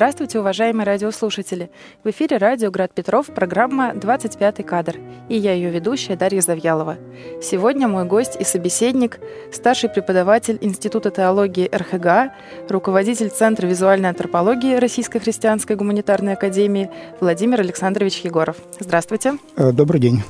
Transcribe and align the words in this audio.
Здравствуйте, 0.00 0.40
уважаемые 0.40 0.86
радиослушатели! 0.86 1.70
В 2.04 2.08
эфире 2.08 2.38
радио 2.38 2.70
«Град 2.70 2.90
Петров» 2.94 3.26
программа 3.26 3.92
«25 3.92 4.62
кадр» 4.62 4.96
и 5.28 5.36
я 5.36 5.52
ее 5.52 5.68
ведущая 5.68 6.16
Дарья 6.16 6.40
Завьялова. 6.40 6.96
Сегодня 7.42 7.86
мой 7.86 8.06
гость 8.06 8.34
и 8.40 8.44
собеседник, 8.44 9.20
старший 9.52 9.90
преподаватель 9.90 10.56
Института 10.62 11.10
теологии 11.10 11.68
РХГА, 11.70 12.32
руководитель 12.70 13.28
Центра 13.28 13.66
визуальной 13.66 14.08
антропологии 14.08 14.76
Российской 14.76 15.18
христианской 15.18 15.76
гуманитарной 15.76 16.32
академии 16.32 16.90
Владимир 17.20 17.60
Александрович 17.60 18.20
Егоров. 18.20 18.56
Здравствуйте. 18.78 19.34
Э, 19.56 19.70
добрый 19.70 20.00
день. 20.00 20.22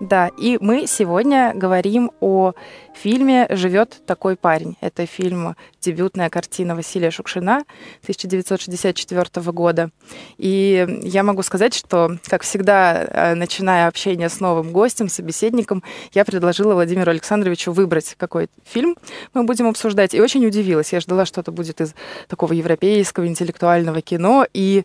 Да, 0.00 0.30
и 0.38 0.58
мы 0.60 0.86
сегодня 0.86 1.52
говорим 1.56 2.12
о 2.20 2.52
фильме 2.94 3.48
«Живет 3.50 4.00
такой 4.06 4.36
парень». 4.36 4.76
Это 4.80 5.06
фильм, 5.06 5.56
дебютная 5.80 6.30
картина 6.30 6.76
Василия 6.76 7.10
Шукшина 7.10 7.64
1964 8.02 9.52
года. 9.52 9.90
И 10.36 11.00
я 11.02 11.24
могу 11.24 11.42
сказать, 11.42 11.74
что, 11.74 12.16
как 12.28 12.42
всегда, 12.42 13.02
э, 13.02 13.34
начиная 13.34 13.88
общение 13.88 14.28
с 14.28 14.38
новым 14.38 14.70
гостем, 14.70 15.08
собеседником, 15.08 15.82
я 16.12 16.24
предложила 16.24 16.74
Владимиру 16.74 17.10
Александровичу 17.10 17.72
выбрать 17.72 18.14
какой 18.16 18.48
фильм 18.64 18.96
мы 19.34 19.42
будем 19.42 19.66
обсуждать. 19.66 20.14
И 20.14 20.20
очень 20.20 20.46
удивилась. 20.46 20.92
Я 20.92 21.00
ждала, 21.00 21.26
что 21.26 21.40
это 21.40 21.50
будет 21.50 21.80
из 21.80 21.92
такого 22.28 22.52
европейского 22.52 23.26
интеллектуального 23.26 24.00
кино. 24.00 24.46
И 24.54 24.84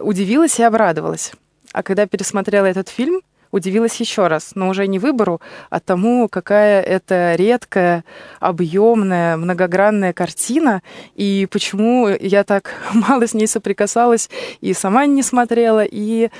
удивилась 0.00 0.60
и 0.60 0.62
обрадовалась. 0.62 1.32
А 1.72 1.82
когда 1.82 2.06
пересмотрела 2.06 2.66
этот 2.66 2.88
фильм, 2.88 3.22
удивилась 3.52 3.94
еще 4.00 4.26
раз, 4.26 4.52
но 4.54 4.68
уже 4.68 4.88
не 4.88 4.98
выбору, 4.98 5.40
а 5.70 5.78
тому, 5.78 6.28
какая 6.28 6.82
это 6.82 7.34
редкая, 7.36 8.04
объемная, 8.40 9.36
многогранная 9.36 10.12
картина, 10.12 10.82
и 11.14 11.46
почему 11.50 12.08
я 12.08 12.42
так 12.42 12.74
мало 12.94 13.28
с 13.28 13.34
ней 13.34 13.46
соприкасалась 13.46 14.30
и 14.60 14.72
сама 14.72 15.06
не 15.06 15.22
смотрела, 15.22 15.84
и 15.84 16.30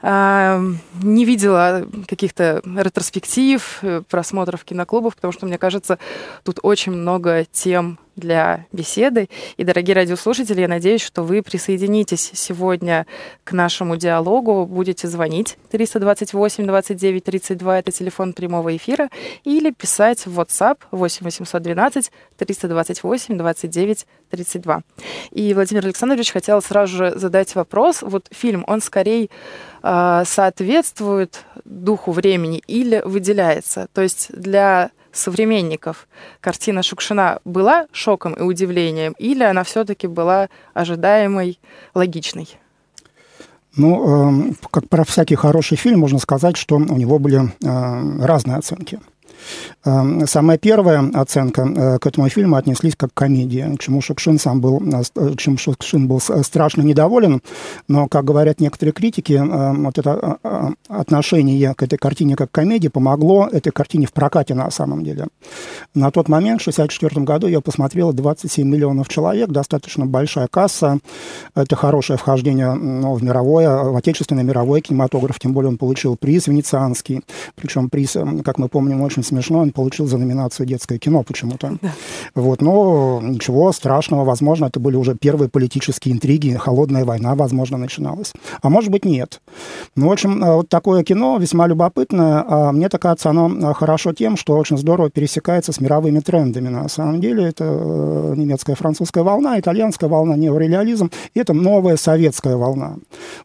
не 0.00 1.24
видела 1.24 1.86
каких-то 2.06 2.62
ретроспектив, 2.64 3.78
э, 3.82 4.02
просмотров 4.08 4.64
киноклубов, 4.64 5.16
потому 5.16 5.32
что, 5.32 5.46
мне 5.46 5.58
кажется, 5.58 5.98
тут 6.44 6.60
очень 6.62 6.92
много 6.92 7.44
тем 7.50 7.98
для 8.18 8.66
беседы. 8.72 9.28
И, 9.56 9.64
дорогие 9.64 9.94
радиослушатели, 9.94 10.60
я 10.60 10.68
надеюсь, 10.68 11.00
что 11.00 11.22
вы 11.22 11.42
присоединитесь 11.42 12.30
сегодня 12.34 13.06
к 13.44 13.52
нашему 13.52 13.96
диалогу, 13.96 14.66
будете 14.66 15.08
звонить 15.08 15.56
328 15.70 16.66
29 16.66 17.24
32, 17.24 17.78
это 17.78 17.92
телефон 17.92 18.32
прямого 18.32 18.76
эфира, 18.76 19.08
или 19.44 19.70
писать 19.70 20.26
в 20.26 20.38
WhatsApp 20.38 20.78
8 20.90 21.24
812 21.24 22.12
328 22.36 23.38
29 23.38 24.06
32. 24.30 24.80
И 25.30 25.54
Владимир 25.54 25.84
Александрович 25.84 26.32
хотел 26.32 26.60
сразу 26.60 26.96
же 26.96 27.18
задать 27.18 27.54
вопрос. 27.54 28.02
Вот 28.02 28.26
фильм, 28.32 28.64
он 28.66 28.80
скорее 28.80 29.28
соответствует 29.82 31.44
духу 31.64 32.12
времени 32.12 32.62
или 32.66 33.02
выделяется? 33.04 33.88
То 33.92 34.02
есть 34.02 34.28
для 34.32 34.90
современников 35.12 36.08
картина 36.40 36.82
Шукшина 36.82 37.40
была 37.44 37.86
шоком 37.92 38.34
и 38.34 38.42
удивлением, 38.42 39.14
или 39.18 39.42
она 39.42 39.64
все-таки 39.64 40.06
была 40.06 40.48
ожидаемой, 40.74 41.58
логичной? 41.94 42.48
Ну, 43.76 44.50
э, 44.50 44.52
как 44.70 44.88
про 44.88 45.04
всякий 45.04 45.36
хороший 45.36 45.76
фильм, 45.76 46.00
можно 46.00 46.18
сказать, 46.18 46.56
что 46.56 46.76
у 46.76 46.96
него 46.96 47.18
были 47.18 47.52
э, 47.62 48.24
разные 48.24 48.56
оценки. 48.56 48.98
Эм, 49.84 50.26
самая 50.26 50.58
первая 50.58 51.10
оценка 51.14 51.62
э, 51.62 51.98
к 51.98 52.06
этому 52.06 52.28
фильму 52.28 52.56
отнеслись 52.56 52.96
как 52.96 53.12
к 53.12 53.14
комедии, 53.14 53.76
к 53.76 53.80
чему 53.80 54.00
Шукшин 54.00 54.38
сам 54.38 54.60
был, 54.60 54.82
э, 54.82 55.02
э, 55.16 55.34
чему 55.36 55.56
Шукшин 55.56 56.08
был 56.08 56.20
страшно 56.20 56.82
недоволен, 56.82 57.40
но, 57.86 58.08
как 58.08 58.24
говорят 58.24 58.60
некоторые 58.60 58.92
критики, 58.92 59.40
вот 59.40 59.98
это 59.98 60.38
отношение 60.88 61.74
к 61.74 61.82
этой 61.82 61.98
картине 61.98 62.36
как 62.36 62.50
к 62.50 62.54
комедии 62.54 62.88
помогло 62.88 63.48
этой 63.50 63.70
картине 63.70 64.06
в 64.06 64.12
прокате 64.12 64.54
на 64.54 64.70
самом 64.70 65.04
деле. 65.04 65.26
На 65.94 66.10
тот 66.10 66.28
момент, 66.28 66.60
в 66.60 66.68
1964 66.68 67.24
году, 67.24 67.46
ее 67.46 67.60
посмотрело 67.60 68.12
27 68.12 68.68
миллионов 68.68 69.08
человек, 69.08 69.50
достаточно 69.50 70.06
большая 70.06 70.48
касса, 70.48 70.98
это 71.54 71.76
хорошее 71.76 72.18
вхождение 72.18 72.74
ну, 72.74 73.14
в 73.14 73.22
мировое, 73.22 73.84
в 73.84 73.96
отечественный 73.96 74.44
мировой 74.44 74.80
кинематограф, 74.80 75.38
тем 75.38 75.52
более 75.52 75.70
он 75.70 75.78
получил 75.78 76.16
приз 76.16 76.46
венецианский, 76.46 77.22
причем 77.54 77.88
приз, 77.90 78.16
как 78.44 78.58
мы 78.58 78.68
помним, 78.68 79.02
очень 79.02 79.22
смешно, 79.28 79.60
он 79.60 79.70
получил 79.70 80.06
за 80.06 80.18
номинацию 80.18 80.66
детское 80.66 80.98
кино 80.98 81.22
почему-то. 81.22 81.78
Да. 81.88 81.92
Вот, 82.34 82.60
но 82.60 83.20
ничего 83.22 83.72
страшного, 83.72 84.24
возможно, 84.24 84.66
это 84.66 84.80
были 84.80 84.96
уже 84.96 85.14
первые 85.14 85.48
политические 85.48 86.14
интриги, 86.14 86.54
холодная 86.54 87.04
война, 87.04 87.34
возможно, 87.34 87.78
начиналась. 87.78 88.32
А 88.62 88.68
может 88.68 88.90
быть, 88.90 89.04
нет. 89.04 89.40
Ну, 89.96 90.08
в 90.08 90.12
общем, 90.12 90.42
э, 90.42 90.56
вот 90.56 90.68
такое 90.68 91.04
кино 91.04 91.38
весьма 91.38 91.66
любопытное. 91.66 92.44
А 92.46 92.72
мне 92.72 92.88
так 92.88 93.02
кажется, 93.02 93.30
оно 93.30 93.48
э, 93.48 93.74
хорошо 93.74 94.12
тем, 94.12 94.36
что 94.36 94.56
очень 94.56 94.78
здорово 94.78 95.10
пересекается 95.10 95.72
с 95.72 95.80
мировыми 95.80 96.20
трендами. 96.20 96.68
На 96.68 96.88
самом 96.88 97.20
деле, 97.20 97.44
это 97.44 97.64
э, 97.64 98.34
немецкая, 98.36 98.74
французская 98.74 99.22
волна, 99.22 99.58
итальянская 99.58 100.08
волна, 100.08 100.36
неореализм, 100.36 101.10
и 101.34 101.40
это 101.40 101.52
новая 101.52 101.96
советская 101.96 102.56
волна. 102.56 102.96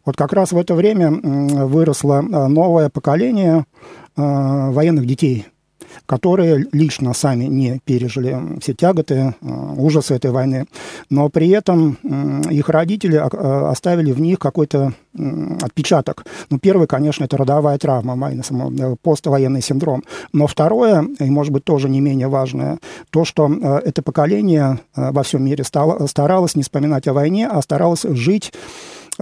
Вот 0.04 0.16
как 0.16 0.32
раз 0.32 0.52
в 0.52 0.58
это 0.58 0.74
время 0.74 1.10
выросло 1.10 2.20
новое 2.20 2.88
поколение 2.88 3.64
военных 4.16 5.06
детей, 5.06 5.46
которые 6.06 6.66
лично 6.72 7.14
сами 7.14 7.44
не 7.44 7.80
пережили 7.84 8.58
все 8.60 8.74
тяготы, 8.74 9.14
э, 9.14 9.74
ужасы 9.76 10.14
этой 10.14 10.30
войны, 10.30 10.66
но 11.10 11.28
при 11.28 11.48
этом 11.48 11.94
их 12.50 12.68
родители 12.68 13.16
э, 13.16 13.70
оставили 13.70 14.12
в 14.12 14.20
них 14.20 14.38
какой-то 14.38 14.92
отпечаток. 15.62 16.24
Ну, 16.50 16.58
первый, 16.58 16.86
конечно, 16.86 17.24
это 17.24 17.36
родовая 17.36 17.78
травма, 17.78 18.30
э, 18.30 18.96
поствоенный 19.02 19.62
синдром. 19.62 20.02
Но 20.32 20.46
второе, 20.46 21.06
и, 21.20 21.30
может 21.30 21.52
быть, 21.52 21.64
тоже 21.64 21.88
не 21.88 22.00
менее 22.00 22.28
важное, 22.28 22.78
то, 23.10 23.24
что 23.24 23.50
это 23.84 24.02
поколение 24.02 24.80
во 24.94 25.22
всем 25.22 25.44
мире 25.44 25.64
старалось 25.64 26.56
не 26.56 26.62
вспоминать 26.62 27.08
о 27.08 27.12
войне, 27.12 27.48
а 27.48 27.62
старалось 27.62 28.02
жить 28.02 28.52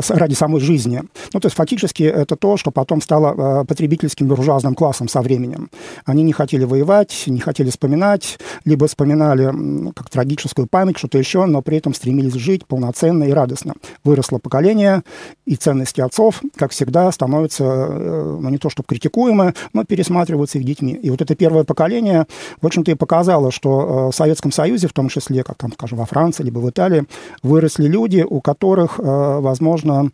ради 0.08 0.34
самой 0.34 0.60
жизни. 0.60 1.02
Ну, 1.32 1.40
то 1.40 1.46
есть 1.46 1.56
фактически 1.56 2.02
это 2.02 2.36
то, 2.36 2.56
что 2.56 2.70
потом 2.70 3.00
стало 3.00 3.62
э, 3.62 3.64
потребительским 3.64 4.26
буржуазным 4.26 4.74
классом 4.74 5.08
со 5.08 5.20
временем. 5.20 5.70
Они 6.04 6.22
не 6.22 6.32
хотели 6.32 6.64
воевать, 6.64 7.24
не 7.26 7.40
хотели 7.40 7.70
вспоминать, 7.70 8.38
либо 8.64 8.86
вспоминали 8.86 9.92
как 9.94 10.08
трагическую 10.10 10.66
память, 10.66 10.98
что-то 10.98 11.18
еще, 11.18 11.44
но 11.44 11.62
при 11.62 11.78
этом 11.78 11.94
стремились 11.94 12.34
жить 12.34 12.66
полноценно 12.66 13.24
и 13.24 13.32
радостно. 13.32 13.74
Выросло 14.04 14.38
поколение, 14.38 15.02
и 15.46 15.56
ценности 15.56 16.00
отцов, 16.00 16.40
как 16.56 16.72
всегда, 16.72 17.10
становятся, 17.12 17.64
э, 17.64 18.38
ну, 18.40 18.48
не 18.48 18.58
то 18.58 18.70
чтобы 18.70 18.86
критикуемы, 18.88 19.54
но 19.72 19.84
пересматриваются 19.84 20.58
их 20.58 20.64
детьми. 20.64 20.94
И 20.94 21.10
вот 21.10 21.20
это 21.20 21.34
первое 21.34 21.64
поколение, 21.64 22.26
в 22.60 22.66
общем-то, 22.66 22.90
и 22.90 22.94
показало, 22.94 23.50
что 23.50 24.08
э, 24.08 24.12
в 24.12 24.16
Советском 24.16 24.52
Союзе, 24.52 24.88
в 24.88 24.92
том 24.92 25.08
числе, 25.08 25.44
как 25.44 25.56
там, 25.56 25.72
скажем, 25.72 25.98
во 25.98 26.06
Франции, 26.06 26.42
либо 26.44 26.60
в 26.60 26.70
Италии, 26.70 27.04
выросли 27.42 27.86
люди, 27.86 28.24
у 28.28 28.40
которых, 28.40 28.98
возможно, 28.98 29.81
svona 29.82 30.06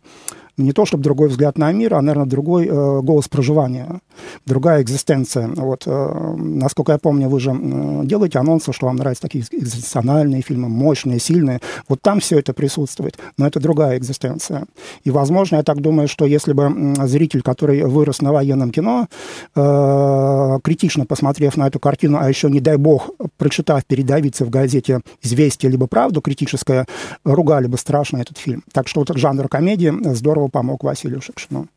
не 0.59 0.73
то 0.73 0.85
чтобы 0.85 1.03
другой 1.03 1.29
взгляд 1.29 1.57
на 1.57 1.71
мир, 1.71 1.95
а, 1.95 2.01
наверное, 2.01 2.25
другой 2.25 2.67
э, 2.67 3.01
голос 3.01 3.27
проживания, 3.27 4.01
другая 4.45 4.81
экзистенция. 4.81 5.47
Вот, 5.47 5.83
э, 5.85 6.35
насколько 6.37 6.91
я 6.91 6.97
помню, 6.97 7.29
вы 7.29 7.39
же 7.39 7.51
э, 7.51 8.01
делаете 8.05 8.39
анонсы, 8.39 8.73
что 8.73 8.87
вам 8.87 8.97
нравятся 8.97 9.23
такие 9.23 9.43
экзистенциальные 9.51 10.41
фильмы, 10.41 10.69
мощные, 10.69 11.19
сильные. 11.19 11.61
Вот 11.87 12.01
там 12.01 12.19
все 12.19 12.39
это 12.39 12.53
присутствует, 12.53 13.17
но 13.37 13.47
это 13.47 13.59
другая 13.59 13.97
экзистенция. 13.97 14.65
И, 15.03 15.11
возможно, 15.11 15.57
я 15.57 15.63
так 15.63 15.81
думаю, 15.81 16.07
что 16.07 16.25
если 16.25 16.53
бы 16.53 16.95
зритель, 17.07 17.41
который 17.41 17.83
вырос 17.83 18.21
на 18.21 18.33
военном 18.33 18.71
кино, 18.71 19.07
э, 19.55 20.59
критично 20.63 21.05
посмотрев 21.05 21.57
на 21.57 21.67
эту 21.67 21.79
картину, 21.79 22.17
а 22.19 22.27
еще, 22.27 22.49
не 22.49 22.59
дай 22.59 22.77
бог, 22.77 23.09
прочитав 23.37 23.85
передовицы 23.85 24.45
в 24.45 24.49
газете 24.49 25.01
«Известия» 25.21 25.69
либо 25.69 25.87
«Правду» 25.87 26.21
критическое, 26.21 26.85
ругали 27.23 27.67
бы 27.67 27.77
страшно 27.77 28.17
этот 28.17 28.37
фильм. 28.37 28.63
Так 28.73 28.87
что 28.87 28.99
вот 29.01 29.17
жанр 29.17 29.47
комедии 29.47 29.93
здорово 30.13 30.48
помог 30.49 30.83
Василию 30.83 31.21
Шекшину. 31.21 31.67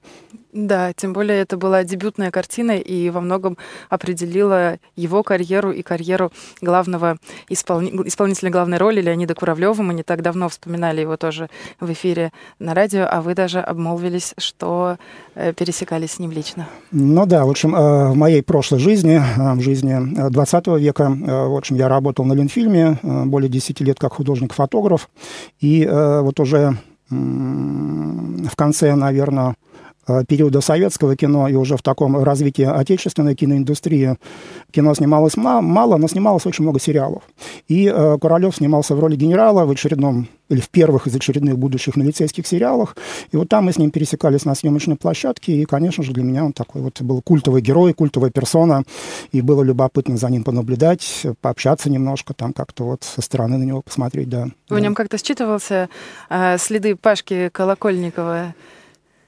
Да, 0.52 0.92
тем 0.92 1.14
более 1.14 1.40
это 1.40 1.56
была 1.56 1.82
дебютная 1.82 2.30
картина 2.30 2.72
и 2.72 3.08
во 3.08 3.22
многом 3.22 3.56
определила 3.88 4.78
его 4.96 5.22
карьеру 5.22 5.72
и 5.72 5.80
карьеру 5.80 6.30
главного 6.60 7.16
исполни... 7.48 7.90
исполнителя 8.06 8.50
главной 8.50 8.76
роли 8.76 9.00
Леонида 9.00 9.34
Куравлева. 9.34 9.82
Мы 9.82 9.94
не 9.94 10.02
так 10.02 10.20
давно 10.20 10.50
вспоминали 10.50 11.00
его 11.00 11.16
тоже 11.16 11.48
в 11.80 11.90
эфире 11.92 12.32
на 12.58 12.74
радио, 12.74 13.06
а 13.10 13.22
вы 13.22 13.34
даже 13.34 13.60
обмолвились, 13.60 14.34
что 14.36 14.98
э, 15.34 15.54
пересекались 15.54 16.12
с 16.12 16.18
ним 16.18 16.32
лично. 16.32 16.68
Ну 16.90 17.24
да, 17.24 17.46
в 17.46 17.50
общем, 17.50 17.74
э, 17.74 18.10
в 18.10 18.14
моей 18.14 18.42
прошлой 18.42 18.78
жизни, 18.78 19.22
э, 19.22 19.54
в 19.54 19.60
жизни 19.62 20.28
20 20.30 20.66
века, 20.78 21.08
в 21.08 21.56
общем, 21.56 21.76
я 21.76 21.88
работал 21.88 22.26
на 22.26 22.34
Ленфильме 22.34 22.98
более 23.02 23.48
10 23.48 23.80
лет 23.80 23.98
как 23.98 24.12
художник-фотограф, 24.12 25.08
и 25.60 25.88
вот 25.90 26.38
уже 26.40 26.76
в 27.12 28.56
конце, 28.56 28.94
наверное, 28.94 29.54
периода 30.28 30.60
советского 30.60 31.16
кино 31.16 31.48
и 31.48 31.54
уже 31.54 31.76
в 31.76 31.82
таком 31.82 32.22
развитии 32.22 32.64
отечественной 32.64 33.34
киноиндустрии 33.34 34.16
кино 34.70 34.94
снималось 34.94 35.36
мало, 35.36 35.96
но 35.96 36.08
снималось 36.08 36.46
очень 36.46 36.64
много 36.64 36.80
сериалов. 36.80 37.22
И 37.68 37.86
э, 37.86 38.18
Куралев 38.18 38.56
снимался 38.56 38.94
в 38.94 39.00
роли 39.00 39.16
генерала 39.16 39.64
в 39.64 39.70
очередном 39.70 40.28
или 40.48 40.60
в 40.60 40.68
первых 40.68 41.06
из 41.06 41.16
очередных 41.16 41.58
будущих 41.58 41.96
милицейских 41.96 42.46
сериалах. 42.46 42.96
И 43.30 43.36
вот 43.36 43.48
там 43.48 43.64
мы 43.64 43.72
с 43.72 43.78
ним 43.78 43.90
пересекались 43.90 44.44
на 44.44 44.54
съемочной 44.54 44.96
площадке, 44.96 45.52
и, 45.52 45.64
конечно 45.64 46.04
же, 46.04 46.12
для 46.12 46.22
меня 46.22 46.44
он 46.44 46.52
такой 46.52 46.82
вот 46.82 47.00
был 47.00 47.22
культовый 47.22 47.62
герой, 47.62 47.94
культовая 47.94 48.30
персона, 48.30 48.84
и 49.30 49.40
было 49.40 49.62
любопытно 49.62 50.16
за 50.16 50.28
ним 50.28 50.44
понаблюдать, 50.44 51.26
пообщаться 51.40 51.90
немножко, 51.90 52.34
там 52.34 52.52
как-то 52.52 52.84
вот 52.84 53.04
со 53.04 53.22
стороны 53.22 53.56
на 53.56 53.64
него 53.64 53.80
посмотреть, 53.82 54.28
да. 54.28 54.48
В 54.68 54.78
нем 54.78 54.94
как-то 54.94 55.16
считывался 55.16 55.88
э, 56.28 56.58
следы 56.58 56.96
Пашки 56.96 57.48
Колокольникова? 57.50 58.54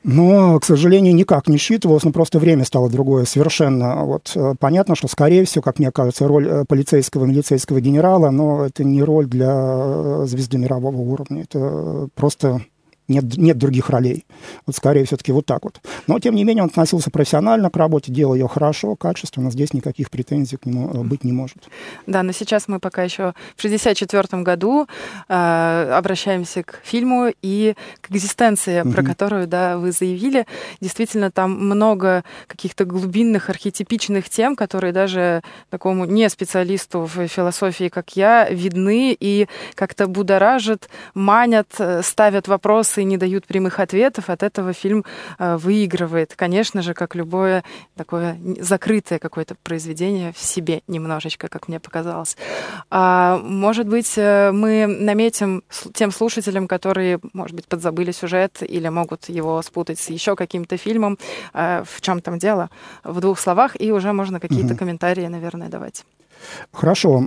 Но, 0.05 0.61
к 0.61 0.67
сожалению, 0.67 1.15
никак 1.15 1.49
не 1.49 1.57
считывалось, 1.57 2.05
но 2.05 2.13
просто 2.13 2.39
время 2.39 2.67
стало 2.67 2.91
другое 2.91 3.25
совершенно. 3.25 4.05
Вот 4.05 4.33
э, 4.37 4.55
понятно, 4.61 4.95
что, 4.95 5.09
скорее 5.09 5.47
всего, 5.47 5.63
как 5.63 5.79
мне 5.79 5.91
кажется, 5.91 6.29
роль 6.29 6.47
э, 6.47 6.65
полицейского, 6.69 7.25
милицейского 7.25 7.81
генерала, 7.81 8.29
но 8.29 8.67
это 8.67 8.85
не 8.85 9.03
роль 9.03 9.27
для 9.27 9.51
э, 9.51 10.25
звезды 10.27 10.59
мирового 10.59 10.99
уровня. 10.99 11.45
Это 11.45 12.09
просто 12.15 12.61
нет, 13.09 13.37
нет 13.37 13.59
других 13.59 13.91
ролей. 13.91 14.25
Вот 14.67 14.77
скорее 14.77 15.05
все-таки 15.05 15.33
вот 15.33 15.45
так 15.45 15.65
вот. 15.65 15.81
Но, 16.07 16.19
тем 16.19 16.35
не 16.35 16.45
менее, 16.45 16.63
он 16.63 16.71
относился 16.71 17.11
профессионально 17.11 17.71
к 17.71 17.77
работе, 17.77 18.11
делал 18.11 18.35
ее 18.35 18.49
хорошо, 18.49 18.97
качественно. 18.97 19.51
Здесь 19.51 19.75
никаких 19.75 20.11
претензий 20.11 20.57
к 20.57 20.65
нему 20.65 20.91
э, 20.91 21.03
быть 21.03 21.23
не 21.23 21.33
может. 21.33 21.59
Да, 22.07 22.23
но 22.23 22.33
сейчас 22.33 22.67
мы 22.67 22.81
пока 22.81 23.03
еще 23.03 23.35
в 23.57 23.65
1964 23.65 24.43
году 24.43 24.87
э, 25.29 25.93
обращаемся 25.93 26.63
к 26.63 26.81
фильму 26.83 27.31
и 27.43 27.75
к 28.01 28.11
экзистенции, 28.11 28.81
mm-hmm. 28.81 28.93
про 28.93 29.03
которую, 29.03 29.47
да, 29.47 29.77
вы 29.77 29.93
заявили. 29.93 30.47
Действительно, 30.81 31.31
там 31.31 31.53
много 31.53 32.25
каких-то 32.47 32.87
глубинных, 32.87 33.51
архетипичных 33.51 34.31
тем, 34.31 34.57
которые 34.57 34.93
даже 34.93 35.43
такому 35.69 36.07
не 36.07 36.29
специалисту 36.31 37.03
в 37.03 37.27
философии, 37.29 37.89
как 37.89 38.17
я, 38.17 38.49
видны 38.49 39.17
и 39.19 39.47
как-то 39.75 40.07
будоражат, 40.07 40.89
манят, 41.13 41.69
э, 41.79 42.03
ставят 42.03 42.49
вопросы 42.49 42.94
вопросы 42.95 43.03
и 43.03 43.05
не 43.05 43.17
дают 43.17 43.47
прямых 43.47 43.81
ответов, 43.81 44.31
от 44.31 44.43
этого 44.43 44.73
фильм 44.73 45.05
э, 45.39 45.57
выигрывает. 45.57 46.35
Конечно 46.37 46.83
же, 46.83 46.95
как 46.95 47.15
любое 47.15 47.63
такое 47.97 48.37
закрытое 48.61 49.19
какое-то 49.19 49.55
произведение 49.63 50.33
в 50.33 50.39
себе 50.39 50.83
немножечко, 50.89 51.49
как 51.49 51.69
мне 51.69 51.81
показалось. 51.81 52.37
А, 52.91 53.39
может 53.39 53.87
быть, 53.87 54.19
э, 54.19 54.53
мы 54.53 54.87
наметим 54.87 55.63
тем 55.95 56.13
слушателям, 56.13 56.67
которые, 56.69 57.19
может 57.33 57.57
быть, 57.57 57.67
подзабыли 57.67 58.13
сюжет 58.13 58.63
или 58.63 58.91
могут 58.91 59.29
его 59.29 59.63
спутать 59.63 59.99
с 59.99 60.11
еще 60.11 60.35
каким-то 60.35 60.77
фильмом, 60.77 61.19
э, 61.55 61.83
в 61.85 62.01
чем 62.01 62.21
там 62.21 62.39
дело, 62.39 62.69
в 63.05 63.21
двух 63.21 63.39
словах, 63.39 63.77
и 63.81 63.93
уже 63.93 64.13
можно 64.13 64.41
какие-то 64.41 64.75
угу. 64.75 64.79
комментарии, 64.79 65.29
наверное, 65.29 65.69
давать. 65.69 66.05
Хорошо. 66.73 67.23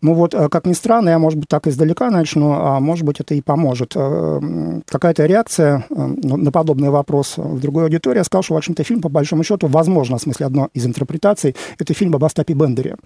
Ну 0.00 0.14
вот, 0.14 0.34
э, 0.34 0.48
как 0.48 0.66
ни 0.66 0.72
странно, 0.72 1.10
я, 1.10 1.18
может 1.18 1.38
быть, 1.38 1.48
так 1.48 1.66
издалека 1.66 2.10
начну, 2.10 2.52
а 2.52 2.80
может 2.80 3.04
быть, 3.04 3.20
это 3.20 3.34
и 3.34 3.40
поможет. 3.40 3.92
Э, 3.96 4.80
какая-то 4.86 5.26
реакция 5.26 5.86
э, 5.88 5.94
ну, 5.96 6.36
на 6.36 6.50
подобный 6.50 6.90
вопрос 6.90 7.34
в 7.36 7.60
другой 7.60 7.84
аудитории. 7.84 8.18
Я 8.18 8.24
сказал, 8.24 8.42
что, 8.42 8.54
в 8.54 8.56
общем-то, 8.58 8.84
фильм, 8.84 9.00
по 9.00 9.08
большому 9.08 9.44
счету, 9.44 9.66
возможно, 9.66 10.18
в 10.18 10.22
смысле, 10.22 10.46
одно 10.46 10.68
из 10.74 10.86
интерпретаций, 10.86 11.56
это 11.78 11.94
фильм 11.94 12.14
об 12.14 12.24
Остапе 12.24 12.54
Бендере. 12.54 12.96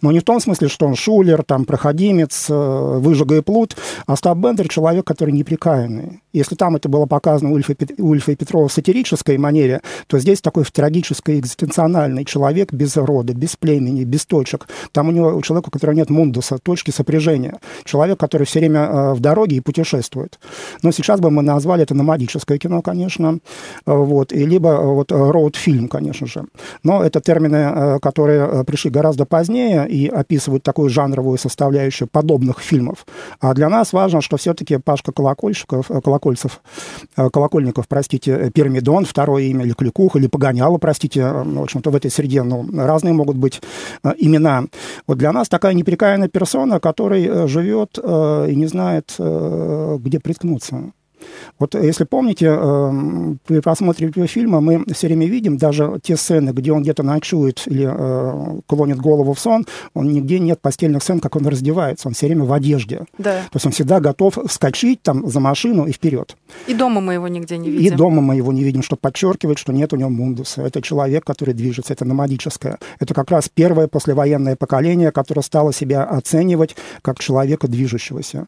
Но 0.00 0.12
не 0.12 0.20
в 0.20 0.24
том 0.24 0.40
смысле, 0.40 0.68
что 0.68 0.86
он 0.86 0.94
шулер, 0.94 1.42
там, 1.42 1.64
проходимец, 1.64 2.46
выжига 2.48 3.36
и 3.36 3.40
плут. 3.40 3.76
Остап 4.06 4.38
Бендер— 4.38 4.68
человек, 4.70 5.06
который 5.06 5.32
неприкаянный. 5.32 6.22
Если 6.32 6.54
там 6.54 6.76
это 6.76 6.88
было 6.88 7.06
показано 7.06 7.50
у 7.50 7.54
Ульфа, 7.54 8.32
и 8.32 8.36
Петрова 8.36 8.68
в 8.68 8.72
сатирической 8.72 9.38
манере, 9.38 9.82
то 10.06 10.18
здесь 10.18 10.40
такой 10.40 10.64
в 10.64 10.70
трагической, 10.70 11.38
экзистенциональный 11.38 12.24
человек 12.24 12.72
без 12.72 12.96
рода, 12.96 13.34
без 13.34 13.56
племени, 13.56 14.04
без 14.04 14.26
точек. 14.26 14.68
Там 14.92 15.08
у 15.08 15.12
него, 15.12 15.36
у 15.36 15.42
человека, 15.42 15.68
у 15.68 15.70
которого 15.70 15.94
нет 15.94 16.10
мундуса, 16.22 16.58
точки 16.58 16.92
сопряжения. 16.92 17.54
Человек, 17.84 18.18
который 18.18 18.44
все 18.44 18.60
время 18.60 18.80
э, 18.80 19.12
в 19.14 19.20
дороге 19.20 19.56
и 19.56 19.60
путешествует. 19.60 20.38
Но 20.82 20.92
сейчас 20.92 21.20
бы 21.20 21.30
мы 21.30 21.42
назвали 21.42 21.82
это 21.82 21.94
номадическое 21.94 22.58
кино, 22.58 22.82
конечно, 22.82 23.38
э, 23.86 23.92
вот, 23.92 24.32
и 24.32 24.46
либо 24.46 24.68
э, 24.68 24.86
вот 24.86 25.12
роуд-фильм, 25.12 25.88
конечно 25.88 26.26
же. 26.26 26.44
Но 26.84 27.02
это 27.02 27.20
термины, 27.20 27.98
которые 28.00 28.64
пришли 28.64 28.90
гораздо 28.90 29.24
позднее 29.24 29.88
и 29.88 30.08
описывают 30.08 30.62
такую 30.62 30.90
жанровую 30.90 31.38
составляющую 31.38 32.08
подобных 32.08 32.60
фильмов. 32.60 33.06
А 33.40 33.54
для 33.54 33.68
нас 33.68 33.92
важно, 33.92 34.20
что 34.20 34.36
все-таки 34.36 34.78
Пашка 34.78 35.12
Колокольчиков, 35.12 35.90
Колокольцев, 36.04 36.60
Колокольников, 37.16 37.88
простите, 37.88 38.50
Пермидон, 38.54 39.04
второе 39.04 39.44
имя, 39.44 39.64
или 39.64 39.72
Кликух, 39.72 40.16
или 40.16 40.26
Погоняло, 40.26 40.78
простите, 40.78 41.24
в 41.24 41.62
общем-то, 41.62 41.90
в 41.90 41.96
этой 41.96 42.10
среде 42.10 42.42
ну, 42.42 42.66
разные 42.74 43.12
могут 43.12 43.36
быть 43.36 43.60
имена. 44.18 44.64
Вот 45.06 45.18
для 45.18 45.32
нас 45.32 45.48
такая 45.48 45.74
непрекаянная 45.74 46.11
неприкаянная 46.12 46.28
персона, 46.28 46.80
который 46.80 47.24
э, 47.26 47.46
живет 47.46 47.98
э, 48.02 48.46
и 48.50 48.56
не 48.56 48.66
знает, 48.66 49.14
э, 49.18 49.98
где 50.00 50.18
приткнуться. 50.18 50.92
Вот 51.58 51.74
если 51.74 52.04
помните, 52.04 52.46
эм, 52.46 53.38
при 53.46 53.60
просмотре 53.60 54.10
фильма 54.26 54.60
мы 54.60 54.84
все 54.92 55.06
время 55.06 55.26
видим 55.26 55.56
даже 55.56 56.00
те 56.02 56.16
сцены, 56.16 56.50
где 56.50 56.72
он 56.72 56.82
где-то 56.82 57.02
ночует 57.02 57.62
или 57.66 57.88
э, 57.88 58.60
клонит 58.66 58.98
голову 58.98 59.32
в 59.34 59.40
сон, 59.40 59.66
он 59.94 60.08
нигде 60.08 60.38
нет 60.38 60.60
постельных 60.60 61.02
сцен, 61.02 61.20
как 61.20 61.36
он 61.36 61.46
раздевается, 61.46 62.08
он 62.08 62.14
все 62.14 62.26
время 62.26 62.44
в 62.44 62.52
одежде. 62.52 63.06
Да. 63.18 63.42
То 63.50 63.56
есть 63.56 63.66
он 63.66 63.72
всегда 63.72 64.00
готов 64.00 64.38
вскочить 64.46 65.02
там 65.02 65.28
за 65.28 65.40
машину 65.40 65.86
и 65.86 65.92
вперед. 65.92 66.36
И 66.66 66.74
дома 66.74 67.00
мы 67.00 67.14
его 67.14 67.28
нигде 67.28 67.58
не 67.58 67.70
видим. 67.70 67.94
И 67.94 67.96
дома 67.96 68.22
мы 68.22 68.36
его 68.36 68.52
не 68.52 68.64
видим, 68.64 68.82
что 68.82 68.96
подчеркивает, 68.96 69.58
что 69.58 69.72
нет 69.72 69.92
у 69.92 69.96
него 69.96 70.10
мундуса. 70.10 70.62
Это 70.62 70.82
человек, 70.82 71.24
который 71.24 71.54
движется, 71.54 71.92
это 71.92 72.04
номадическое. 72.04 72.78
Это 72.98 73.14
как 73.14 73.30
раз 73.30 73.48
первое 73.48 73.88
послевоенное 73.88 74.56
поколение, 74.56 75.10
которое 75.12 75.42
стало 75.42 75.72
себя 75.72 76.04
оценивать 76.04 76.76
как 77.02 77.18
человека 77.18 77.68
движущегося. 77.68 78.46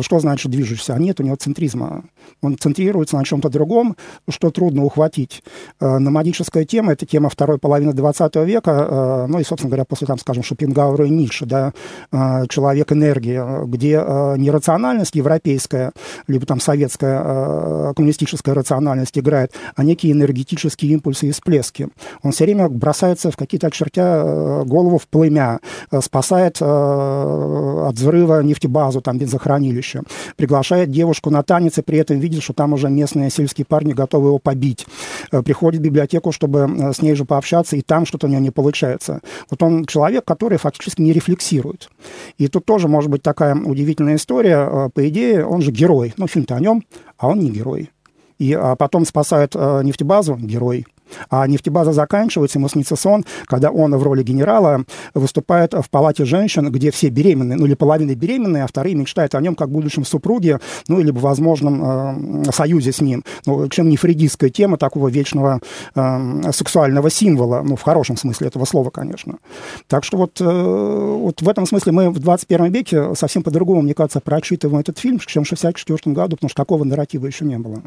Что 0.00 0.18
значит 0.18 0.50
движешься? 0.50 0.94
А 0.94 0.98
нет 0.98 1.18
у 1.20 1.22
него 1.22 1.36
центризма. 1.36 2.04
Он 2.42 2.58
центрируется 2.58 3.16
на 3.16 3.24
чем-то 3.24 3.48
другом, 3.48 3.96
что 4.28 4.50
трудно 4.50 4.84
ухватить. 4.84 5.42
Э, 5.80 5.98
Номадическая 5.98 6.64
тема– 6.64 6.92
это 6.94 7.06
тема 7.06 7.30
второй 7.30 7.58
половины 7.58 7.92
20 7.94 8.36
века, 8.44 8.70
э, 8.70 9.26
ну 9.28 9.40
и, 9.40 9.44
собственно 9.44 9.70
говоря, 9.70 9.84
после, 9.84 10.06
там, 10.06 10.18
скажем, 10.18 10.42
Шопенгауэра 10.42 11.06
и 11.06 11.10
Ницше, 11.10 11.46
да, 11.46 11.72
э, 12.12 12.46
человек 12.48 12.92
энергии, 12.92 13.66
где 13.66 14.04
не 14.36 14.50
рациональность 14.50 15.14
европейская, 15.14 15.92
либо 16.26 16.46
там 16.46 16.60
советская 16.60 17.92
коммунистическая 17.94 18.52
рациональность 18.52 19.18
играет, 19.18 19.52
а 19.74 19.84
некие 19.84 20.12
энергетические 20.12 20.92
импульсы 20.92 21.28
и 21.28 21.30
всплески. 21.30 21.88
Он 22.22 22.32
все 22.32 22.44
время 22.44 22.68
бросается 22.68 23.30
в 23.30 23.36
какие-то, 23.36 23.68
очертя 23.68 24.64
голову 24.64 24.98
в 24.98 25.06
племя, 25.08 25.60
спасает 26.00 26.60
от 26.60 27.94
взрыва 27.94 28.42
нефтебазу, 28.42 29.00
там, 29.00 29.18
бензохранилище, 29.18 29.77
училище, 29.78 30.02
приглашает 30.36 30.90
девушку 30.90 31.30
на 31.30 31.42
танец 31.42 31.78
и 31.78 31.82
при 31.82 31.98
этом 31.98 32.18
видит, 32.18 32.42
что 32.42 32.52
там 32.52 32.72
уже 32.72 32.88
местные 32.88 33.30
сельские 33.30 33.64
парни 33.64 33.92
готовы 33.92 34.28
его 34.28 34.38
побить. 34.38 34.86
Э, 35.32 35.42
приходит 35.42 35.80
в 35.80 35.84
библиотеку, 35.84 36.32
чтобы 36.32 36.60
э, 36.60 36.92
с 36.92 37.02
ней 37.02 37.14
же 37.14 37.24
пообщаться, 37.24 37.76
и 37.76 37.82
там 37.82 38.06
что-то 38.06 38.26
у 38.26 38.30
него 38.30 38.40
не 38.40 38.50
получается. 38.50 39.20
Вот 39.50 39.62
он 39.62 39.86
человек, 39.86 40.24
который 40.24 40.58
фактически 40.58 41.00
не 41.00 41.12
рефлексирует. 41.12 41.90
И 42.38 42.48
тут 42.48 42.64
тоже 42.64 42.88
может 42.88 43.10
быть 43.10 43.22
такая 43.22 43.54
удивительная 43.54 44.16
история. 44.16 44.68
Э, 44.70 44.88
по 44.92 45.08
идее, 45.08 45.44
он 45.44 45.62
же 45.62 45.70
герой. 45.70 46.14
Ну, 46.16 46.26
фильм-то 46.26 46.56
о 46.56 46.60
нем, 46.60 46.82
а 47.16 47.28
он 47.28 47.38
не 47.38 47.50
герой. 47.50 47.90
И 48.38 48.52
а 48.52 48.76
потом 48.76 49.04
спасает 49.04 49.54
нефтебазу, 49.56 50.36
герой. 50.36 50.86
А 51.30 51.46
нефтебаза 51.46 51.92
заканчивается, 51.92 52.58
ему 52.58 52.68
снится 52.68 52.96
сон, 52.96 53.24
когда 53.46 53.70
он 53.70 53.94
в 53.96 54.02
роли 54.02 54.22
генерала 54.22 54.84
выступает 55.14 55.74
в 55.74 55.88
палате 55.90 56.24
женщин, 56.24 56.70
где 56.70 56.90
все 56.90 57.08
беременные, 57.08 57.58
ну 57.58 57.66
или 57.66 57.74
половина 57.74 58.14
беременные, 58.14 58.64
а 58.64 58.66
вторые 58.66 58.94
мечтают 58.94 59.34
о 59.34 59.40
нем 59.40 59.54
как 59.54 59.70
будущем 59.70 60.04
супруге, 60.04 60.60
ну 60.88 61.00
или 61.00 61.10
возможном 61.10 62.46
э, 62.46 62.52
союзе 62.52 62.92
с 62.92 63.00
ним. 63.00 63.24
Ну, 63.46 63.68
чем 63.68 63.88
не 63.88 63.96
фридистская 63.96 64.50
тема 64.50 64.76
такого 64.76 65.08
вечного 65.08 65.60
э, 65.94 66.52
сексуального 66.52 67.10
символа, 67.10 67.62
ну 67.62 67.76
в 67.76 67.82
хорошем 67.82 68.16
смысле 68.16 68.48
этого 68.48 68.64
слова, 68.64 68.90
конечно. 68.90 69.38
Так 69.86 70.04
что 70.04 70.16
вот, 70.16 70.40
э, 70.40 70.44
вот 70.44 71.42
в 71.42 71.48
этом 71.48 71.66
смысле 71.66 71.92
мы 71.92 72.10
в 72.10 72.18
21 72.18 72.72
веке 72.72 73.14
совсем 73.14 73.42
по-другому, 73.42 73.82
мне 73.82 73.94
кажется, 73.94 74.20
прочитываем 74.20 74.80
этот 74.80 74.98
фильм, 74.98 75.18
чем 75.18 75.44
в 75.44 75.48
1964 75.48 76.14
году, 76.14 76.36
потому 76.36 76.48
что 76.48 76.56
такого 76.56 76.84
нарратива 76.84 77.26
еще 77.26 77.44
не 77.44 77.58
было. 77.58 77.82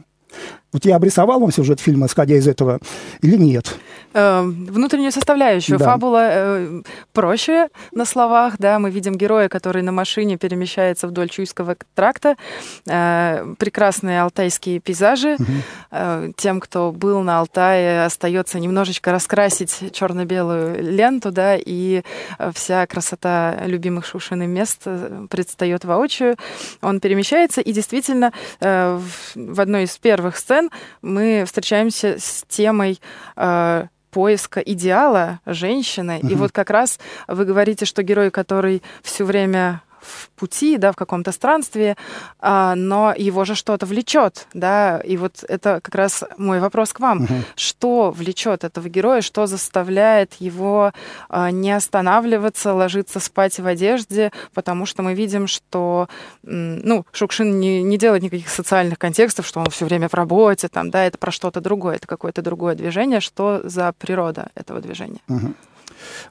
Вот 0.73 0.85
я 0.85 0.95
обрисовал 0.95 1.39
вам 1.39 1.51
сюжет 1.51 1.79
фильма, 1.81 2.07
исходя 2.07 2.35
из 2.35 2.47
этого, 2.47 2.79
или 3.21 3.35
нет? 3.35 3.75
Э, 4.13 4.41
внутреннюю 4.43 5.11
составляющую. 5.11 5.77
Да. 5.77 5.85
Фабула 5.85 6.29
э, 6.31 6.81
проще 7.13 7.67
на 7.91 8.05
словах, 8.05 8.55
да, 8.57 8.79
мы 8.79 8.89
видим 8.89 9.15
героя, 9.15 9.49
который 9.49 9.81
на 9.81 9.91
машине 9.91 10.37
перемещается 10.37 11.07
вдоль 11.07 11.29
Чуйского 11.29 11.75
тракта, 11.93 12.35
э, 12.87 13.53
прекрасные 13.57 14.21
алтайские 14.21 14.79
пейзажи. 14.79 15.35
Угу. 15.35 15.45
Э, 15.91 16.31
тем, 16.37 16.61
кто 16.61 16.91
был 16.91 17.21
на 17.21 17.39
Алтае, 17.39 18.05
остается 18.05 18.59
немножечко 18.59 19.11
раскрасить 19.11 19.91
черно-белую 19.93 20.81
ленту, 20.81 21.31
да, 21.31 21.57
и 21.57 22.03
вся 22.53 22.85
красота 22.87 23.57
любимых 23.65 24.05
Шушины 24.05 24.47
мест 24.47 24.83
э, 24.85 25.27
предстает 25.29 25.83
воочию. 25.83 26.37
Он 26.81 26.99
перемещается, 27.01 27.59
и 27.59 27.73
действительно 27.73 28.31
э, 28.61 28.97
в, 28.97 29.35
в 29.35 29.59
одной 29.59 29.83
из 29.83 29.97
первых 29.97 30.20
первых 30.21 30.37
сцен 30.37 30.69
мы 31.01 31.45
встречаемся 31.47 32.17
с 32.19 32.45
темой 32.47 33.01
э, 33.35 33.87
поиска 34.11 34.59
идеала 34.59 35.39
женщины. 35.47 36.19
Uh-huh. 36.21 36.31
И 36.31 36.35
вот 36.35 36.51
как 36.51 36.69
раз 36.69 36.99
вы 37.27 37.43
говорите, 37.45 37.85
что 37.85 38.03
герой, 38.03 38.29
который 38.29 38.83
все 39.01 39.25
время 39.25 39.81
в 40.01 40.29
пути, 40.31 40.77
да, 40.77 40.91
в 40.91 40.95
каком-то 40.95 41.31
странстве, 41.31 41.95
а, 42.39 42.75
но 42.75 43.13
его 43.15 43.45
же 43.45 43.55
что-то 43.55 43.85
влечет, 43.85 44.47
да, 44.53 44.99
и 44.99 45.17
вот 45.17 45.43
это 45.47 45.79
как 45.81 45.95
раз 45.95 46.23
мой 46.37 46.59
вопрос 46.59 46.93
к 46.93 46.99
вам. 46.99 47.23
Угу. 47.23 47.33
Что 47.55 48.11
влечет 48.11 48.63
этого 48.63 48.89
героя, 48.89 49.21
что 49.21 49.47
заставляет 49.47 50.33
его 50.39 50.91
а, 51.29 51.51
не 51.51 51.71
останавливаться, 51.71 52.73
ложиться 52.73 53.19
спать 53.19 53.59
в 53.59 53.65
одежде, 53.65 54.31
потому 54.53 54.85
что 54.85 55.03
мы 55.03 55.13
видим, 55.13 55.47
что, 55.47 56.07
ну, 56.41 57.05
Шукшин 57.11 57.59
не, 57.59 57.83
не 57.83 57.97
делает 57.97 58.23
никаких 58.23 58.49
социальных 58.49 58.97
контекстов, 58.97 59.45
что 59.45 59.59
он 59.59 59.69
все 59.69 59.85
время 59.85 60.09
в 60.09 60.13
работе, 60.13 60.67
там, 60.67 60.89
да, 60.91 61.05
это 61.05 61.17
про 61.17 61.31
что-то 61.31 61.61
другое, 61.61 61.95
это 61.95 62.07
какое-то 62.07 62.41
другое 62.41 62.75
движение, 62.75 63.19
что 63.19 63.61
за 63.63 63.93
природа 63.93 64.49
этого 64.55 64.81
движения. 64.81 65.21
Угу. 65.27 65.53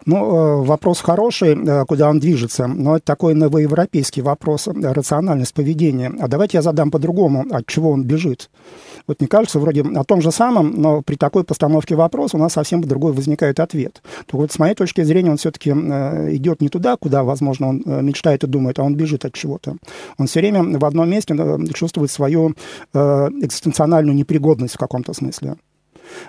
Ну, 0.06 0.16
э, 0.16 0.64
вопрос 0.64 1.00
хороший, 1.00 1.54
э, 1.54 1.84
куда 1.86 2.08
он 2.08 2.20
движется, 2.20 2.66
но 2.66 2.96
это 2.96 3.04
такой 3.04 3.34
новоевропейский 3.34 4.22
вопрос, 4.22 4.68
э, 4.68 4.72
рациональность 4.72 5.54
поведения. 5.54 6.12
А 6.20 6.28
давайте 6.28 6.58
я 6.58 6.62
задам 6.62 6.90
по-другому, 6.90 7.46
от 7.50 7.66
чего 7.66 7.90
он 7.90 8.04
бежит. 8.04 8.50
Вот 9.06 9.20
мне 9.20 9.28
кажется, 9.28 9.58
вроде 9.58 9.82
о 9.82 10.04
том 10.04 10.22
же 10.22 10.30
самом, 10.30 10.80
но 10.80 11.02
при 11.02 11.16
такой 11.16 11.44
постановке 11.44 11.94
вопроса 11.94 12.36
у 12.36 12.40
нас 12.40 12.52
совсем 12.52 12.80
другой 12.82 13.12
возникает 13.12 13.60
ответ. 13.60 14.02
То 14.26 14.36
вот 14.36 14.52
с 14.52 14.58
моей 14.58 14.74
точки 14.74 15.02
зрения 15.02 15.30
он 15.30 15.36
все-таки 15.36 15.70
идет 15.70 16.60
не 16.60 16.68
туда, 16.68 16.96
куда, 16.96 17.24
возможно, 17.24 17.68
он 17.68 17.84
мечтает 18.04 18.44
и 18.44 18.46
думает, 18.46 18.78
а 18.78 18.84
он 18.84 18.94
бежит 18.94 19.24
от 19.24 19.32
чего-то. 19.32 19.76
Он 20.18 20.26
все 20.26 20.40
время 20.40 20.78
в 20.78 20.84
одном 20.84 21.10
месте 21.10 21.34
чувствует 21.74 22.10
свою 22.10 22.54
экзистенциональную 22.94 24.14
непригодность 24.14 24.74
в 24.74 24.78
каком-то 24.78 25.12
смысле. 25.12 25.56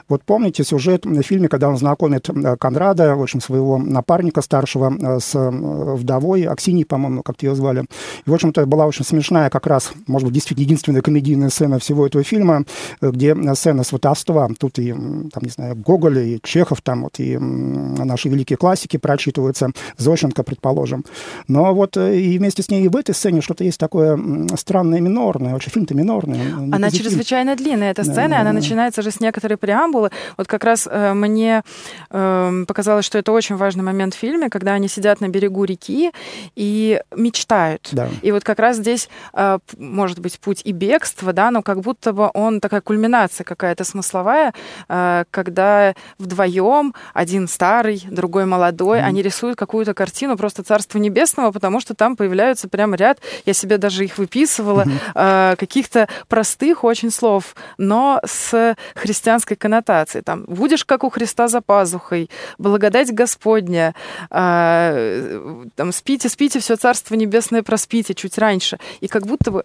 Вот 0.10 0.24
помните 0.24 0.64
сюжет 0.64 1.06
в 1.06 1.22
фильме, 1.24 1.48
когда 1.48 1.70
он 1.70 1.78
знакомит 1.78 2.30
э, 2.30 2.56
Конрада, 2.58 3.16
в 3.16 3.22
общем, 3.22 3.42
своего 3.42 3.78
напарника 3.78 4.42
старшего 4.42 4.94
э, 4.94 5.20
с 5.20 5.36
э, 5.36 5.50
вдовой, 5.50 6.44
Аксиньей, 6.44 6.86
по-моему, 6.86 7.24
как-то 7.24 7.46
ее 7.46 7.56
звали. 7.56 7.86
И, 8.26 8.30
в 8.30 8.34
общем-то, 8.34 8.66
была 8.66 8.86
очень 8.86 9.06
смешная 9.06 9.50
как 9.50 9.68
раз, 9.68 9.92
может 10.08 10.28
быть, 10.28 10.36
действительно 10.36 10.66
единственная 10.66 11.02
комедийная 11.02 11.50
сцена 11.50 11.80
всего 11.80 12.06
этого 12.06 12.24
фильма, 12.24 12.66
где 13.02 13.36
сцена 13.56 13.84
сватовства. 13.84 14.50
Тут 14.58 14.80
и, 14.80 14.92
там, 14.92 15.44
не 15.44 15.50
знаю, 15.50 15.76
Гоголь, 15.76 16.20
и 16.20 16.40
Чехов, 16.44 16.82
там 16.82 17.04
вот 17.04 17.20
и 17.20 17.38
наши 17.38 18.30
великие 18.30 18.58
классики 18.58 18.98
прочитываются, 18.98 19.72
Зощенко, 19.98 20.44
предположим. 20.44 21.06
Но 21.48 21.74
вот 21.74 21.98
и 21.98 22.38
вместе 22.38 22.64
с 22.64 22.70
ней 22.70 22.86
и 22.86 22.88
в 22.88 22.96
этой 22.96 23.16
сцене 23.16 23.42
что-то 23.42 23.64
есть 23.64 23.80
такое 23.80 24.20
странное, 24.56 25.00
минорное. 25.00 25.54
Вообще 25.54 25.70
фильм-то 25.70 25.94
минорный. 25.94 26.40
Она 26.72 26.92
чрезвычайно 26.92 27.56
длинная, 27.56 27.92
эта 27.92 28.04
сцена, 28.04 28.30
да, 28.30 28.42
она 28.42 28.52
да. 28.52 28.54
начинается 28.54 29.02
же 29.02 29.12
с 29.12 29.20
некоторой 29.20 29.58
преамбулы. 29.72 30.12
Вот 30.38 30.48
как 30.48 30.64
раз 30.64 30.88
э, 30.92 31.14
мне 31.14 31.64
э, 32.10 32.64
показалось, 32.68 33.06
что 33.06 33.18
это 33.18 33.32
очень 33.32 33.56
важный 33.56 33.84
момент 33.84 34.14
в 34.14 34.18
фильме, 34.18 34.50
когда 34.50 34.74
они 34.74 34.90
сидят 34.90 35.22
на 35.22 35.30
берегу 35.30 35.64
реки 35.64 36.12
и 36.56 37.02
мечтают. 37.16 37.88
Да. 37.94 38.10
И 38.22 38.32
вот 38.32 38.44
как 38.44 38.60
раз 38.60 38.78
здесь 38.78 39.10
э, 39.34 39.60
может 39.78 40.20
быть 40.20 40.40
путь 40.40 40.62
и 40.66 40.74
бегство, 40.74 41.32
да, 41.32 41.52
но 41.52 41.62
как 41.62 41.80
будто 41.80 42.12
бы 42.12 42.30
он 42.34 42.60
такая 42.60 42.82
кульминация 42.82 43.46
какая-то 43.46 43.86
смысловая, 43.86 44.54
э, 44.90 45.24
когда 45.32 45.94
вдвоем 46.18 46.94
один 47.14 47.48
старый, 47.48 48.04
другой 48.10 48.46
молодой, 48.46 49.00
mm-hmm. 49.00 49.04
они 49.04 49.22
рисуют 49.22 49.58
какую-то 49.58 49.94
картину 49.94 50.36
просто 50.36 50.64
Царства 50.64 51.00
Небесного, 51.00 51.52
потому 51.52 51.80
что 51.80 51.94
там 51.94 52.18
появляются 52.18 52.68
прям 52.68 52.94
ряд, 52.94 53.20
я 53.46 53.54
себе 53.54 53.78
даже 53.78 54.04
их 54.04 54.18
выписывала, 54.18 54.84
mm-hmm. 54.84 55.56
каких-то 55.56 56.10
простых 56.28 56.84
очень 56.84 57.12
слов, 57.12 57.56
но 57.78 58.20
с 58.26 58.76
христианской 58.96 59.56
коннотации. 59.62 60.22
Там 60.22 60.44
«будешь, 60.48 60.86
как 60.86 61.04
у 61.04 61.10
Христа 61.10 61.48
за 61.48 61.62
пазухой», 61.62 62.30
«благодать 62.58 63.14
Господня», 63.14 63.94
э, 64.30 65.66
там 65.76 65.92
«спите, 65.92 66.30
спите, 66.30 66.60
все 66.60 66.76
Царство 66.76 67.16
Небесное 67.16 67.64
проспите» 67.64 68.14
чуть 68.14 68.38
раньше. 68.38 68.80
И 69.04 69.08
как 69.08 69.26
будто 69.26 69.52
бы 69.52 69.64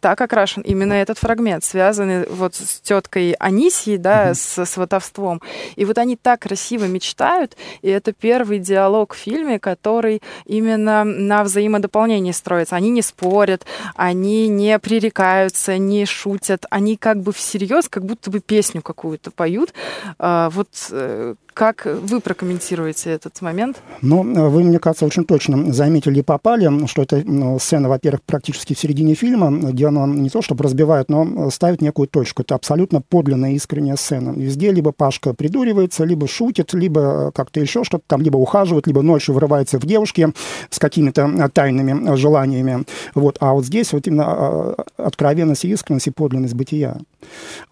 так 0.00 0.20
окрашен 0.20 0.62
именно 0.62 0.92
этот 0.92 1.18
фрагмент, 1.18 1.64
связанный 1.64 2.26
вот 2.28 2.54
с 2.54 2.80
теткой 2.80 3.32
Анисией, 3.32 3.98
да, 3.98 4.30
mm-hmm. 4.30 4.34
с 4.34 4.66
сватовством. 4.66 5.40
И 5.76 5.84
вот 5.84 5.98
они 5.98 6.16
так 6.16 6.42
красиво 6.42 6.84
мечтают, 6.84 7.56
и 7.82 7.88
это 7.88 8.12
первый 8.12 8.58
диалог 8.58 9.14
в 9.14 9.18
фильме, 9.18 9.58
который 9.58 10.22
именно 10.46 11.04
на 11.04 11.44
взаимодополнении 11.44 12.32
строится. 12.32 12.76
Они 12.76 12.90
не 12.90 13.02
спорят, 13.02 13.66
они 13.94 14.48
не 14.48 14.78
пререкаются, 14.78 15.78
не 15.78 16.06
шутят, 16.06 16.66
они 16.70 16.96
как 16.96 17.20
бы 17.20 17.32
всерьез, 17.32 17.88
как 17.88 18.04
будто 18.04 18.30
бы 18.30 18.40
песню 18.40 18.82
какую-то 18.82 19.30
поют. 19.30 19.72
А, 20.18 20.50
вот 20.50 20.68
э, 20.90 21.34
как 21.54 21.86
вы 21.86 22.20
прокомментируете 22.20 23.10
этот 23.10 23.40
момент? 23.40 23.80
Ну, 24.02 24.22
вы, 24.50 24.64
мне 24.64 24.78
кажется, 24.78 25.06
очень 25.06 25.24
точно 25.24 25.72
заметили 25.72 26.18
и 26.18 26.22
попали, 26.22 26.86
что 26.86 27.06
ну, 27.24 27.58
сцена, 27.58 27.88
во-первых, 27.88 28.22
практически 28.22 28.74
в 28.74 28.78
середине 28.78 29.14
фильма, 29.14 29.50
где 29.70 29.86
она 29.86 30.06
не 30.06 30.30
то 30.30 30.42
чтобы 30.42 30.64
разбивает, 30.64 31.08
но 31.08 31.50
ставит 31.50 31.80
некую 31.80 32.08
точку. 32.08 32.42
Это 32.42 32.56
абсолютно 32.56 33.00
подлинная, 33.00 33.52
искренняя 33.52 33.96
сцена. 33.96 34.30
Везде 34.30 34.72
либо 34.72 34.90
Пашка 34.92 35.32
придуривается, 35.32 36.04
либо 36.04 36.26
шутит, 36.26 36.74
либо 36.74 37.30
как-то 37.32 37.60
еще 37.60 37.84
что-то 37.84 38.04
там, 38.06 38.20
либо 38.20 38.36
ухаживает, 38.36 38.86
либо 38.86 39.02
ночью 39.02 39.34
врывается 39.34 39.78
в 39.78 39.86
девушки 39.86 40.32
с 40.70 40.78
какими-то 40.78 41.50
тайными 41.52 42.16
желаниями. 42.16 42.84
Вот. 43.14 43.36
А 43.40 43.52
вот 43.52 43.64
здесь 43.64 43.92
вот 43.92 44.06
именно 44.08 44.24
а, 44.26 44.84
откровенность 44.96 45.64
и 45.64 45.70
искренность 45.70 46.08
и 46.08 46.10
подлинность 46.10 46.54
бытия. 46.54 46.98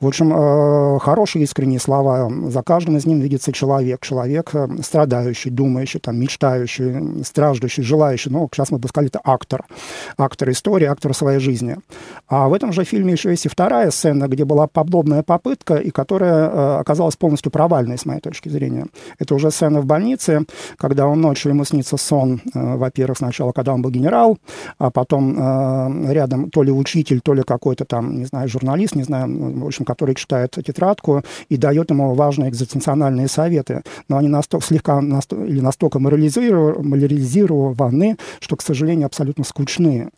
В 0.00 0.06
общем, 0.06 0.32
э, 0.32 0.98
хорошие 1.00 1.44
искренние 1.44 1.78
слова. 1.78 2.30
За 2.48 2.62
каждым 2.62 2.96
из 2.96 3.06
них 3.06 3.22
видится 3.22 3.52
человек. 3.52 4.00
Человек 4.04 4.50
э, 4.54 4.68
страдающий, 4.82 5.50
думающий, 5.50 6.00
там, 6.00 6.16
мечтающий, 6.18 7.24
страждущий, 7.24 7.82
желающий. 7.82 8.30
Ну, 8.30 8.48
сейчас 8.52 8.70
мы 8.70 8.78
бы 8.78 8.88
сказали, 8.88 9.08
это 9.08 9.20
актор. 9.24 9.64
Актор 10.16 10.50
истории, 10.50 10.86
актор 10.86 11.14
своей 11.14 11.38
жизни. 11.38 11.76
А 12.28 12.48
в 12.48 12.54
этом 12.54 12.72
же 12.72 12.84
фильме 12.84 13.12
еще 13.12 13.30
есть 13.30 13.46
и 13.46 13.48
вторая 13.48 13.90
сцена, 13.90 14.28
где 14.28 14.44
была 14.44 14.66
подобная 14.66 15.22
попытка, 15.22 15.76
и 15.76 15.90
которая 15.90 16.48
э, 16.48 16.76
оказалась 16.80 17.16
полностью 17.16 17.52
провальной, 17.52 17.98
с 17.98 18.06
моей 18.06 18.20
точки 18.20 18.48
зрения. 18.48 18.86
Это 19.18 19.34
уже 19.34 19.50
сцена 19.50 19.80
в 19.80 19.86
больнице, 19.86 20.46
когда 20.76 21.06
он 21.06 21.20
ночью, 21.20 21.52
ему 21.52 21.64
снится 21.64 21.96
сон, 21.96 22.40
во-первых, 22.54 23.18
сначала, 23.18 23.52
когда 23.52 23.74
он 23.74 23.82
был 23.82 23.90
генерал, 23.90 24.38
а 24.78 24.90
потом 24.90 26.10
рядом 26.10 26.50
то 26.50 26.62
ли 26.62 26.72
учитель, 26.72 27.20
то 27.20 27.34
ли 27.34 27.42
какой-то 27.42 27.84
там, 27.84 28.16
не 28.16 28.24
знаю, 28.24 28.48
журналист, 28.48 28.94
не 28.94 29.02
знаю, 29.02 29.28
в 29.42 29.66
общем, 29.66 29.84
который 29.84 30.14
читает 30.14 30.52
тетрадку 30.52 31.22
и 31.48 31.56
дает 31.56 31.90
ему 31.90 32.14
важные 32.14 32.50
экзистенциональные 32.50 33.28
советы. 33.28 33.82
Но 34.08 34.16
они 34.16 34.28
настолько, 34.28 34.66
слегка 34.66 35.00
настолько, 35.00 35.44
или 35.44 35.60
настолько 35.60 35.98
морализированы, 35.98 38.16
что, 38.40 38.56
к 38.56 38.62
сожалению, 38.62 39.06
абсолютно 39.06 39.44
скучные. 39.44 40.10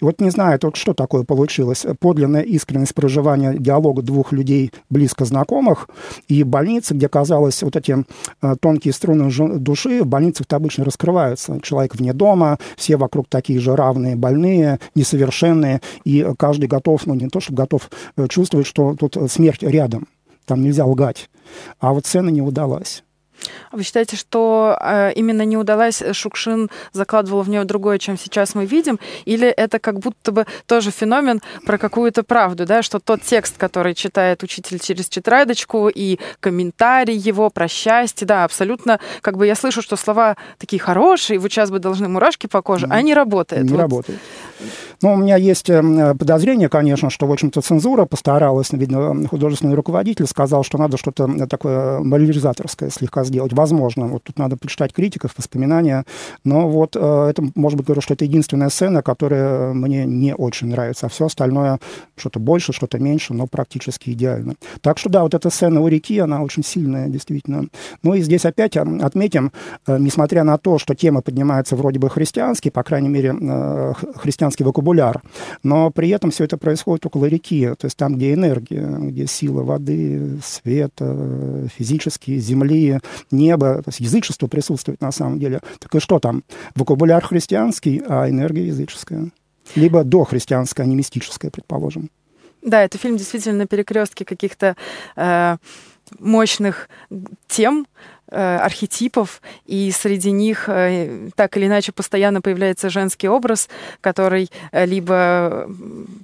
И 0.00 0.04
вот 0.04 0.20
не 0.20 0.30
знаю, 0.30 0.58
вот 0.62 0.76
что 0.76 0.94
такое 0.94 1.24
получилось. 1.24 1.86
Подлинная 2.00 2.42
искренность 2.42 2.94
проживания 2.94 3.54
диалога 3.54 4.02
двух 4.02 4.32
людей, 4.32 4.72
близко 4.90 5.24
знакомых, 5.24 5.88
и 6.28 6.42
больницы, 6.42 6.94
где, 6.94 7.08
казалось, 7.08 7.62
вот 7.62 7.76
эти 7.76 8.04
э, 8.42 8.56
тонкие 8.60 8.92
струны 8.92 9.30
души 9.58 10.02
в 10.02 10.06
больницах-то 10.06 10.56
обычно 10.56 10.84
раскрываются. 10.84 11.60
Человек 11.62 11.94
вне 11.94 12.12
дома, 12.12 12.58
все 12.76 12.96
вокруг 12.96 13.26
такие 13.28 13.60
же 13.60 13.76
равные, 13.76 14.16
больные, 14.16 14.78
несовершенные, 14.94 15.80
и 16.04 16.26
каждый 16.38 16.68
готов, 16.68 17.06
ну 17.06 17.14
не 17.14 17.28
то, 17.28 17.40
чтобы 17.40 17.58
готов 17.58 17.90
э, 18.16 18.26
чувствовать, 18.28 18.66
что 18.68 18.94
тут 18.94 19.16
смерть 19.30 19.62
рядом, 19.62 20.06
там 20.44 20.62
нельзя 20.62 20.84
лгать. 20.84 21.30
А 21.80 21.92
вот 21.92 22.06
сцена 22.06 22.28
не 22.28 22.42
удалась. 22.42 23.02
Вы 23.72 23.82
считаете, 23.82 24.16
что 24.16 24.76
э, 24.80 25.12
именно 25.14 25.42
не 25.42 25.56
удалось, 25.56 26.02
э, 26.02 26.12
Шукшин 26.12 26.70
закладывал 26.92 27.42
в 27.42 27.48
нее 27.48 27.64
другое, 27.64 27.98
чем 27.98 28.18
сейчас 28.18 28.54
мы 28.54 28.66
видим, 28.66 28.98
или 29.24 29.48
это 29.48 29.78
как 29.78 29.98
будто 29.98 30.32
бы 30.32 30.46
тоже 30.66 30.90
феномен 30.90 31.40
про 31.64 31.78
какую-то 31.78 32.22
правду, 32.22 32.66
да, 32.66 32.82
что 32.82 32.98
тот 32.98 33.22
текст, 33.22 33.56
который 33.56 33.94
читает 33.94 34.42
учитель 34.42 34.78
через 34.78 35.08
тетрадочку, 35.08 35.88
и 35.88 36.18
комментарий 36.40 37.16
его 37.16 37.50
про 37.50 37.68
счастье, 37.68 38.26
да, 38.26 38.44
абсолютно, 38.44 39.00
как 39.20 39.36
бы 39.36 39.46
я 39.46 39.54
слышу, 39.54 39.82
что 39.82 39.96
слова 39.96 40.36
такие 40.58 40.80
хорошие, 40.80 41.38
вот 41.38 41.50
сейчас 41.52 41.70
бы 41.70 41.78
должны 41.78 42.08
мурашки 42.08 42.46
по 42.46 42.62
коже, 42.62 42.86
а 42.90 43.02
не 43.02 43.14
работает. 43.14 43.64
Не 43.64 43.70
вот. 43.70 43.80
работает. 43.80 44.18
Ну, 45.00 45.12
у 45.12 45.16
меня 45.16 45.36
есть 45.36 45.70
эм, 45.70 46.18
подозрение, 46.18 46.68
конечно, 46.68 47.10
что, 47.10 47.26
в 47.26 47.32
общем-то, 47.32 47.60
цензура 47.60 48.04
постаралась, 48.04 48.72
видно, 48.72 49.28
художественный 49.28 49.74
руководитель 49.74 50.26
сказал, 50.26 50.64
что 50.64 50.78
надо 50.78 50.96
что-то 50.96 51.46
такое 51.46 52.00
морализаторское 52.00 52.90
слегка 52.90 53.22
сделать. 53.28 53.52
Возможно. 53.52 54.06
Вот 54.06 54.24
тут 54.24 54.38
надо 54.38 54.56
почитать 54.56 54.92
критиков, 54.92 55.32
воспоминания. 55.36 56.04
Но 56.44 56.68
вот 56.68 56.96
э, 56.96 57.26
это, 57.30 57.42
может 57.54 57.76
быть, 57.76 57.86
говорю, 57.86 58.00
что 58.00 58.14
это 58.14 58.24
единственная 58.24 58.70
сцена, 58.70 59.02
которая 59.02 59.72
мне 59.72 60.04
не 60.04 60.34
очень 60.34 60.68
нравится. 60.68 61.06
А 61.06 61.08
все 61.08 61.26
остальное 61.26 61.78
что-то 62.16 62.40
больше, 62.40 62.72
что-то 62.72 62.98
меньше, 62.98 63.34
но 63.34 63.46
практически 63.46 64.10
идеально. 64.10 64.54
Так 64.80 64.98
что 64.98 65.10
да, 65.10 65.22
вот 65.22 65.34
эта 65.34 65.50
сцена 65.50 65.80
у 65.80 65.88
реки, 65.88 66.18
она 66.18 66.42
очень 66.42 66.64
сильная, 66.64 67.08
действительно. 67.08 67.66
Ну 68.02 68.14
и 68.14 68.20
здесь 68.20 68.44
опять 68.44 68.76
отметим, 68.76 69.52
э, 69.86 69.98
несмотря 69.98 70.44
на 70.44 70.58
то, 70.58 70.78
что 70.78 70.94
тема 70.94 71.22
поднимается 71.22 71.76
вроде 71.76 71.98
бы 71.98 72.10
христианский, 72.10 72.70
по 72.70 72.82
крайней 72.82 73.08
мере, 73.08 73.34
э, 73.40 73.92
христианский 74.16 74.64
вокабуляр, 74.64 75.22
но 75.62 75.90
при 75.90 76.08
этом 76.10 76.30
все 76.30 76.44
это 76.44 76.56
происходит 76.56 77.06
около 77.06 77.26
реки, 77.26 77.68
то 77.78 77.84
есть 77.84 77.96
там, 77.96 78.16
где 78.16 78.34
энергия, 78.34 78.86
где 78.86 79.26
сила 79.26 79.62
воды, 79.62 80.38
света, 80.42 81.68
физические, 81.76 82.38
земли, 82.38 83.00
неба, 83.30 83.82
то 83.82 83.88
есть 83.88 84.00
язычество 84.00 84.46
присутствует 84.46 85.00
на 85.00 85.12
самом 85.12 85.38
деле. 85.38 85.60
Так 85.78 85.94
и 85.94 86.00
что 86.00 86.18
там? 86.18 86.44
Вокабуляр 86.74 87.24
христианский, 87.24 88.02
а 88.06 88.28
энергия 88.28 88.66
языческая. 88.66 89.30
Либо 89.74 90.04
дохристианская, 90.04 90.84
а 90.84 90.86
не 90.86 90.96
мистическая, 90.96 91.50
предположим. 91.50 92.10
Да, 92.62 92.82
это 92.82 92.98
фильм 92.98 93.16
действительно 93.16 93.58
на 93.58 93.66
перекрестке 93.66 94.24
каких-то 94.24 94.76
э, 95.16 95.56
мощных 96.18 96.88
тем, 97.46 97.86
архетипов, 98.36 99.40
и 99.66 99.90
среди 99.90 100.30
них 100.30 100.68
э, 100.68 101.30
так 101.34 101.56
или 101.56 101.66
иначе 101.66 101.92
постоянно 101.92 102.40
появляется 102.40 102.90
женский 102.90 103.28
образ, 103.28 103.68
который 104.00 104.50
э, 104.72 104.86
либо 104.86 105.68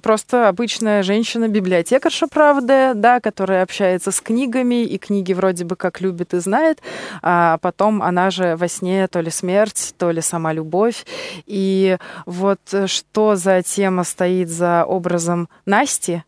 просто 0.01 0.47
обычная 0.47 1.03
женщина-библиотекарша, 1.03 2.27
правда, 2.27 2.93
да, 2.95 3.19
которая 3.19 3.63
общается 3.63 4.11
с 4.11 4.21
книгами, 4.21 4.83
и 4.83 4.97
книги 4.97 5.33
вроде 5.33 5.65
бы 5.65 5.75
как 5.75 6.01
любит 6.01 6.33
и 6.33 6.39
знает, 6.39 6.81
а 7.21 7.57
потом 7.59 8.01
она 8.01 8.29
же 8.29 8.55
во 8.55 8.67
сне 8.67 9.07
то 9.07 9.21
ли 9.21 9.31
смерть, 9.31 9.93
то 9.97 10.11
ли 10.11 10.21
сама 10.21 10.53
любовь. 10.53 11.05
И 11.45 11.97
вот 12.25 12.59
что 12.85 13.35
за 13.35 13.61
тема 13.63 14.03
стоит 14.03 14.49
за 14.49 14.85
образом 14.85 15.49
Насти, 15.65 16.23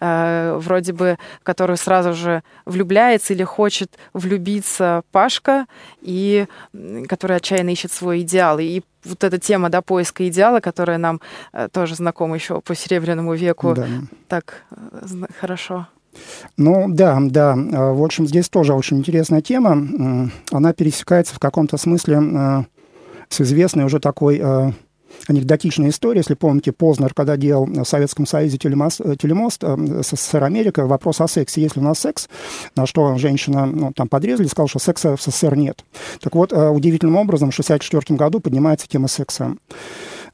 э, 0.00 0.56
вроде 0.58 0.92
бы, 0.92 1.18
которую 1.42 1.76
сразу 1.76 2.12
же 2.14 2.42
влюбляется 2.64 3.34
или 3.34 3.44
хочет 3.44 3.96
влюбиться 4.12 5.02
Пашка, 5.12 5.66
и 6.00 6.46
который 7.08 7.36
отчаянно 7.36 7.70
ищет 7.70 7.92
свой 7.92 8.20
идеал. 8.20 8.58
И 8.58 8.82
вот 9.04 9.24
эта 9.24 9.38
тема 9.38 9.70
да, 9.70 9.82
поиска 9.82 10.26
идеала, 10.28 10.60
которая 10.60 10.98
нам 10.98 11.20
э, 11.52 11.68
тоже 11.72 11.94
знакома 11.94 12.34
еще 12.34 12.60
по 12.60 12.74
Серебряному 12.74 13.34
веку, 13.34 13.74
да. 13.74 13.86
так 14.28 14.64
э, 14.70 14.76
хорошо. 15.38 15.86
Ну 16.56 16.86
да, 16.88 17.18
да. 17.20 17.54
В 17.54 18.02
общем, 18.02 18.26
здесь 18.26 18.48
тоже 18.48 18.74
очень 18.74 18.98
интересная 18.98 19.42
тема. 19.42 20.30
Она 20.50 20.72
пересекается 20.72 21.36
в 21.36 21.38
каком-то 21.38 21.76
смысле 21.76 22.66
с 23.28 23.40
известной 23.40 23.84
уже 23.84 24.00
такой 24.00 24.42
анекдотичная 25.28 25.90
история. 25.90 26.20
Если 26.20 26.34
помните, 26.34 26.72
Познер, 26.72 27.14
когда 27.14 27.36
делал 27.36 27.66
в 27.66 27.84
Советском 27.84 28.26
Союзе 28.26 28.58
телемост, 28.58 29.00
э, 29.00 29.16
телемост 29.16 29.62
э, 29.62 30.02
СССР 30.02 30.44
Америка, 30.44 30.86
вопрос 30.86 31.20
о 31.20 31.28
сексе. 31.28 31.62
Есть 31.62 31.76
ли 31.76 31.82
у 31.82 31.84
нас 31.84 31.98
секс? 31.98 32.28
На 32.76 32.86
что 32.86 33.16
женщина 33.18 33.66
ну, 33.66 33.92
там 33.92 34.08
подрезали, 34.08 34.46
сказала, 34.46 34.68
что 34.68 34.78
секса 34.78 35.16
в 35.16 35.22
СССР 35.22 35.56
нет. 35.56 35.84
Так 36.20 36.34
вот, 36.34 36.52
э, 36.52 36.68
удивительным 36.68 37.16
образом 37.16 37.50
в 37.50 37.54
1964 37.54 38.16
году 38.16 38.40
поднимается 38.40 38.88
тема 38.88 39.08
секса 39.08 39.56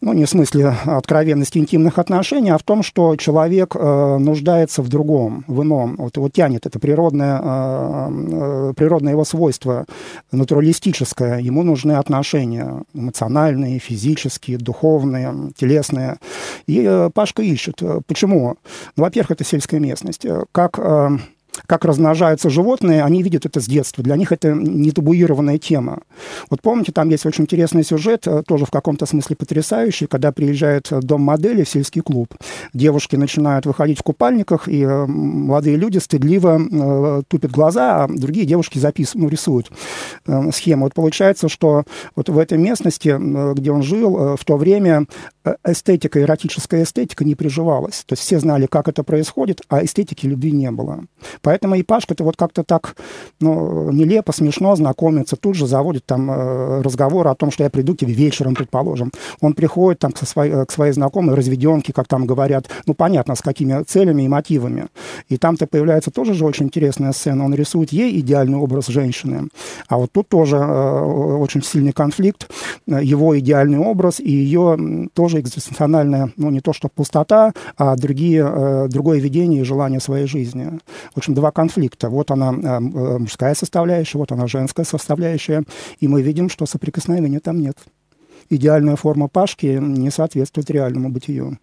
ну, 0.00 0.12
не 0.12 0.25
в 0.25 0.31
смысле 0.31 0.75
откровенности 0.85 1.59
интимных 1.59 1.99
отношений, 1.99 2.50
а 2.50 2.59
в 2.59 2.62
том, 2.62 2.83
что 2.83 3.17
человек 3.17 3.75
э, 3.75 4.17
нуждается 4.19 4.83
в 4.83 4.88
другом, 4.88 5.45
в 5.47 5.62
ином. 5.62 5.97
Вот 5.97 6.17
его 6.17 6.29
тянет, 6.29 6.67
это 6.67 6.79
природное, 6.79 7.41
э, 7.43 8.09
э, 8.11 8.73
природное 8.76 9.12
его 9.12 9.25
свойство, 9.25 9.87
натуралистическое. 10.33 11.38
Ему 11.38 11.62
нужны 11.62 11.93
отношения 11.93 12.85
эмоциональные, 12.95 13.79
физические, 13.79 14.59
духовные, 14.59 15.53
телесные. 15.57 16.19
И 16.67 16.83
э, 16.87 17.11
Пашка 17.12 17.43
ищет. 17.43 17.83
Почему? 18.07 18.57
Ну, 18.97 19.03
во-первых, 19.03 19.33
это 19.33 19.45
сельская 19.45 19.81
местность. 19.81 20.26
Как... 20.53 20.79
Э, 20.79 21.19
как 21.66 21.84
размножаются 21.84 22.50
животные, 22.50 23.02
они 23.02 23.22
видят 23.22 23.46
это 23.46 23.60
с 23.60 23.66
детства. 23.66 24.02
Для 24.04 24.16
них 24.16 24.32
это 24.32 24.52
не 24.52 24.90
табуированная 24.90 25.58
тема. 25.58 26.00
Вот 26.50 26.62
помните, 26.62 26.92
там 26.92 27.08
есть 27.08 27.26
очень 27.26 27.44
интересный 27.44 27.84
сюжет, 27.84 28.26
э, 28.26 28.42
тоже 28.46 28.66
в 28.66 28.70
каком-то 28.70 29.06
смысле 29.06 29.36
потрясающий, 29.36 30.06
когда 30.06 30.32
приезжает 30.32 30.88
дом 30.90 31.22
модели 31.22 31.64
в 31.64 31.68
сельский 31.68 32.02
клуб. 32.02 32.34
Девушки 32.72 33.16
начинают 33.16 33.66
выходить 33.66 33.98
в 33.98 34.02
купальниках, 34.02 34.68
и 34.68 34.82
э, 34.82 35.06
молодые 35.06 35.76
люди 35.76 35.98
стыдливо 35.98 36.60
э, 36.60 37.23
тупят 37.28 37.50
глаза, 37.50 38.04
а 38.04 38.08
другие 38.08 38.47
девушки 38.47 38.78
записывают, 38.78 39.23
ну, 39.23 39.28
рисуют 39.28 39.71
схему. 40.52 40.84
Вот 40.84 40.95
получается, 40.95 41.49
что 41.49 41.84
вот 42.14 42.28
в 42.28 42.38
этой 42.38 42.58
местности, 42.58 43.16
где 43.54 43.71
он 43.71 43.82
жил, 43.82 44.36
в 44.36 44.45
то 44.45 44.56
время 44.56 45.06
эстетика, 45.64 46.21
эротическая 46.21 46.82
эстетика 46.82 47.25
не 47.25 47.34
приживалась. 47.34 48.04
То 48.06 48.14
есть 48.14 48.23
все 48.23 48.40
знали, 48.40 48.66
как 48.66 48.88
это 48.88 49.02
происходит, 49.04 49.62
а 49.69 49.84
эстетики 49.84 50.26
любви 50.26 50.52
не 50.52 50.71
было. 50.71 51.04
Поэтому 51.47 51.76
и 51.76 51.85
Пашка-то 51.85 52.25
вот 52.25 52.37
как-то 52.37 52.65
так 52.65 52.97
ну, 53.39 53.93
нелепо, 53.93 54.32
смешно 54.32 54.75
знакомится, 54.75 55.37
тут 55.37 55.54
же 55.54 55.69
заводит 55.69 56.04
там 56.04 56.28
э, 56.28 56.82
разговор 56.82 57.28
о 57.28 57.37
том, 57.37 57.52
что 57.52 57.63
я 57.63 57.71
приду 57.71 57.95
к 57.95 57.99
тебе 57.99 58.13
вечером, 58.13 58.56
предположим. 58.56 59.13
Он 59.41 59.54
приходит 59.54 60.00
там 60.00 60.13
со 60.17 60.26
своей, 60.26 60.67
к 60.67 60.73
своей 60.73 60.93
знакомой 60.93 61.37
разведенке, 61.37 61.93
как 61.93 62.09
там 62.09 62.26
говорят, 62.26 62.67
ну, 62.87 62.95
понятно, 62.95 63.37
с 63.37 63.43
какими 63.43 63.80
целями 63.85 64.25
и 64.25 64.28
мотивами. 64.28 64.89
И 65.28 65.37
там-то 65.37 65.69
появляется 65.69 66.11
тоже 66.11 66.35
же 66.35 66.45
очень 66.45 66.67
интересная 66.67 67.13
сцена. 67.13 67.45
Он 67.45 67.54
рисует 67.54 67.93
ей 67.93 68.19
идеальный 68.19 68.59
образ 68.59 68.89
женщины. 68.89 69.49
А 69.87 69.99
вот 69.99 70.11
тут 70.11 70.28
тоже 70.28 70.56
э, 70.56 71.00
очень 71.39 71.63
сильный 71.63 71.93
конфликт. 71.93 72.50
Его 72.89 73.39
идеальный 73.39 73.78
образ 73.78 74.19
и 74.19 74.32
ее 74.32 75.09
тоже 75.15 75.39
экзистенциональная, 75.39 76.32
ну, 76.37 76.50
не 76.50 76.61
то 76.61 76.73
что 76.73 76.89
пустота, 76.89 77.52
а 77.76 77.95
другие, 77.95 78.45
э, 78.45 78.89
другое 78.89 79.21
видение 79.21 79.61
и 79.61 79.65
желание 79.65 80.00
своей 80.00 80.26
жизни. 80.26 80.80
В 81.15 81.19
общем, 81.19 81.35
два 81.36 81.52
конфликта. 81.52 82.08
Вот 82.10 82.32
она 82.32 82.52
э, 82.52 82.66
э, 82.66 83.18
мужская 83.18 83.54
составляющая, 83.54 84.18
вот 84.18 84.32
она 84.32 84.49
женская 84.49 84.84
составляющая, 84.84 85.62
и 86.00 86.08
мы 86.08 86.22
видим, 86.22 86.49
что 86.49 86.66
соприкосновения 86.66 87.38
там 87.38 87.60
нет. 87.60 87.78
Идеальная 88.50 88.96
форма 88.96 89.28
Пашки 89.28 89.78
не 89.80 90.10
соответствует 90.10 90.70
реальному 90.70 91.10
бытию. 91.10 91.58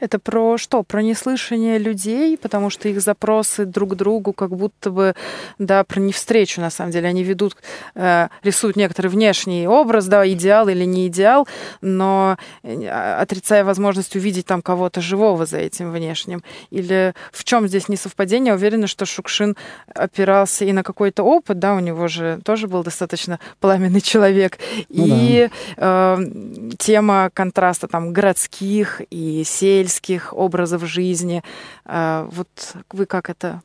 Это 0.00 0.18
про 0.18 0.58
что? 0.58 0.82
Про 0.82 1.02
неслышание 1.02 1.78
людей, 1.78 2.36
потому 2.36 2.70
что 2.70 2.88
их 2.88 3.00
запросы 3.00 3.64
друг 3.64 3.92
к 3.92 3.94
другу 3.94 4.32
как 4.32 4.50
будто 4.50 4.90
бы, 4.90 5.14
да, 5.58 5.84
про 5.84 6.00
не 6.00 6.12
встречу, 6.12 6.60
на 6.60 6.70
самом 6.70 6.90
деле. 6.90 7.08
Они 7.08 7.22
ведут, 7.22 7.56
э, 7.94 8.28
рисуют 8.42 8.76
некоторый 8.76 9.08
внешний 9.08 9.66
образ, 9.66 10.06
да, 10.06 10.28
идеал 10.28 10.68
или 10.68 10.84
не 10.84 11.06
идеал, 11.06 11.48
но 11.80 12.36
э, 12.62 12.88
отрицая 12.88 13.64
возможность 13.64 14.16
увидеть 14.16 14.46
там 14.46 14.60
кого-то 14.62 15.00
живого 15.00 15.46
за 15.46 15.58
этим 15.58 15.90
внешним. 15.90 16.42
Или 16.70 17.14
в 17.32 17.44
чем 17.44 17.66
здесь 17.68 17.88
несовпадение? 17.88 18.46
Я 18.46 18.54
уверена, 18.54 18.86
что 18.86 19.06
Шукшин 19.06 19.56
опирался 19.94 20.64
и 20.64 20.72
на 20.72 20.82
какой-то 20.82 21.22
опыт, 21.22 21.58
да, 21.58 21.74
у 21.74 21.80
него 21.80 22.06
же 22.08 22.38
тоже 22.44 22.68
был 22.68 22.84
достаточно 22.84 23.40
пламенный 23.60 24.00
человек. 24.00 24.58
Ну, 24.88 25.06
и 25.08 25.48
да. 25.76 26.18
э, 26.18 26.76
тема 26.78 27.30
контраста 27.32 27.88
там 27.88 28.12
городских 28.12 29.00
и 29.10 29.42
сель 29.44 29.85
сельских 29.86 30.32
образов 30.32 30.84
жизни. 30.84 31.42
А, 31.84 32.28
вот 32.30 32.48
вы 32.92 33.06
как 33.06 33.30
это 33.30 33.62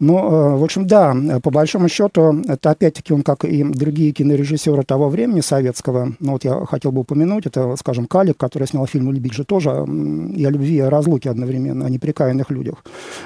ну, 0.00 0.16
э, 0.18 0.56
в 0.56 0.64
общем, 0.64 0.86
да, 0.86 1.14
по 1.42 1.50
большому 1.50 1.88
счету, 1.88 2.42
это 2.48 2.70
опять-таки 2.70 3.12
он, 3.12 3.22
как 3.22 3.44
и 3.44 3.62
другие 3.62 4.12
кинорежиссеры 4.12 4.82
того 4.82 5.10
времени 5.10 5.40
советского, 5.40 6.14
ну 6.20 6.32
вот 6.32 6.44
я 6.44 6.64
хотел 6.64 6.90
бы 6.90 7.02
упомянуть, 7.02 7.46
это, 7.46 7.76
скажем, 7.76 8.06
Калик, 8.06 8.38
который 8.38 8.66
снял 8.66 8.86
фильм 8.86 9.08
«Улюбить 9.08 9.34
же» 9.34 9.44
тоже 9.44 9.70
и 9.70 10.44
о 10.44 10.50
любви, 10.50 10.76
и 10.76 10.80
о 10.80 10.90
разлуке 10.90 11.28
одновременно, 11.28 11.84
о 11.84 11.90
неприкаянных 11.90 12.50
людях. 12.50 12.82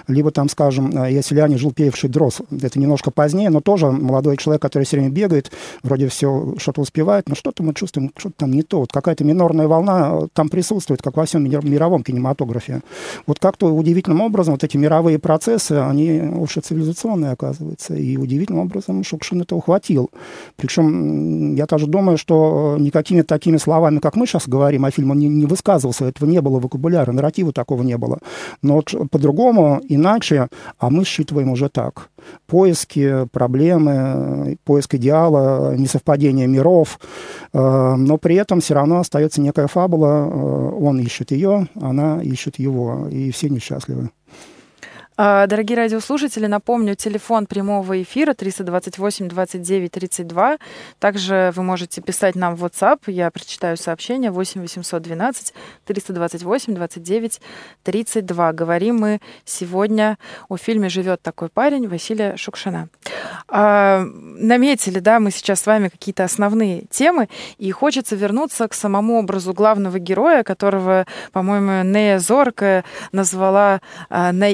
Либо 0.08 0.32
там, 0.32 0.48
скажем, 0.48 0.90
«Я 0.90 1.22
селяне, 1.22 1.58
жил 1.58 1.72
певший 1.72 2.10
дрос». 2.10 2.42
Это 2.50 2.80
немножко 2.80 3.12
позднее, 3.12 3.50
но 3.50 3.60
тоже 3.60 3.90
молодой 3.90 4.36
человек, 4.36 4.60
который 4.60 4.82
все 4.82 4.96
время 4.96 5.10
бегает, 5.12 5.52
вроде 5.84 6.08
все 6.08 6.54
что-то 6.58 6.80
успевает, 6.80 7.28
но 7.28 7.36
что-то 7.36 7.62
мы 7.62 7.74
чувствуем, 7.74 8.10
что-то 8.16 8.34
там 8.38 8.50
не 8.50 8.62
то. 8.62 8.80
Вот 8.80 8.90
какая-то 8.90 9.22
минорная 9.22 9.68
волна 9.68 10.22
там 10.32 10.48
присутствует, 10.48 11.02
как 11.02 11.16
во 11.16 11.24
всем 11.24 11.44
мировом 11.44 12.02
кинематографе. 12.02 12.80
Вот 13.28 13.38
как-то 13.38 13.72
удивительным 13.72 14.20
образом 14.22 14.54
вот 14.54 14.64
эти 14.64 14.76
мировые 14.76 15.20
процессы, 15.20 15.72
они 15.72 16.20
уж 16.20 16.63
цивилизационная, 16.64 17.32
оказывается. 17.32 17.94
И 17.94 18.16
удивительным 18.16 18.62
образом 18.62 19.04
Шукшин 19.04 19.42
это 19.42 19.54
ухватил. 19.54 20.10
Причем 20.56 21.54
я 21.54 21.66
тоже 21.66 21.86
думаю, 21.86 22.18
что 22.18 22.76
никакими 22.78 23.22
такими 23.22 23.56
словами, 23.58 23.98
как 23.98 24.16
мы 24.16 24.26
сейчас 24.26 24.48
говорим 24.48 24.84
о 24.84 24.90
фильме, 24.90 25.12
он 25.12 25.18
не, 25.18 25.28
не 25.28 25.46
высказывался. 25.46 26.06
Этого 26.06 26.28
не 26.28 26.40
было 26.40 26.58
вокабуляра, 26.60 27.12
нарратива 27.12 27.52
такого 27.52 27.82
не 27.82 27.96
было. 27.96 28.18
Но 28.62 28.82
по-другому, 29.10 29.80
иначе, 29.88 30.48
а 30.78 30.90
мы 30.90 31.04
считываем 31.04 31.50
уже 31.50 31.68
так. 31.68 32.10
Поиски, 32.46 33.26
проблемы, 33.32 34.56
поиск 34.64 34.94
идеала, 34.94 35.74
несовпадение 35.76 36.46
миров. 36.46 36.98
Э, 37.52 37.94
но 37.96 38.16
при 38.18 38.36
этом 38.36 38.60
все 38.60 38.74
равно 38.74 39.00
остается 39.00 39.40
некая 39.40 39.66
фабула. 39.66 40.06
Э, 40.06 40.70
он 40.80 40.98
ищет 41.00 41.30
ее, 41.32 41.68
она 41.80 42.22
ищет 42.22 42.58
его. 42.58 43.08
И 43.10 43.30
все 43.30 43.48
несчастливы. 43.48 44.10
А, 45.16 45.46
дорогие 45.46 45.76
радиослушатели, 45.76 46.46
напомню, 46.46 46.96
телефон 46.96 47.46
прямого 47.46 48.02
эфира 48.02 48.34
328 48.34 49.28
29 49.28 49.92
32. 49.92 50.58
Также 50.98 51.52
вы 51.54 51.62
можете 51.62 52.00
писать 52.00 52.34
нам 52.34 52.56
в 52.56 52.64
WhatsApp. 52.64 52.98
Я 53.06 53.30
прочитаю 53.30 53.76
сообщение 53.76 54.32
8 54.32 54.62
812 54.62 55.54
328 55.84 56.74
29 56.74 57.40
32. 57.84 58.52
Говорим 58.54 58.96
мы 58.96 59.20
сегодня 59.44 60.18
о 60.48 60.56
фильме 60.56 60.88
«Живет 60.88 61.22
такой 61.22 61.48
парень» 61.48 61.86
Василия 61.86 62.36
Шукшина. 62.36 62.88
А, 63.46 64.04
наметили, 64.04 64.98
да, 64.98 65.20
мы 65.20 65.30
сейчас 65.30 65.60
с 65.60 65.66
вами 65.66 65.90
какие-то 65.90 66.24
основные 66.24 66.86
темы, 66.90 67.28
и 67.58 67.70
хочется 67.70 68.16
вернуться 68.16 68.66
к 68.66 68.74
самому 68.74 69.20
образу 69.20 69.54
главного 69.54 70.00
героя, 70.00 70.42
которого, 70.42 71.06
по-моему, 71.30 71.88
Нея 71.88 72.18
Зорка 72.18 72.82
назвала 73.12 73.80
а, 74.10 74.32
на, 74.32 74.48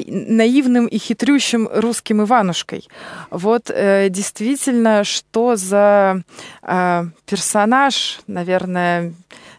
наивным 0.51 0.87
и 0.87 0.97
хитрющим 0.97 1.69
русским 1.71 2.21
Иванушкой. 2.21 2.87
Вот 3.29 3.69
э, 3.69 4.09
действительно, 4.09 5.03
что 5.03 5.55
за 5.55 6.23
э, 6.61 7.05
персонаж, 7.25 8.19
наверное, 8.27 9.13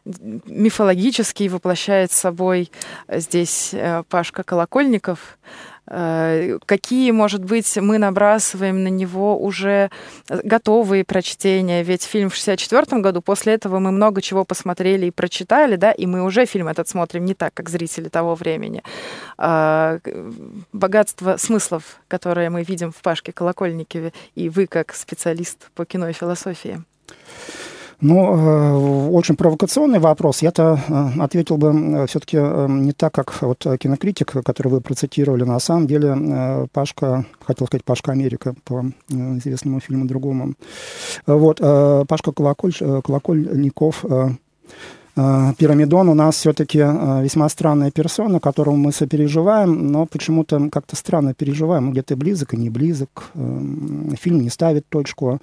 мифологический 0.04 1.48
воплощает 1.48 2.12
собой 2.12 2.70
здесь 3.08 3.70
э, 3.72 4.02
Пашка 4.08 4.42
Колокольников. 4.42 5.38
Э, 5.88 6.58
какие, 6.64 7.10
может 7.10 7.44
быть, 7.44 7.76
мы 7.76 7.98
набрасываем 7.98 8.82
на 8.82 8.88
него 8.88 9.38
уже 9.38 9.90
готовые 10.28 11.04
прочтения. 11.04 11.82
Ведь 11.82 12.04
фильм 12.04 12.30
в 12.30 12.34
64 12.34 13.00
году, 13.00 13.20
после 13.20 13.54
этого 13.54 13.78
мы 13.78 13.90
много 13.90 14.22
чего 14.22 14.44
посмотрели 14.44 15.06
и 15.06 15.10
прочитали, 15.10 15.76
да, 15.76 15.92
и 15.92 16.06
мы 16.06 16.22
уже 16.22 16.46
фильм 16.46 16.68
этот 16.68 16.88
смотрим 16.88 17.24
не 17.24 17.34
так, 17.34 17.52
как 17.54 17.68
зрители 17.68 18.08
того 18.08 18.34
времени. 18.34 18.82
А, 19.38 19.98
богатство 20.72 21.36
смыслов, 21.36 22.00
которые 22.08 22.50
мы 22.50 22.62
видим 22.62 22.92
в 22.92 23.02
Пашке 23.02 23.32
Колокольникове, 23.32 24.12
и 24.34 24.48
вы 24.48 24.66
как 24.66 24.94
специалист 24.94 25.70
по 25.74 25.84
кино 25.84 26.08
и 26.08 26.12
философии. 26.12 26.82
Ну, 28.02 28.34
э, 28.34 29.10
очень 29.10 29.36
провокационный 29.36 30.00
вопрос. 30.00 30.42
Я-то 30.42 30.80
э, 30.88 31.22
ответил 31.22 31.56
бы 31.56 31.68
э, 31.68 32.06
все-таки 32.08 32.36
не 32.36 32.92
так, 32.92 33.14
как 33.14 33.40
вот 33.42 33.64
кинокритик, 33.78 34.32
который 34.44 34.68
вы 34.68 34.80
процитировали. 34.80 35.44
На 35.44 35.60
самом 35.60 35.86
деле 35.86 36.66
Пашка, 36.72 37.24
хотел 37.46 37.68
сказать 37.68 37.84
Пашка 37.84 38.10
Америка 38.10 38.56
по 38.64 38.84
известному 39.08 39.78
фильму 39.78 40.06
другому. 40.06 40.54
Вот, 41.26 41.58
Пашка 41.60 42.32
Колоколь, 42.32 42.74
Колокольников 42.74 44.04
Пирамидон 45.14 46.08
у 46.08 46.14
нас 46.14 46.36
все-таки 46.36 46.78
э, 46.78 47.22
весьма 47.22 47.46
странная 47.50 47.90
персона, 47.90 48.40
которому 48.40 48.78
мы 48.78 48.92
сопереживаем, 48.92 49.92
но 49.92 50.06
почему-то 50.06 50.70
как-то 50.70 50.96
странно 50.96 51.34
переживаем. 51.34 51.90
Где-то 51.92 52.16
близок 52.16 52.54
и 52.54 52.56
не 52.56 52.70
близок. 52.70 53.24
Э, 53.34 53.60
фильм 54.18 54.40
не 54.40 54.48
ставит 54.48 54.88
точку. 54.88 55.38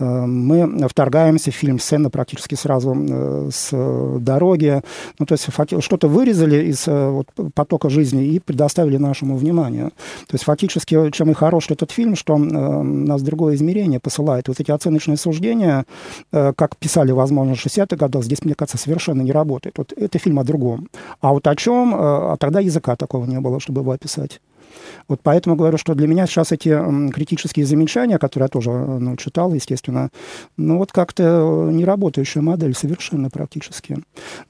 Мы 0.00 0.88
вторгаемся 0.88 1.52
в 1.52 1.54
фильм, 1.54 1.78
сцена 1.78 2.10
практически 2.10 2.56
сразу 2.56 3.50
с 3.52 3.70
дороги. 4.18 4.82
Ну, 5.20 5.26
то 5.26 5.34
есть 5.34 5.48
что-то 5.84 6.08
вырезали 6.08 6.64
из 6.66 6.86
вот, 6.86 7.28
потока 7.54 7.90
жизни 7.90 8.26
и 8.26 8.40
предоставили 8.40 8.96
нашему 8.96 9.36
вниманию. 9.36 9.90
То 10.26 10.34
есть 10.34 10.44
фактически, 10.44 11.10
чем 11.12 11.30
и 11.30 11.34
хорош 11.34 11.70
этот 11.70 11.92
фильм, 11.92 12.16
что 12.16 12.36
нас 12.36 13.22
другое 13.22 13.54
измерение 13.54 14.00
посылает. 14.00 14.48
Вот 14.48 14.58
эти 14.58 14.72
оценочные 14.72 15.16
суждения, 15.16 15.84
как 16.32 16.76
писали, 16.76 17.12
возможно, 17.12 17.54
в 17.54 17.64
60-х 17.64 17.96
годах, 17.96 18.24
здесь, 18.24 18.44
мне 18.44 18.54
кажется, 18.54 18.78
совершенно 18.78 19.03
совершенно 19.04 19.22
не 19.22 19.32
работает. 19.32 19.78
Вот 19.78 19.92
это 19.92 20.18
фильм 20.18 20.38
о 20.38 20.44
другом. 20.44 20.88
А 21.20 21.32
вот 21.32 21.46
о 21.46 21.56
чем, 21.56 21.94
э, 21.94 21.98
а 21.98 22.36
тогда 22.38 22.60
языка 22.60 22.96
такого 22.96 23.26
не 23.26 23.40
было, 23.40 23.60
чтобы 23.60 23.80
его 23.80 23.92
описать. 23.92 24.40
Вот 25.08 25.20
поэтому 25.22 25.56
говорю, 25.56 25.78
что 25.78 25.94
для 25.94 26.06
меня 26.06 26.26
сейчас 26.26 26.52
эти 26.52 27.10
критические 27.10 27.66
замечания, 27.66 28.18
которые 28.18 28.44
я 28.46 28.48
тоже 28.48 28.70
ну, 28.70 29.16
читал, 29.16 29.52
естественно, 29.54 30.10
ну 30.56 30.78
вот 30.78 30.92
как-то 30.92 31.22
э, 31.22 31.72
не 31.72 31.84
работающая 31.84 32.42
модель 32.42 32.74
совершенно 32.74 33.30
практически. 33.30 33.98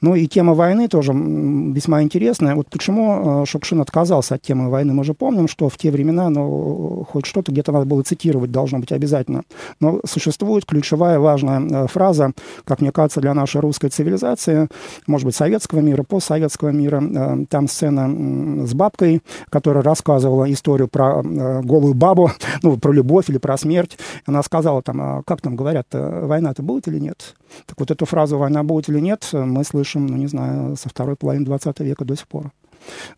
Ну 0.00 0.14
и 0.14 0.26
тема 0.26 0.54
войны 0.54 0.88
тоже 0.88 1.12
весьма 1.12 2.02
интересная. 2.02 2.54
Вот 2.54 2.68
почему 2.70 3.42
э, 3.42 3.46
Шукшин 3.46 3.80
отказался 3.80 4.36
от 4.36 4.42
темы 4.42 4.70
войны? 4.70 4.92
Мы 4.94 5.04
же 5.04 5.14
помним, 5.14 5.48
что 5.48 5.68
в 5.68 5.76
те 5.76 5.90
времена, 5.90 6.30
ну, 6.30 7.06
хоть 7.10 7.26
что-то 7.26 7.52
где-то 7.52 7.72
надо 7.72 7.86
было 7.86 8.02
цитировать, 8.02 8.50
должно 8.50 8.78
быть 8.78 8.92
обязательно. 8.92 9.42
Но 9.80 10.00
существует 10.06 10.64
ключевая 10.66 11.18
важная 11.18 11.60
э, 11.60 11.86
фраза, 11.88 12.32
как 12.64 12.80
мне 12.80 12.92
кажется, 12.92 13.20
для 13.20 13.34
нашей 13.34 13.60
русской 13.60 13.88
цивилизации, 13.88 14.68
может 15.06 15.26
быть, 15.26 15.36
советского 15.36 15.80
мира, 15.80 16.02
постсоветского 16.02 16.70
мира. 16.70 17.02
Там 17.48 17.68
сцена 17.68 18.66
с 18.66 18.74
бабкой, 18.74 19.22
которая 19.50 19.82
рассказывала 20.14 20.50
историю 20.52 20.88
про 20.88 21.22
э, 21.22 21.62
голую 21.62 21.94
бабу, 21.94 22.30
ну, 22.62 22.76
про 22.76 22.92
любовь 22.92 23.28
или 23.28 23.38
про 23.38 23.56
смерть. 23.56 23.98
Она 24.26 24.42
сказала 24.42 24.82
там, 24.82 25.00
а 25.00 25.22
как 25.26 25.40
там 25.40 25.56
говорят, 25.56 25.86
э, 25.92 26.26
война-то 26.26 26.62
будет 26.62 26.88
или 26.88 26.98
нет? 26.98 27.34
Так 27.66 27.78
вот 27.80 27.90
эту 27.90 28.06
фразу 28.06 28.38
«война 28.38 28.62
будет 28.62 28.88
или 28.88 29.00
нет» 29.00 29.28
мы 29.32 29.64
слышим, 29.64 30.06
ну, 30.06 30.16
не 30.16 30.26
знаю, 30.26 30.76
со 30.76 30.88
второй 30.88 31.16
половины 31.16 31.44
20 31.44 31.80
века 31.80 32.04
до 32.04 32.16
сих 32.16 32.26
пор. 32.26 32.50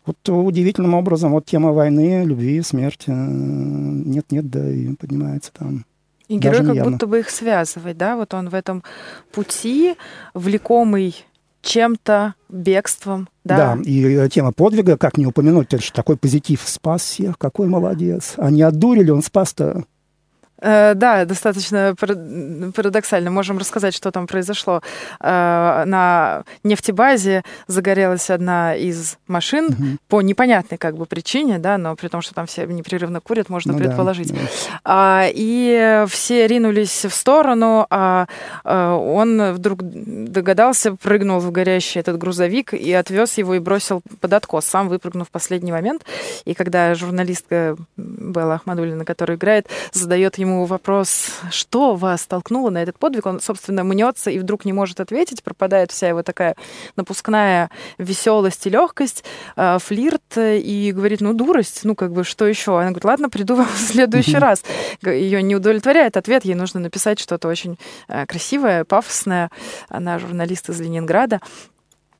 Вот 0.05 0.17
удивительным 0.29 0.93
образом 0.93 1.31
вот 1.31 1.45
тема 1.45 1.71
войны, 1.71 2.23
любви, 2.23 2.61
смерти 2.61 3.09
нет-нет, 3.09 4.49
да 4.49 4.69
и 4.69 4.93
поднимается 4.95 5.51
там. 5.53 5.85
И 6.27 6.37
герой 6.37 6.65
как 6.65 6.83
будто 6.83 7.07
бы 7.07 7.19
их 7.19 7.29
связывает, 7.29 7.97
да? 7.97 8.15
Вот 8.15 8.33
он 8.33 8.49
в 8.49 8.53
этом 8.53 8.83
пути, 9.31 9.95
влекомый 10.33 11.25
чем-то, 11.67 12.33
бегством. 12.49 13.29
Да, 13.43 13.75
да 13.75 13.81
и 13.83 14.03
э, 14.03 14.29
тема 14.29 14.51
подвига, 14.51 14.97
как 14.97 15.17
не 15.17 15.27
упомянуть, 15.27 15.73
это 15.73 15.83
же 15.83 15.91
такой 15.91 16.17
позитив, 16.17 16.61
спас 16.65 17.03
всех, 17.03 17.37
какой 17.37 17.67
молодец. 17.67 18.33
А 18.37 18.49
не 18.49 18.61
отдурили, 18.61 19.11
он 19.11 19.21
спас-то 19.21 19.85
да, 20.61 21.25
достаточно 21.25 21.95
парадоксально. 21.97 23.31
Можем 23.31 23.57
рассказать, 23.57 23.93
что 23.93 24.11
там 24.11 24.27
произошло. 24.27 24.81
Э, 25.19 25.83
на 25.85 26.43
нефтебазе 26.63 27.43
загорелась 27.67 28.29
одна 28.29 28.75
из 28.75 29.17
машин 29.27 29.65
угу. 29.65 29.97
по 30.07 30.21
непонятной 30.21 30.77
как 30.77 30.97
бы 30.97 31.05
причине, 31.05 31.59
да, 31.59 31.77
но 31.77 31.95
при 31.95 32.07
том, 32.07 32.21
что 32.21 32.33
там 32.33 32.45
все 32.45 32.65
непрерывно 32.65 33.21
курят, 33.21 33.49
можно 33.49 33.73
ну, 33.73 33.79
предположить. 33.79 34.33
Да, 34.33 34.39
да. 34.83 35.27
И 35.29 36.05
все 36.07 36.47
ринулись 36.47 37.05
в 37.05 37.13
сторону, 37.13 37.85
а 37.89 38.27
э, 38.63 38.89
он 38.91 39.53
вдруг 39.53 39.79
догадался, 39.83 40.95
прыгнул 40.95 41.39
в 41.39 41.51
горящий 41.51 41.99
этот 41.99 42.17
грузовик 42.17 42.73
и 42.73 42.91
отвез 42.93 43.37
его 43.37 43.55
и 43.55 43.59
бросил 43.59 44.01
под 44.21 44.33
откос, 44.33 44.65
сам 44.65 44.89
выпрыгнув 44.89 45.27
в 45.27 45.31
последний 45.31 45.71
момент. 45.71 46.03
И 46.45 46.53
когда 46.53 46.93
журналистка 46.95 47.75
Белла 47.97 48.55
Ахмадулина, 48.55 49.05
которая 49.05 49.37
играет, 49.37 49.67
задает 49.91 50.37
ему 50.37 50.46
ему 50.47 50.65
вопрос, 50.65 51.29
что 51.51 51.95
вас 51.95 52.25
толкнуло 52.25 52.69
на 52.69 52.81
этот 52.81 52.97
подвиг, 52.97 53.25
он, 53.25 53.39
собственно, 53.39 53.83
мнется 53.83 54.31
и 54.31 54.39
вдруг 54.39 54.65
не 54.65 54.73
может 54.73 54.99
ответить, 54.99 55.43
пропадает 55.43 55.91
вся 55.91 56.09
его 56.09 56.23
такая 56.23 56.55
напускная 56.95 57.69
веселость 57.97 58.65
и 58.67 58.69
легкость, 58.69 59.23
э, 59.55 59.77
флирт, 59.79 60.37
и 60.37 60.91
говорит, 60.95 61.21
ну, 61.21 61.33
дурость, 61.33 61.81
ну, 61.83 61.95
как 61.95 62.11
бы, 62.11 62.23
что 62.23 62.45
еще? 62.47 62.77
Она 62.79 62.89
говорит, 62.89 63.05
ладно, 63.05 63.29
приду 63.29 63.55
вам 63.55 63.67
в 63.67 63.77
следующий 63.77 64.37
раз. 64.37 64.63
Ее 65.03 65.41
не 65.41 65.55
удовлетворяет 65.55 66.17
ответ, 66.17 66.45
ей 66.45 66.55
нужно 66.55 66.79
написать 66.79 67.19
что-то 67.19 67.47
очень 67.47 67.77
э, 68.07 68.25
красивое, 68.25 68.83
пафосное. 68.83 69.51
Она 69.89 70.19
журналист 70.19 70.69
из 70.69 70.79
Ленинграда. 70.79 71.41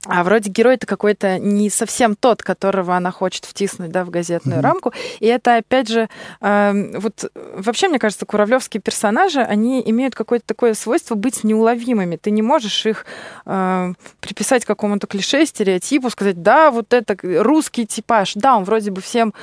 А 0.05 0.23
вроде 0.23 0.49
герой-то 0.49 0.86
какой-то 0.86 1.39
не 1.39 1.69
совсем 1.69 2.15
тот, 2.15 2.43
которого 2.43 2.95
она 2.95 3.12
хочет 3.12 3.45
втиснуть 3.45 3.91
да, 3.91 4.05
в 4.05 4.10
газетную 4.10 4.60
mm-hmm. 4.60 4.63
рамку. 4.63 4.93
И 5.19 5.25
это, 5.25 5.57
опять 5.57 5.89
же, 5.89 6.07
э, 6.39 6.99
вот 6.99 7.29
вообще, 7.55 7.88
мне 7.89 7.99
кажется, 7.99 8.25
куравлевские 8.25 8.79
персонажи, 8.81 9.41
они 9.41 9.81
имеют 9.86 10.15
какое-то 10.15 10.45
такое 10.45 10.75
свойство 10.75 11.15
быть 11.15 11.43
неуловимыми. 11.43 12.15
Ты 12.15 12.31
не 12.31 12.41
можешь 12.41 12.86
их 12.86 13.05
э, 13.45 13.93
приписать 14.21 14.65
какому-то 14.65 15.07
клише, 15.07 15.45
стереотипу, 15.45 16.10
сказать, 16.10 16.41
да, 16.41 16.71
вот 16.71 16.93
это 16.93 17.17
русский 17.43 17.86
типаж. 17.86 18.33
Да, 18.36 18.55
он 18.55 18.63
вроде 18.63 18.91
бы 18.91 19.01
всем 19.01 19.33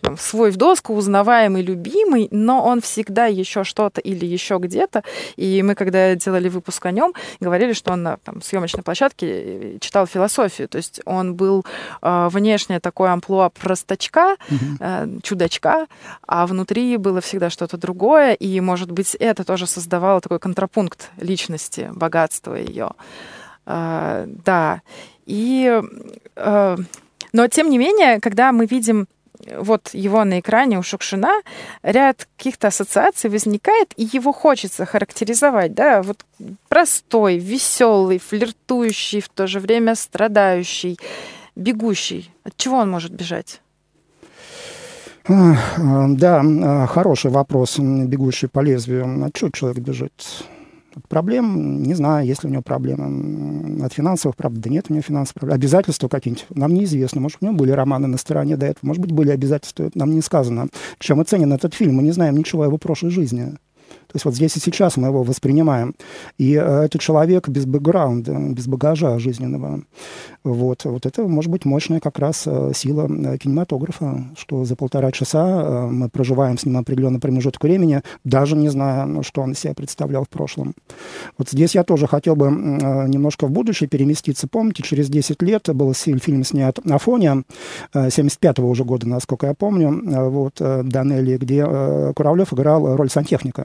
там, 0.00 0.16
свой 0.18 0.50
в 0.50 0.56
доску, 0.56 0.94
узнаваемый, 0.94 1.62
любимый, 1.62 2.28
но 2.30 2.64
он 2.64 2.80
всегда 2.82 3.26
еще 3.26 3.64
что-то 3.64 4.00
или 4.00 4.26
еще 4.26 4.58
где-то. 4.58 5.02
И 5.36 5.62
мы, 5.62 5.74
когда 5.74 6.14
делали 6.14 6.48
выпуск 6.48 6.86
о 6.86 6.92
нем, 6.92 7.14
говорили, 7.40 7.72
что 7.72 7.92
он 7.92 8.02
на 8.02 8.18
там, 8.18 8.42
съемочной 8.42 8.82
площадке 8.82 9.26
э, 9.26 9.78
читал 9.94 10.06
философию. 10.06 10.68
То 10.68 10.78
есть 10.78 11.00
он 11.04 11.36
был 11.36 11.64
э, 12.02 12.28
внешне 12.32 12.80
такой 12.80 13.10
амплуа 13.10 13.48
простачка, 13.50 14.36
э, 14.80 15.06
чудачка, 15.22 15.86
а 16.26 16.46
внутри 16.46 16.96
было 16.96 17.20
всегда 17.20 17.48
что-то 17.48 17.76
другое. 17.76 18.34
И, 18.34 18.60
может 18.60 18.90
быть, 18.90 19.14
это 19.14 19.44
тоже 19.44 19.66
создавало 19.66 20.20
такой 20.20 20.40
контрапункт 20.40 21.12
личности, 21.20 21.90
богатства 21.94 22.56
ее. 22.56 22.90
Э, 23.66 24.26
да. 24.26 24.82
И... 25.26 25.80
Э, 26.36 26.76
но, 27.32 27.48
тем 27.48 27.70
не 27.70 27.78
менее, 27.78 28.20
когда 28.20 28.50
мы 28.50 28.66
видим 28.66 29.06
вот 29.58 29.90
его 29.92 30.24
на 30.24 30.40
экране 30.40 30.78
у 30.78 30.82
Шукшина, 30.82 31.42
ряд 31.82 32.28
каких-то 32.36 32.68
ассоциаций 32.68 33.30
возникает, 33.30 33.92
и 33.96 34.08
его 34.12 34.32
хочется 34.32 34.84
характеризовать, 34.86 35.74
да, 35.74 36.02
вот 36.02 36.24
простой, 36.68 37.38
веселый, 37.38 38.18
флиртующий, 38.18 39.20
в 39.20 39.28
то 39.28 39.46
же 39.46 39.60
время 39.60 39.94
страдающий, 39.94 40.98
бегущий. 41.56 42.30
От 42.44 42.56
чего 42.56 42.78
он 42.78 42.90
может 42.90 43.12
бежать? 43.12 43.60
Да, 45.26 46.86
хороший 46.86 47.30
вопрос, 47.30 47.78
бегущий 47.78 48.46
по 48.46 48.60
лезвию. 48.60 49.24
А 49.24 49.30
что 49.34 49.50
человек 49.50 49.78
бежит? 49.78 50.12
Проблем, 51.08 51.82
не 51.82 51.94
знаю, 51.94 52.26
есть 52.26 52.44
ли 52.44 52.50
у 52.50 52.52
него 52.52 52.62
проблемы. 52.62 53.84
От 53.84 53.92
финансовых 53.92 54.36
проблем, 54.36 54.62
да 54.62 54.70
нет 54.70 54.86
у 54.88 54.92
него 54.92 55.02
финансовых 55.02 55.34
проблем. 55.34 55.56
Обязательства 55.56 56.08
какие-нибудь, 56.08 56.46
нам 56.50 56.72
неизвестно. 56.72 57.20
Может, 57.20 57.38
у 57.40 57.46
него 57.46 57.56
были 57.56 57.70
романы 57.72 58.06
на 58.06 58.16
стороне 58.16 58.56
до 58.56 58.66
этого, 58.66 58.86
может 58.86 59.02
быть, 59.02 59.12
были 59.12 59.30
обязательства, 59.30 59.90
нам 59.94 60.10
не 60.12 60.22
сказано. 60.22 60.68
Чем 60.98 61.20
оценен 61.20 61.52
этот 61.52 61.74
фильм, 61.74 61.96
мы 61.96 62.02
не 62.02 62.12
знаем 62.12 62.36
ничего 62.36 62.62
о 62.62 62.66
его 62.66 62.78
прошлой 62.78 63.10
жизни. 63.10 63.56
То 64.14 64.16
есть 64.16 64.26
вот 64.26 64.34
здесь 64.36 64.56
и 64.56 64.60
сейчас 64.60 64.96
мы 64.96 65.08
его 65.08 65.24
воспринимаем. 65.24 65.96
И 66.38 66.54
э, 66.54 66.84
это 66.84 67.00
человек 67.00 67.48
без 67.48 67.66
бэкграунда, 67.66 68.32
без 68.50 68.68
багажа 68.68 69.18
жизненного. 69.18 69.80
Вот, 70.44 70.84
вот 70.84 71.04
это 71.04 71.22
может 71.24 71.50
быть 71.50 71.64
мощная 71.64 71.98
как 71.98 72.20
раз 72.20 72.44
э, 72.46 72.70
сила 72.76 73.08
э, 73.08 73.38
кинематографа, 73.38 74.26
что 74.38 74.64
за 74.64 74.76
полтора 74.76 75.10
часа 75.10 75.88
мы 75.90 76.08
проживаем 76.10 76.58
с 76.58 76.64
ним 76.64 76.76
определенный 76.76 77.18
промежуток 77.18 77.64
времени, 77.64 78.02
даже 78.22 78.54
не 78.54 78.68
зная, 78.68 79.04
ну, 79.04 79.24
что 79.24 79.42
он 79.42 79.50
из 79.50 79.58
себя 79.58 79.74
представлял 79.74 80.22
в 80.22 80.28
прошлом. 80.28 80.74
Вот 81.36 81.50
здесь 81.50 81.74
я 81.74 81.82
тоже 81.82 82.06
хотел 82.06 82.36
бы 82.36 82.50
немножко 82.50 83.48
в 83.48 83.50
будущее 83.50 83.88
переместиться. 83.88 84.46
Помните, 84.46 84.84
через 84.84 85.08
10 85.08 85.42
лет 85.42 85.68
был 85.74 85.92
фильм 85.92 86.44
снят 86.44 86.78
«Афония», 86.88 87.42
75-го 87.92 88.68
уже 88.68 88.84
года, 88.84 89.08
насколько 89.08 89.48
я 89.48 89.54
помню, 89.54 90.30
вот, 90.30 90.60
Данелли, 90.60 91.36
где 91.36 91.64
Куравлев 92.14 92.52
играл 92.52 92.94
роль 92.96 93.10
сантехника. 93.10 93.64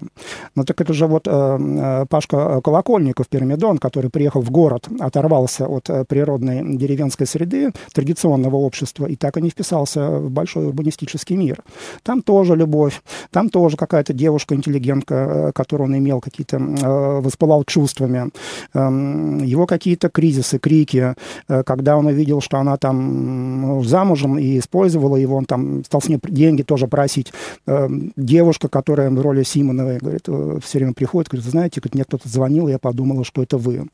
Ну 0.55 0.63
так 0.63 0.79
это 0.81 0.93
же 0.93 1.07
вот 1.07 1.27
э, 1.27 1.31
э, 1.31 2.05
Пашка 2.09 2.61
Колокольников, 2.61 3.27
Пирамидон, 3.27 3.77
который 3.77 4.09
приехал 4.09 4.41
в 4.41 4.51
город, 4.51 4.87
оторвался 4.99 5.67
от 5.67 5.89
э, 5.89 6.05
природной 6.05 6.77
деревенской 6.77 7.27
среды, 7.27 7.71
традиционного 7.93 8.55
общества, 8.55 9.05
и 9.05 9.15
так 9.15 9.37
и 9.37 9.41
не 9.41 9.49
вписался 9.49 10.09
в 10.09 10.29
большой 10.29 10.67
урбанистический 10.67 11.35
мир. 11.35 11.63
Там 12.03 12.21
тоже 12.21 12.55
любовь, 12.55 13.01
там 13.31 13.49
тоже 13.49 13.77
какая-то 13.77 14.13
девушка-интеллигентка, 14.13 15.51
которую 15.53 15.89
он 15.89 15.97
имел 15.97 16.19
какие-то, 16.21 16.59
воспылал 16.59 17.63
чувствами. 17.63 18.31
Эм, 18.73 19.43
его 19.43 19.65
какие-то 19.65 20.09
кризисы, 20.09 20.59
крики, 20.59 21.15
когда 21.47 21.97
он 21.97 22.07
увидел, 22.07 22.41
что 22.41 22.57
она 22.57 22.77
там 22.77 23.83
замужем 23.83 24.37
и 24.37 24.59
использовала 24.59 25.15
его, 25.15 25.35
он 25.35 25.45
там 25.45 25.83
стал 25.83 26.01
с 26.01 26.09
ней 26.09 26.19
деньги 26.23 26.63
тоже 26.63 26.87
просить. 26.87 27.33
Эм, 27.65 28.11
девушка, 28.15 28.67
которая 28.67 29.09
в 29.09 29.21
роли 29.21 29.43
Симоновой, 29.43 29.97
говорит, 29.97 30.28
Э, 30.29 30.59
все 30.61 30.77
время 30.77 30.93
приходит, 30.93 31.29
говорит, 31.29 31.49
знаете, 31.49 31.81
мне 31.93 32.03
кто-то 32.03 32.29
звонил, 32.29 32.67
я 32.67 32.77
подумала, 32.77 33.23
что 33.23 33.41
это 33.41 33.57
вы. 33.57 33.87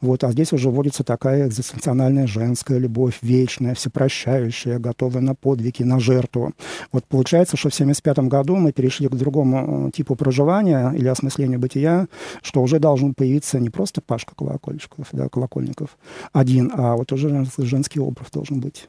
Вот, 0.00 0.24
а 0.24 0.32
здесь 0.32 0.52
уже 0.52 0.68
вводится 0.68 1.04
такая 1.04 1.46
экзистенциональная 1.46 2.26
женская 2.26 2.78
любовь, 2.78 3.18
вечная, 3.22 3.74
всепрощающая, 3.74 4.78
готовая 4.78 5.22
на 5.22 5.34
подвиги, 5.34 5.82
на 5.84 6.00
жертву. 6.00 6.52
Вот 6.92 7.04
получается, 7.04 7.56
что 7.56 7.70
в 7.70 7.74
1975 7.74 8.28
году 8.28 8.56
мы 8.56 8.72
перешли 8.72 9.08
к 9.08 9.14
другому 9.14 9.88
э, 9.88 9.90
типу 9.92 10.16
проживания 10.16 10.90
или 10.90 11.08
осмыслению 11.08 11.60
бытия, 11.60 12.08
что 12.42 12.62
уже 12.62 12.78
должен 12.80 13.14
появиться 13.14 13.60
не 13.60 13.70
просто 13.70 14.00
Пашка 14.00 14.34
Колокольчиков, 14.34 15.06
да, 15.12 15.28
Колокольников 15.28 15.96
один, 16.32 16.72
а 16.74 16.96
вот 16.96 17.12
уже 17.12 17.46
женский 17.58 18.00
образ 18.00 18.30
должен 18.32 18.60
быть. 18.60 18.88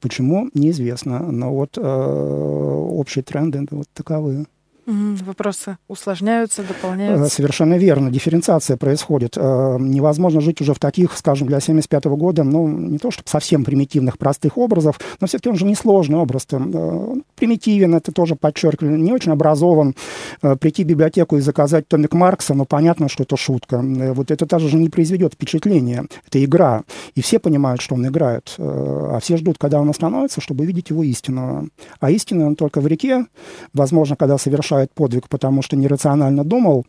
Почему, 0.00 0.50
неизвестно. 0.54 1.20
Но 1.30 1.54
вот 1.54 1.78
э, 1.78 1.80
общие 1.80 3.22
тренды 3.22 3.66
вот 3.70 3.86
таковы. 3.94 4.46
Вопросы 4.84 5.78
усложняются, 5.86 6.64
дополняются. 6.64 7.26
Э, 7.26 7.28
совершенно 7.28 7.78
верно. 7.78 8.10
Дифференциация 8.10 8.76
происходит. 8.76 9.36
Э, 9.36 9.76
невозможно 9.78 10.40
жить 10.40 10.60
уже 10.60 10.74
в 10.74 10.80
таких, 10.80 11.16
скажем, 11.16 11.46
для 11.46 11.60
75 11.60 12.04
года, 12.06 12.42
ну, 12.42 12.66
не 12.66 12.98
то 12.98 13.12
чтобы 13.12 13.28
совсем 13.28 13.64
примитивных, 13.64 14.18
простых 14.18 14.58
образов, 14.58 14.98
но 15.20 15.28
все-таки 15.28 15.50
он 15.50 15.56
же 15.56 15.66
не 15.66 15.76
сложный 15.76 16.18
образ. 16.18 16.48
Э, 16.50 17.14
примитивен, 17.36 17.94
это 17.94 18.10
тоже 18.10 18.34
подчеркивали, 18.34 18.96
не 18.96 19.12
очень 19.12 19.30
образован. 19.30 19.94
Прийти 20.40 20.82
в 20.82 20.88
библиотеку 20.88 21.36
и 21.36 21.40
заказать 21.40 21.86
томик 21.86 22.14
Маркса, 22.14 22.54
ну, 22.54 22.64
понятно, 22.64 23.08
что 23.08 23.22
это 23.22 23.36
шутка. 23.36 23.80
Вот 23.80 24.32
это 24.32 24.46
даже 24.46 24.68
же 24.68 24.78
не 24.78 24.88
произведет 24.88 25.34
впечатление. 25.34 26.06
Это 26.26 26.44
игра. 26.44 26.82
И 27.14 27.22
все 27.22 27.38
понимают, 27.38 27.80
что 27.80 27.94
он 27.94 28.06
играет. 28.06 28.54
А 28.58 29.18
все 29.20 29.36
ждут, 29.36 29.58
когда 29.58 29.80
он 29.80 29.88
остановится, 29.88 30.40
чтобы 30.40 30.66
видеть 30.66 30.90
его 30.90 31.04
истинного. 31.04 31.68
А 32.00 32.10
истинный 32.10 32.46
он 32.46 32.56
только 32.56 32.80
в 32.80 32.86
реке, 32.86 33.26
возможно, 33.72 34.16
когда 34.16 34.38
совершает 34.38 34.71
совершает 34.72 34.92
подвиг, 34.94 35.28
потому 35.28 35.62
что 35.62 35.76
нерационально 35.76 36.44
думал, 36.44 36.86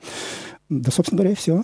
да, 0.70 0.92
собственно 0.92 1.20
говоря, 1.20 1.34
и 1.34 1.36
все. 1.36 1.64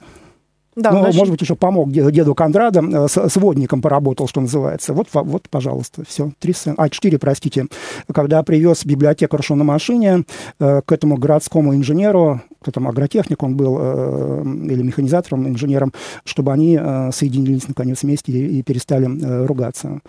Да, 0.75 0.91
ну, 0.91 0.99
может 0.99 1.29
быть, 1.29 1.41
еще 1.41 1.55
помог 1.55 1.91
деду, 1.91 2.11
деду 2.11 2.35
Кондрадо, 2.35 2.81
э, 2.81 3.07
с, 3.07 3.17
с 3.17 3.35
водником 3.35 3.81
поработал, 3.81 4.27
что 4.27 4.39
называется. 4.39 4.93
Вот, 4.93 5.07
вот 5.13 5.49
пожалуйста, 5.49 6.03
все, 6.07 6.31
три 6.39 6.53
сцены. 6.53 6.75
А, 6.77 6.89
четыре, 6.89 7.17
простите. 7.17 7.65
Когда 8.13 8.43
привез 8.43 8.85
библиотекаршу 8.85 9.55
на 9.55 9.63
машине 9.63 10.23
э, 10.59 10.81
к 10.85 10.91
этому 10.91 11.17
городскому 11.17 11.75
инженеру, 11.75 12.41
к 12.61 12.67
этому 12.69 12.89
агротехнику, 12.89 13.45
он 13.45 13.57
был, 13.57 13.77
э, 13.79 14.43
или 14.43 14.83
механизатором, 14.83 15.47
инженером, 15.47 15.91
чтобы 16.23 16.53
они 16.53 16.79
э, 16.79 17.09
соединились, 17.11 17.67
наконец, 17.67 18.03
вместе 18.03 18.31
и, 18.31 18.59
и 18.59 18.63
перестали 18.63 19.07
э, 19.07 19.45
ругаться. 19.45 19.99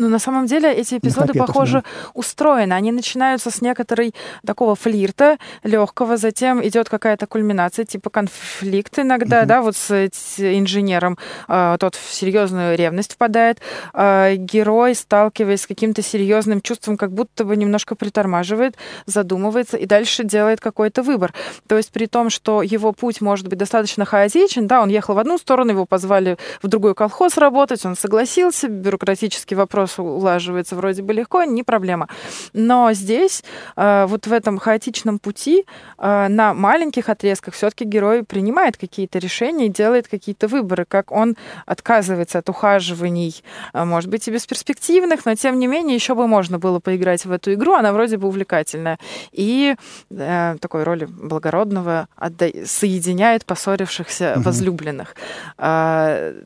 Ну, 0.00 0.08
на 0.08 0.18
самом 0.18 0.46
деле 0.46 0.72
эти 0.72 0.94
эпизоды, 0.94 1.34
похоже, 1.34 1.82
да. 1.82 2.10
устроены. 2.14 2.72
Они 2.72 2.90
начинаются 2.90 3.50
с 3.50 3.60
некоторой 3.60 4.14
такого 4.46 4.74
флирта 4.74 5.36
легкого, 5.62 6.16
затем 6.16 6.66
идет 6.66 6.88
какая-то 6.88 7.26
кульминация, 7.26 7.84
типа 7.84 8.08
конфликт 8.08 8.98
иногда, 8.98 9.42
mm-hmm. 9.42 9.46
да, 9.46 9.60
вот 9.60 9.76
с, 9.76 9.90
с 9.90 10.40
инженером. 10.40 11.18
Э, 11.48 11.76
тот 11.78 11.96
в 11.96 12.14
серьезную 12.14 12.78
ревность 12.78 13.12
впадает. 13.12 13.60
Э, 13.92 14.36
герой, 14.36 14.94
сталкиваясь 14.94 15.62
с 15.62 15.66
каким-то 15.66 16.00
серьезным 16.00 16.62
чувством, 16.62 16.96
как 16.96 17.12
будто 17.12 17.44
бы 17.44 17.54
немножко 17.54 17.94
притормаживает, 17.94 18.76
задумывается 19.04 19.76
и 19.76 19.84
дальше 19.84 20.24
делает 20.24 20.60
какой-то 20.62 21.02
выбор. 21.02 21.34
То 21.66 21.76
есть 21.76 21.92
при 21.92 22.06
том, 22.06 22.30
что 22.30 22.62
его 22.62 22.92
путь 22.92 23.20
может 23.20 23.48
быть 23.48 23.58
достаточно 23.58 24.06
хаотичен, 24.06 24.66
да, 24.66 24.80
он 24.80 24.88
ехал 24.88 25.14
в 25.14 25.18
одну 25.18 25.36
сторону, 25.36 25.72
его 25.72 25.84
позвали 25.84 26.38
в 26.62 26.68
другой 26.68 26.94
колхоз 26.94 27.36
работать, 27.36 27.84
он 27.84 27.96
согласился, 27.96 28.68
бюрократический 28.68 29.56
вопрос 29.56 29.89
вопрос 29.98 30.20
улаживается 30.20 30.76
вроде 30.76 31.02
бы 31.02 31.12
легко, 31.12 31.44
не 31.44 31.62
проблема. 31.62 32.08
Но 32.52 32.92
здесь, 32.92 33.42
э, 33.76 34.06
вот 34.06 34.26
в 34.26 34.32
этом 34.32 34.58
хаотичном 34.58 35.18
пути, 35.18 35.64
э, 35.98 36.28
на 36.28 36.54
маленьких 36.54 37.08
отрезках 37.08 37.54
все-таки 37.54 37.84
герой 37.84 38.22
принимает 38.22 38.76
какие-то 38.76 39.18
решения 39.18 39.66
и 39.66 39.68
делает 39.68 40.08
какие-то 40.08 40.48
выборы, 40.48 40.84
как 40.88 41.12
он 41.12 41.36
отказывается 41.66 42.38
от 42.38 42.48
ухаживаний, 42.48 43.42
э, 43.74 43.84
может 43.84 44.10
быть, 44.10 44.28
и 44.28 44.32
бесперспективных, 44.32 45.26
но 45.26 45.34
тем 45.34 45.58
не 45.58 45.66
менее 45.66 45.94
еще 45.94 46.14
бы 46.14 46.26
можно 46.26 46.58
было 46.58 46.80
поиграть 46.80 47.24
в 47.24 47.32
эту 47.32 47.52
игру, 47.52 47.74
она 47.74 47.92
вроде 47.92 48.16
бы 48.16 48.28
увлекательная. 48.28 48.98
И 49.32 49.74
э, 50.10 50.56
такой 50.60 50.82
роли 50.82 51.06
благородного 51.06 52.08
отда... 52.16 52.46
соединяет 52.64 53.44
поссорившихся 53.44 54.34
угу. 54.36 54.42
возлюбленных. 54.42 55.14
Э, 55.58 56.42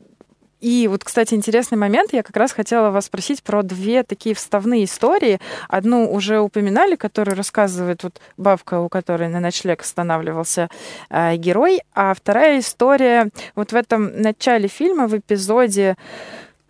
и 0.65 0.87
вот, 0.87 1.03
кстати, 1.03 1.35
интересный 1.35 1.77
момент. 1.77 2.11
Я 2.11 2.23
как 2.23 2.35
раз 2.35 2.51
хотела 2.51 2.89
вас 2.89 3.05
спросить 3.05 3.43
про 3.43 3.61
две 3.61 4.01
такие 4.01 4.33
вставные 4.33 4.85
истории. 4.85 5.39
Одну 5.69 6.11
уже 6.11 6.39
упоминали, 6.39 6.95
которую 6.95 7.37
рассказывает 7.37 8.01
вот 8.01 8.19
бабка, 8.35 8.79
у 8.79 8.89
которой 8.89 9.29
на 9.29 9.39
ночлег 9.39 9.81
останавливался 9.81 10.69
э, 11.11 11.35
герой. 11.35 11.83
А 11.93 12.15
вторая 12.15 12.61
история 12.61 13.29
вот 13.53 13.73
в 13.73 13.75
этом 13.75 14.19
начале 14.19 14.67
фильма, 14.67 15.07
в 15.07 15.15
эпизоде, 15.15 15.97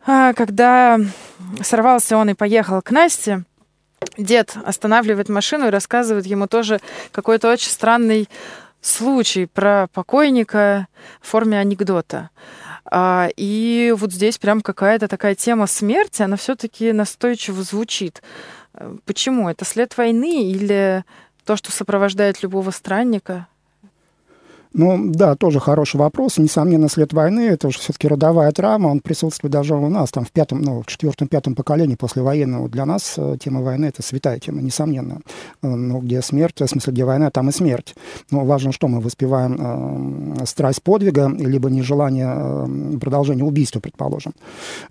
э, 0.06 0.34
когда 0.36 1.00
сорвался 1.62 2.18
он 2.18 2.32
и 2.32 2.34
поехал 2.34 2.82
к 2.82 2.92
Насте, 2.92 3.46
дед 4.18 4.58
останавливает 4.66 5.30
машину 5.30 5.68
и 5.68 5.72
рассказывает 5.72 6.26
ему 6.26 6.48
тоже 6.48 6.82
какой-то 7.14 7.50
очень 7.50 7.72
странный 7.72 8.28
случай 8.82 9.46
про 9.46 9.88
покойника 9.94 10.90
в 11.22 11.30
форме 11.30 11.58
анекдота. 11.58 12.30
А, 12.86 13.30
и 13.36 13.94
вот 13.98 14.12
здесь 14.14 14.38
прям 14.38 14.62
какая-то 14.62 15.08
такая 15.08 15.36
тема 15.36 15.68
смерти, 15.68 16.22
она 16.22 16.38
все-таки 16.38 16.92
настойчиво 16.92 17.64
звучит. 17.64 18.22
Э, 18.74 18.96
почему? 19.06 19.50
Это 19.50 19.66
след 19.66 19.98
войны 19.98 20.44
или 20.52 21.04
то, 21.46 21.56
что 21.56 21.72
сопровождает 21.72 22.44
любого 22.44 22.72
странника? 22.72 23.48
Ну, 24.78 25.00
да, 25.06 25.36
тоже 25.36 25.62
хороший 25.62 25.96
вопрос. 25.96 26.38
Несомненно, 26.38 26.90
след 26.90 27.14
войны, 27.14 27.48
это 27.48 27.70
уже 27.70 27.80
все-таки 27.80 28.10
родовая 28.10 28.52
травма, 28.52 28.90
он 28.90 29.00
присутствует 29.00 29.54
даже 29.54 29.74
у 29.74 29.88
нас, 29.88 30.12
там, 30.12 30.26
в 30.26 30.32
пятом, 30.32 30.62
ну, 30.62 30.82
в 30.82 30.86
четвертом, 30.86 31.30
пятом 31.30 31.56
поколении 31.56 31.96
после 31.96 32.22
военного. 32.22 32.68
Для 32.68 32.86
нас 32.86 33.14
э, 33.16 33.38
тема 33.42 33.62
войны— 33.62 33.86
это 33.88 34.04
святая 34.04 34.38
тема, 34.38 34.62
несомненно. 34.62 35.22
Э, 35.64 35.68
ну, 35.68 36.02
где 36.02 36.22
смерть, 36.22 36.60
в 36.60 36.68
смысле, 36.68 36.92
где 36.92 37.06
война, 37.06 37.32
там 37.32 37.48
и 37.48 37.54
смерть. 37.54 37.96
Но 38.32 38.44
важно, 38.44 38.74
что 38.74 38.90
мы 38.90 39.00
воспеваем 39.00 40.34
э, 40.42 40.46
страсть 40.46 40.84
подвига, 40.84 41.30
либо 41.30 41.70
нежелание 41.70 42.34
э, 42.36 42.98
продолжения 43.00 43.46
убийства, 43.46 43.80
предположим. 43.80 44.34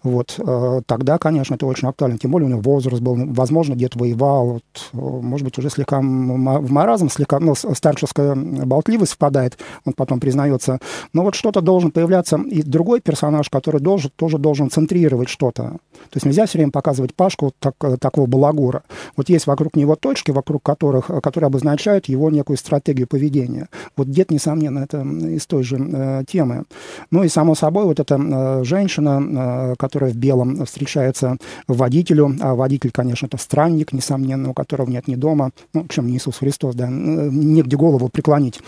Вот. 0.02 0.36
Э, 0.38 0.80
тогда, 0.86 1.18
конечно, 1.18 1.56
это 1.56 1.66
очень 1.66 1.88
актуально. 1.88 2.16
Тем 2.16 2.30
более 2.30 2.46
у 2.46 2.50
него 2.50 2.62
возраст 2.62 3.02
был, 3.02 3.16
возможно, 3.34 3.76
дед 3.76 3.96
воевал, 3.96 4.46
вот, 4.46 5.22
может 5.22 5.44
быть, 5.44 5.58
уже 5.58 5.68
слегка 5.68 6.00
в 6.00 6.72
маразм, 6.72 7.10
слегка, 7.10 7.38
ну, 7.38 7.54
старческая 7.54 8.34
болтливость 8.34 9.12
впадает— 9.12 9.58
он 9.84 9.92
потом 9.92 10.20
признается. 10.20 10.78
Но 11.12 11.22
вот 11.22 11.34
что-то 11.34 11.60
должен 11.60 11.90
появляться 11.90 12.36
и 12.36 12.62
другой 12.62 13.00
персонаж, 13.00 13.48
который 13.48 13.80
должен, 13.80 14.10
тоже 14.16 14.38
должен 14.38 14.70
центрировать 14.70 15.28
что-то. 15.28 15.62
То 15.62 16.16
есть 16.16 16.26
нельзя 16.26 16.46
все 16.46 16.58
время 16.58 16.72
показывать 16.72 17.14
Пашку 17.14 17.52
так, 17.58 17.74
такого 18.00 18.26
балагура. 18.26 18.82
Вот 19.16 19.28
есть 19.28 19.46
вокруг 19.46 19.76
него 19.76 19.96
точки, 19.96 20.30
вокруг 20.30 20.62
которых, 20.62 21.06
которые 21.22 21.46
обозначают 21.48 22.06
его 22.06 22.30
некую 22.30 22.56
стратегию 22.56 23.06
поведения. 23.06 23.68
Вот 23.96 24.10
дед, 24.10 24.30
несомненно, 24.30 24.80
это 24.80 25.02
из 25.02 25.46
той 25.46 25.62
же 25.62 25.76
э, 25.78 26.24
темы. 26.26 26.64
Ну 27.10 27.24
и, 27.24 27.28
само 27.28 27.54
собой, 27.54 27.84
вот 27.84 28.00
эта 28.00 28.16
э, 28.16 28.64
женщина, 28.64 29.22
э, 29.22 29.74
которая 29.78 30.10
в 30.10 30.16
белом 30.16 30.64
встречается 30.64 31.36
водителю, 31.68 32.36
а 32.40 32.54
водитель, 32.54 32.90
конечно, 32.90 33.26
это 33.26 33.36
странник, 33.36 33.92
несомненно, 33.92 34.50
у 34.50 34.54
которого 34.54 34.88
нет 34.88 35.08
ни 35.08 35.14
дома, 35.14 35.50
ну, 35.72 35.86
чем 35.88 36.06
не 36.06 36.16
Иисус 36.16 36.38
Христос, 36.38 36.74
да, 36.74 36.88
негде 36.88 37.76
голову 37.76 38.08
преклонить. 38.08 38.60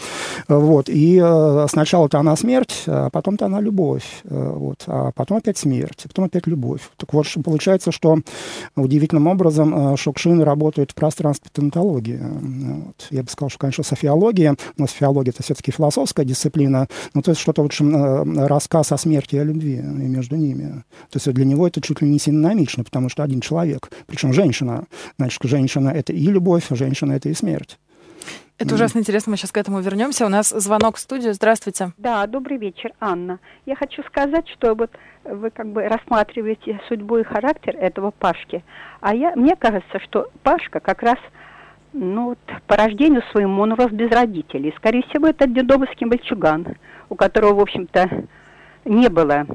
Вот. 0.48 0.88
И 0.96 1.20
э, 1.22 1.66
сначала-то 1.68 2.18
она 2.18 2.36
смерть, 2.36 2.84
а 2.86 3.10
потом-то 3.10 3.44
она 3.44 3.60
любовь. 3.60 4.22
Э, 4.24 4.52
вот. 4.54 4.84
А 4.86 5.12
потом 5.12 5.36
опять 5.36 5.58
смерть, 5.58 6.00
а 6.06 6.08
потом 6.08 6.24
опять 6.24 6.46
любовь. 6.46 6.80
Так 6.96 7.12
вот, 7.12 7.26
получается, 7.44 7.92
что 7.92 8.20
удивительным 8.76 9.26
образом 9.26 9.92
э, 9.92 9.96
Шукшин 9.98 10.40
работает 10.40 10.92
в 10.92 10.94
пространстве 10.94 11.50
тонатологии. 11.52 12.18
Вот. 12.18 13.08
Я 13.10 13.22
бы 13.22 13.28
сказал, 13.28 13.50
что, 13.50 13.58
конечно, 13.58 13.84
софиология, 13.84 14.56
но 14.78 14.86
софиология 14.86 15.32
это 15.32 15.42
все-таки 15.42 15.70
философская 15.70 16.24
дисциплина, 16.24 16.88
но 17.12 17.20
то 17.20 17.32
есть 17.32 17.42
что-то, 17.42 17.60
в 17.60 17.66
общем, 17.66 18.46
рассказ 18.46 18.90
о 18.90 18.96
смерти 18.96 19.34
и 19.34 19.38
о 19.38 19.44
любви 19.44 19.74
и 19.76 20.08
между 20.08 20.36
ними. 20.36 20.82
То 21.10 21.16
есть 21.16 21.30
для 21.30 21.44
него 21.44 21.68
это 21.68 21.82
чуть 21.82 22.00
ли 22.00 22.08
не 22.08 22.18
синономично, 22.18 22.84
потому 22.84 23.10
что 23.10 23.22
один 23.22 23.42
человек, 23.42 23.90
причем 24.06 24.32
женщина. 24.32 24.86
Значит, 25.18 25.42
женщина— 25.44 25.90
это 25.94 26.14
и 26.14 26.26
любовь, 26.28 26.68
женщина— 26.70 27.12
это 27.16 27.28
и 27.28 27.34
смерть. 27.34 27.78
Это 28.58 28.74
ужасно 28.74 29.00
интересно, 29.00 29.32
мы 29.32 29.36
сейчас 29.36 29.52
к 29.52 29.58
этому 29.58 29.80
вернемся. 29.80 30.24
У 30.24 30.30
нас 30.30 30.48
звонок 30.48 30.96
в 30.96 30.98
студию. 30.98 31.34
Здравствуйте. 31.34 31.92
Да, 31.98 32.26
добрый 32.26 32.56
вечер, 32.56 32.92
Анна. 33.00 33.38
Я 33.66 33.76
хочу 33.76 34.02
сказать, 34.04 34.48
что 34.48 34.74
вот 34.74 34.90
вы 35.24 35.50
как 35.50 35.66
бы 35.66 35.86
рассматриваете 35.86 36.80
судьбу 36.88 37.18
и 37.18 37.22
характер 37.22 37.76
этого 37.76 38.12
Пашки, 38.12 38.64
а 39.00 39.14
я, 39.14 39.36
мне 39.36 39.56
кажется, 39.56 39.98
что 40.00 40.28
Пашка 40.42 40.80
как 40.80 41.02
раз 41.02 41.18
ну, 41.92 42.30
вот, 42.30 42.38
по 42.66 42.76
рождению 42.76 43.22
своему 43.30 43.62
он 43.62 43.74
рос 43.74 43.90
без 43.90 44.10
родителей. 44.10 44.72
Скорее 44.76 45.02
всего, 45.02 45.26
это 45.26 45.46
дедовский 45.46 46.06
мальчуган, 46.06 46.76
у 47.08 47.14
которого, 47.14 47.54
в 47.54 47.60
общем-то, 47.60 48.08
не 48.84 49.08
было 49.08 49.46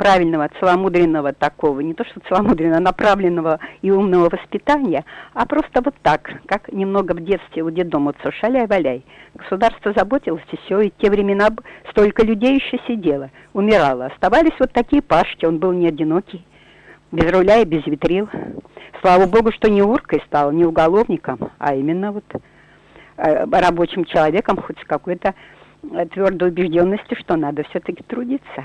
правильного, 0.00 0.48
целомудренного 0.58 1.34
такого, 1.34 1.80
не 1.80 1.92
то 1.92 2.06
что 2.06 2.20
целомудренного, 2.26 2.80
направленного 2.80 3.60
и 3.82 3.90
умного 3.90 4.30
воспитания, 4.30 5.04
а 5.34 5.44
просто 5.44 5.82
вот 5.84 5.94
так, 6.02 6.40
как 6.46 6.72
немного 6.72 7.12
в 7.12 7.22
детстве 7.22 7.62
у 7.62 7.70
детдома 7.70 8.14
шаляй-валяй. 8.40 9.04
Государство 9.34 9.92
заботилось, 9.94 10.42
и 10.52 10.56
все, 10.56 10.80
и 10.80 10.92
те 10.96 11.10
времена 11.10 11.48
столько 11.90 12.24
людей 12.24 12.54
еще 12.54 12.78
сидело, 12.86 13.30
умирало. 13.52 14.06
Оставались 14.06 14.58
вот 14.58 14.72
такие 14.72 15.02
пашки, 15.02 15.44
он 15.44 15.58
был 15.58 15.72
не 15.72 15.88
одинокий, 15.88 16.46
без 17.12 17.30
руля 17.30 17.58
и 17.58 17.66
без 17.66 17.84
витрил. 17.84 18.26
Слава 19.02 19.26
богу, 19.26 19.52
что 19.52 19.68
не 19.68 19.82
уркой 19.82 20.22
стал, 20.26 20.50
не 20.50 20.64
уголовником, 20.64 21.50
а 21.58 21.74
именно 21.74 22.12
вот 22.12 22.24
э, 23.18 23.44
рабочим 23.50 24.06
человеком, 24.06 24.56
хоть 24.56 24.78
с 24.78 24.84
какой-то 24.84 25.34
э, 25.82 26.06
твердой 26.06 26.48
убежденностью, 26.48 27.18
что 27.18 27.36
надо 27.36 27.64
все-таки 27.64 28.02
трудиться. 28.02 28.64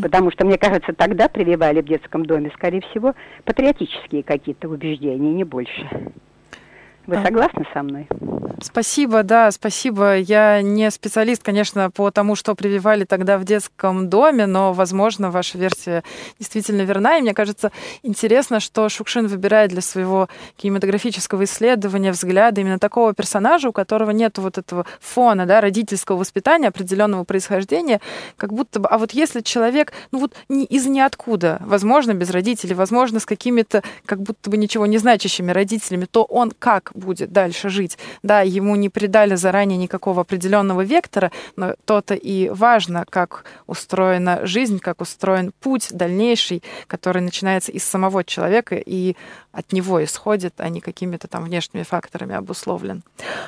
Потому 0.00 0.30
что, 0.30 0.44
мне 0.44 0.58
кажется, 0.58 0.92
тогда 0.92 1.28
прививали 1.28 1.80
в 1.80 1.86
детском 1.86 2.24
доме, 2.24 2.50
скорее 2.54 2.80
всего, 2.82 3.14
патриотические 3.44 4.22
какие-то 4.22 4.68
убеждения, 4.68 5.30
не 5.32 5.44
больше. 5.44 6.12
Вы 7.06 7.16
а. 7.16 7.24
согласны 7.24 7.66
со 7.72 7.82
мной? 7.82 8.08
Спасибо, 8.62 9.24
да, 9.24 9.50
спасибо. 9.50 10.16
Я 10.18 10.62
не 10.62 10.90
специалист, 10.90 11.42
конечно, 11.42 11.90
по 11.90 12.10
тому, 12.10 12.36
что 12.36 12.54
прививали 12.54 13.04
тогда 13.04 13.38
в 13.38 13.44
детском 13.44 14.08
доме, 14.08 14.46
но, 14.46 14.72
возможно, 14.72 15.30
ваша 15.30 15.58
версия 15.58 16.04
действительно 16.38 16.82
верна. 16.82 17.18
И 17.18 17.22
мне 17.22 17.34
кажется 17.34 17.72
интересно, 18.02 18.60
что 18.60 18.88
Шукшин 18.88 19.26
выбирает 19.26 19.70
для 19.70 19.80
своего 19.80 20.28
кинематографического 20.56 21.44
исследования 21.44 22.12
взгляда 22.12 22.60
именно 22.60 22.78
такого 22.78 23.14
персонажа, 23.14 23.68
у 23.68 23.72
которого 23.72 24.10
нет 24.10 24.38
вот 24.38 24.58
этого 24.58 24.86
фона, 25.00 25.44
да, 25.44 25.60
родительского 25.60 26.18
воспитания, 26.18 26.68
определенного 26.68 27.24
происхождения, 27.24 28.00
как 28.36 28.52
будто 28.52 28.78
бы... 28.78 28.88
А 28.88 28.98
вот 28.98 29.10
если 29.12 29.40
человек, 29.40 29.92
ну 30.12 30.20
вот 30.20 30.34
не, 30.48 30.64
из 30.64 30.86
ниоткуда, 30.86 31.58
возможно, 31.60 32.14
без 32.14 32.30
родителей, 32.30 32.74
возможно, 32.74 33.18
с 33.18 33.26
какими-то 33.26 33.82
как 34.06 34.22
будто 34.22 34.50
бы 34.50 34.56
ничего 34.56 34.86
не 34.86 34.98
значащими 34.98 35.50
родителями, 35.50 36.06
то 36.08 36.22
он 36.22 36.52
как 36.56 36.91
будет 36.94 37.32
дальше 37.32 37.68
жить? 37.68 37.98
Да, 38.22 38.40
ему 38.42 38.76
не 38.76 38.88
придали 38.88 39.34
заранее 39.34 39.78
никакого 39.78 40.22
определенного 40.22 40.82
вектора, 40.82 41.30
но 41.56 41.74
то-то 41.84 42.14
и 42.14 42.48
важно, 42.48 43.04
как 43.08 43.44
устроена 43.66 44.46
жизнь, 44.46 44.78
как 44.78 45.00
устроен 45.00 45.52
путь 45.60 45.88
дальнейший, 45.90 46.62
который 46.86 47.22
начинается 47.22 47.72
из 47.72 47.84
самого 47.84 48.24
человека 48.24 48.76
и 48.76 49.16
от 49.52 49.72
него 49.72 50.02
исходит, 50.02 50.54
а 50.58 50.68
не 50.68 50.80
какими-то 50.80 51.28
там 51.28 51.44
внешними 51.44 51.82
факторами 51.82 52.34
обусловлен. 52.34 53.02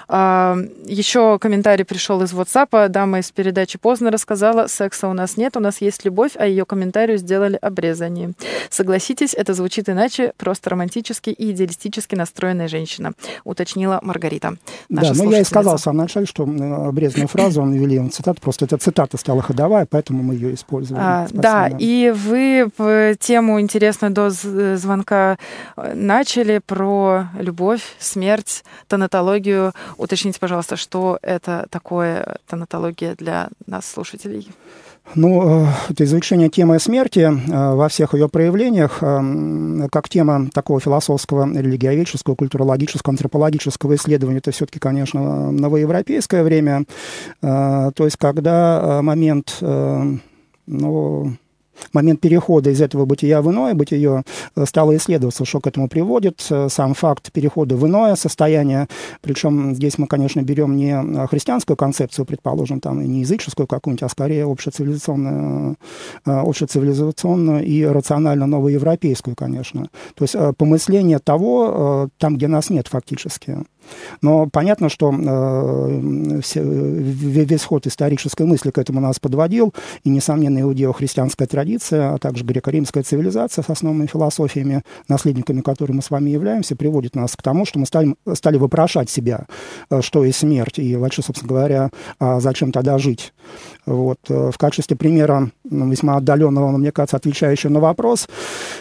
А, 0.07 0.57
Еще 0.85 1.39
комментарий 1.39 1.85
пришел 1.85 2.23
из 2.23 2.33
WhatsApp. 2.33 2.89
Дама 2.89 3.21
из 3.21 3.31
передачи 3.31 3.79
поздно 3.79 4.11
рассказала, 4.11 4.67
секса 4.67 5.09
у 5.09 5.15
нас 5.15 5.37
нет, 5.37 5.57
у 5.57 5.61
нас 5.61 5.81
есть 5.81 6.05
любовь, 6.05 6.33
а 6.37 6.47
ее 6.47 6.67
комментарию 6.67 7.17
сделали 7.17 7.59
обрезание. 7.61 8.33
Согласитесь, 8.69 9.35
это 9.35 9.55
звучит 9.55 9.89
иначе, 9.89 10.35
просто 10.37 10.71
романтически 10.71 11.31
и 11.31 11.51
идеалистически 11.53 12.15
настроенная 12.15 12.69
женщина, 12.69 13.13
уточнила 13.43 13.99
Маргарита. 14.03 14.57
Да, 14.89 15.13
ну 15.15 15.31
я 15.31 15.41
и 15.41 15.45
сказал 15.45 15.77
в 15.77 15.81
самом 15.81 15.99
начале, 15.99 16.27
что 16.27 16.45
обрезанную 16.45 17.29
фразу 17.29 17.63
он 17.63 17.73
ввели 17.73 17.99
в 17.99 18.11
цитату, 18.11 18.41
просто 18.41 18.65
эта 18.67 18.79
цитата 18.79 19.17
стала 19.17 19.43
ходовая, 19.43 19.87
поэтому 19.87 20.23
мы 20.23 20.35
ее 20.35 20.55
используем. 20.55 21.01
А, 21.03 21.27
да, 21.33 21.69
и 21.79 22.13
вы 22.15 23.17
тему 23.19 23.61
интересную 23.61 24.13
до 24.13 24.31
звонка 24.31 25.39
начали 25.77 26.59
про 26.59 27.29
любовь, 27.39 27.83
смерть, 27.99 28.65
тонатологию. 28.89 29.73
Уточните, 29.97 30.39
пожалуйста, 30.39 30.77
что 30.77 31.19
это 31.23 31.67
такое 31.71 32.39
тонатология 32.47 33.15
для 33.17 33.49
нас, 33.67 33.87
слушателей? 33.87 34.49
Ну, 35.15 35.65
э, 35.65 35.67
это 35.91 36.05
изучение 36.05 36.49
темы 36.49 36.79
смерти 36.79 37.21
э, 37.21 37.75
во 37.75 37.89
всех 37.89 38.15
ее 38.15 38.29
проявлениях, 38.29 38.99
э, 39.03 39.89
как 39.93 40.09
тема 40.09 40.49
такого 40.53 40.81
философского, 40.81 41.47
религиоведческого, 41.53 42.35
культурологического, 42.35 43.13
антропологического 43.13 43.95
исследования, 43.95 44.39
это 44.39 44.51
все-таки, 44.51 44.79
конечно, 44.81 45.53
новоевропейское 45.53 46.43
время. 46.43 46.85
То 47.41 47.93
есть, 47.99 48.17
когда 48.17 49.01
момент 49.03 49.59
ну, 49.61 51.37
момент 51.93 52.21
перехода 52.21 52.71
из 52.71 52.81
этого 52.81 53.05
бытия 53.05 53.43
в 53.43 53.51
иное 53.51 53.75
бытие 53.75 54.25
э, 54.57 54.65
стало 54.67 54.97
исследоваться, 54.97 55.45
что 55.45 55.61
к 55.61 55.67
этому 55.67 55.89
приводит. 55.89 56.47
Э, 56.51 56.69
сам 56.69 56.95
факт 56.95 57.33
перехода 57.33 57.77
в 57.77 57.87
иное 57.87 58.17
состояние, 58.17 58.89
причем 59.21 59.75
здесь 59.75 59.99
мы, 59.99 60.07
конечно, 60.07 60.41
берем 60.43 60.77
не 60.77 60.93
э, 60.93 61.27
христианскую 61.27 61.77
концепцию, 61.77 62.25
предположим, 62.25 62.81
там, 62.81 63.03
не 63.03 63.21
языческую 63.21 63.67
какую-нибудь, 63.67 64.03
а 64.03 64.09
скорее 64.09 64.45
общецивилизационную, 64.45 65.77
общецивилизационную 66.25 67.65
и 67.65 67.85
рационально 67.85 68.47
новоевропейскую, 68.47 69.37
конечно. 69.37 69.89
То 70.15 70.25
есть 70.25 70.37
помысление 70.57 71.19
того, 71.19 72.09
там, 72.19 72.37
где 72.37 72.49
нас 72.49 72.71
нет 72.71 72.89
фактически. 72.89 73.59
Но 74.23 74.49
понятно, 74.51 74.89
что 74.89 75.13
э, 75.13 76.41
все, 76.43 76.63
весь 76.63 77.65
ход 77.65 77.87
исторической 77.87 78.47
мысли 78.47 78.71
к 78.71 78.79
этому 78.79 79.01
нас 79.01 79.19
подводил, 79.19 79.75
и, 80.05 80.11
несомненно, 80.11 80.61
иудео-христианская 80.61 81.47
традиция, 81.47 82.15
а 82.15 82.19
также 82.19 82.45
греко-римская 82.45 83.03
цивилизация 83.03 83.63
с 83.63 83.71
основными 83.71 84.07
философиями, 84.07 84.83
наследниками 85.09 85.61
которой 85.61 85.93
мы 85.93 86.03
с 86.03 86.11
вами 86.11 86.31
являемся, 86.31 86.77
приводит 86.77 87.15
нас 87.17 87.37
к 87.37 87.43
тому, 87.43 87.65
что 87.65 87.79
мы 87.79 87.87
стали, 87.87 88.15
стали 88.35 88.57
вопрошать 88.57 89.11
себя, 89.11 89.47
э, 89.91 90.01
что 90.03 90.25
есть 90.25 90.39
смерть, 90.39 90.79
и 90.79 90.97
вообще, 90.97 91.23
собственно 91.23 91.49
говоря, 91.49 91.91
а 92.19 92.41
зачем 92.41 92.73
тогда 92.73 92.99
жить. 92.99 93.33
Вот. 93.87 94.19
Э, 94.29 94.51
в 94.51 94.59
качестве 94.59 94.97
примера 94.97 95.51
ну, 95.65 95.91
весьма 95.91 96.17
отдаленного, 96.17 96.77
мне 96.77 96.93
кажется, 96.93 97.17
отвечающего 97.17 97.71
на 97.71 97.81
вопрос, 97.81 98.29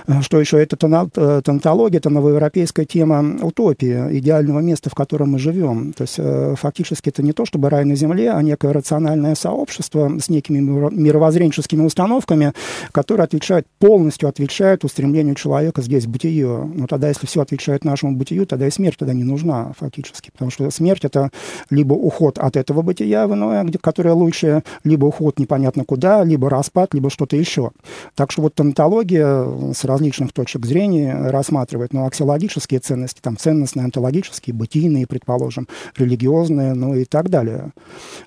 э, 0.08 0.22
что 0.22 0.40
еще 0.40 0.62
это 0.62 0.78
тонатология, 0.78 2.00
это 2.00 2.10
новоевропейская 2.10 2.86
тема 2.86 3.38
утопии, 3.42 4.18
идеального 4.18 4.60
места, 4.60 4.90
в 4.94 4.96
котором 4.96 5.32
мы 5.32 5.40
живем. 5.40 5.92
То 5.94 6.04
есть 6.04 6.16
э, 6.20 6.54
фактически 6.56 7.10
это 7.10 7.24
не 7.24 7.34
то, 7.34 7.46
чтобы 7.46 7.72
рай 7.72 7.84
на 7.84 7.96
земле, 7.96 8.30
а 8.30 8.44
некое 8.44 8.74
рациональное 8.74 9.34
сообщество 9.34 10.20
с 10.20 10.30
некими 10.30 10.60
мировоззренческими 10.60 11.82
установками, 11.84 12.54
которые 12.92 13.24
отвечают, 13.24 13.66
полностью 13.80 14.30
отвечают 14.30 14.84
устремлению 14.84 15.34
человека 15.34 15.82
здесь, 15.82 16.06
в 16.06 16.10
бытие. 16.10 16.70
Но 16.76 16.86
тогда, 16.86 17.08
если 17.08 17.26
все 17.26 17.42
отвечает 17.42 17.84
нашему 17.86 18.16
бытию, 18.16 18.46
тогда 18.46 18.68
и 18.68 18.70
смерть 18.70 18.98
тогда 19.00 19.16
не 19.16 19.24
нужна 19.24 19.72
фактически. 19.80 20.30
Потому 20.30 20.52
что 20.52 20.70
смерть— 20.70 21.04
это 21.06 21.32
либо 21.72 21.94
уход 21.94 22.38
от 22.38 22.56
этого 22.56 22.84
бытия 22.84 23.26
в 23.26 23.34
иное, 23.34 23.64
где, 23.64 23.80
которое 23.80 24.14
лучше, 24.14 24.62
либо 24.84 25.06
уход 25.06 25.40
непонятно 25.40 25.86
куда, 25.86 26.24
либо 26.24 26.52
распад, 26.52 26.94
либо 26.94 27.10
что-то 27.10 27.36
еще. 27.36 27.72
Так 28.14 28.32
что 28.32 28.44
вот 28.44 28.54
тонатология 28.54 29.74
с 29.74 29.84
различных 29.86 30.34
точек 30.34 30.68
зрения 30.68 31.16
рассматривает, 31.32 31.94
но 31.94 32.06
аксиологические 32.06 32.80
ценности, 32.80 33.22
там 33.22 33.38
ценностные, 33.38 33.86
онтологические, 33.86 34.54
бытие 34.54 34.83
партийные, 34.84 35.08
предположим, 35.08 35.68
религиозные, 35.98 36.74
ну 36.74 36.96
и 36.96 37.06
так 37.06 37.30
далее. 37.30 37.72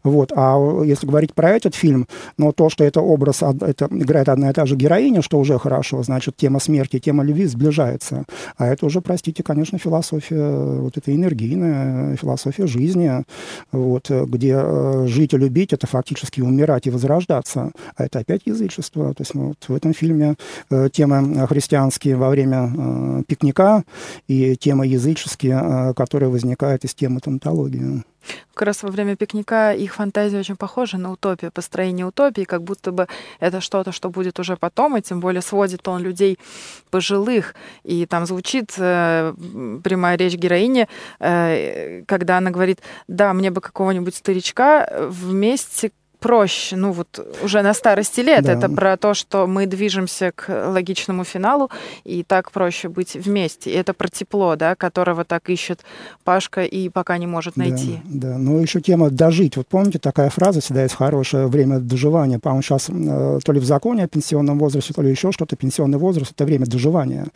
Вот. 0.04 0.32
А 0.34 0.56
если 0.84 1.06
говорить 1.06 1.34
про 1.34 1.50
этот 1.50 1.74
фильм, 1.74 2.06
но 2.38 2.52
то, 2.52 2.70
что 2.70 2.84
это 2.84 3.00
образ, 3.00 3.42
это 3.42 3.88
играет 3.90 4.28
одна 4.28 4.50
и 4.50 4.52
та 4.52 4.66
же 4.66 4.76
героиня, 4.76 5.22
что 5.22 5.38
уже 5.38 5.58
хорошо, 5.58 6.02
значит, 6.02 6.36
тема 6.36 6.60
смерти, 6.60 6.98
тема 6.98 7.24
любви 7.24 7.46
сближается. 7.46 8.24
А 8.56 8.66
это 8.66 8.86
уже, 8.86 9.00
простите, 9.00 9.42
конечно, 9.42 9.78
философия, 9.78 10.80
вот 10.80 10.96
эта 10.96 11.14
энергийная 11.14 12.16
философия 12.16 12.66
жизни, 12.66 13.24
вот, 13.72 14.10
где 14.10 14.54
э, 14.56 15.06
жить 15.06 15.34
и 15.34 15.38
любить— 15.38 15.72
это 15.74 15.86
фактически 15.86 16.40
умирать 16.40 16.86
и 16.86 16.90
возрождаться. 16.90 17.72
А 17.96 18.04
это 18.04 18.20
опять 18.20 18.42
язычество. 18.46 19.12
То 19.14 19.22
есть 19.22 19.34
ну, 19.34 19.48
вот 19.48 19.64
в 19.68 19.74
этом 19.74 19.92
фильме 19.92 20.34
э, 20.70 20.88
темы 20.92 21.46
христианские 21.46 22.16
во 22.16 22.28
время 22.28 22.72
э, 22.76 23.22
пикника 23.26 23.82
и 24.28 24.56
темы 24.56 24.86
языческие, 24.86 25.60
э, 25.62 25.94
которые 25.94 26.30
из 26.84 26.94
темы 26.94 27.20
тонтологии. 27.20 28.04
Как 28.54 28.66
раз 28.66 28.82
во 28.82 28.90
время 28.90 29.16
пикника 29.16 29.72
их 29.72 29.94
фантазия 29.94 30.38
очень 30.38 30.56
похожа 30.56 30.98
на 30.98 31.12
утопию, 31.12 31.52
построение 31.52 32.06
утопии, 32.06 32.42
как 32.42 32.62
будто 32.62 32.90
бы 32.90 33.06
это 33.38 33.60
что-то, 33.60 33.92
что 33.92 34.10
будет 34.10 34.38
уже 34.40 34.56
потом, 34.56 34.96
и 34.96 35.02
тем 35.02 35.20
более 35.20 35.42
сводит 35.42 35.86
он 35.88 36.02
людей 36.02 36.38
пожилых. 36.90 37.54
И 37.84 38.06
там 38.06 38.26
звучит 38.26 38.74
э, 38.78 39.34
прямая 39.84 40.16
речь 40.16 40.34
героини, 40.34 40.88
э, 41.20 42.02
когда 42.06 42.38
она 42.38 42.50
говорит, 42.50 42.80
да, 43.08 43.32
мне 43.32 43.50
бы 43.50 43.60
какого-нибудь 43.60 44.14
старичка 44.14 44.88
вместе 45.08 45.92
проще, 46.18 46.76
ну 46.76 46.92
вот 46.92 47.20
уже 47.42 47.62
на 47.62 47.74
старости 47.74 48.20
лет. 48.20 48.44
Да. 48.44 48.52
Это 48.52 48.68
про 48.68 48.96
то, 48.96 49.14
что 49.14 49.46
мы 49.46 49.66
движемся 49.66 50.32
к 50.34 50.70
логичному 50.70 51.24
финалу, 51.24 51.70
и 52.04 52.22
так 52.22 52.50
проще 52.50 52.88
быть 52.88 53.14
вместе. 53.14 53.70
И 53.70 53.74
это 53.74 53.94
про 53.94 54.08
тепло, 54.08 54.56
да, 54.56 54.74
которого 54.74 55.24
так 55.24 55.48
ищет 55.50 55.80
Пашка 56.24 56.64
и 56.64 56.88
пока 56.88 57.18
не 57.18 57.26
может 57.26 57.56
найти. 57.56 58.00
Да, 58.04 58.30
да. 58.30 58.38
ну 58.38 58.58
еще 58.58 58.80
тема 58.80 59.10
«дожить». 59.10 59.56
Вот 59.56 59.66
помните, 59.66 59.98
такая 59.98 60.30
фраза 60.30 60.60
всегда 60.60 60.82
есть 60.82 60.94
хорошее 60.94 61.46
время 61.46 61.78
доживания. 61.78 62.38
По-моему, 62.38 62.62
сейчас 62.62 62.88
э, 62.88 63.38
то 63.44 63.52
ли 63.52 63.60
в 63.60 63.64
законе 63.64 64.04
о 64.04 64.08
пенсионном 64.08 64.58
возрасте, 64.58 64.94
то 64.94 65.02
ли 65.02 65.10
еще 65.10 65.32
что-то. 65.32 65.56
Пенсионный 65.56 65.98
возраст— 65.98 66.32
это 66.36 66.44
время 66.44 66.66
доживания. 66.66 67.26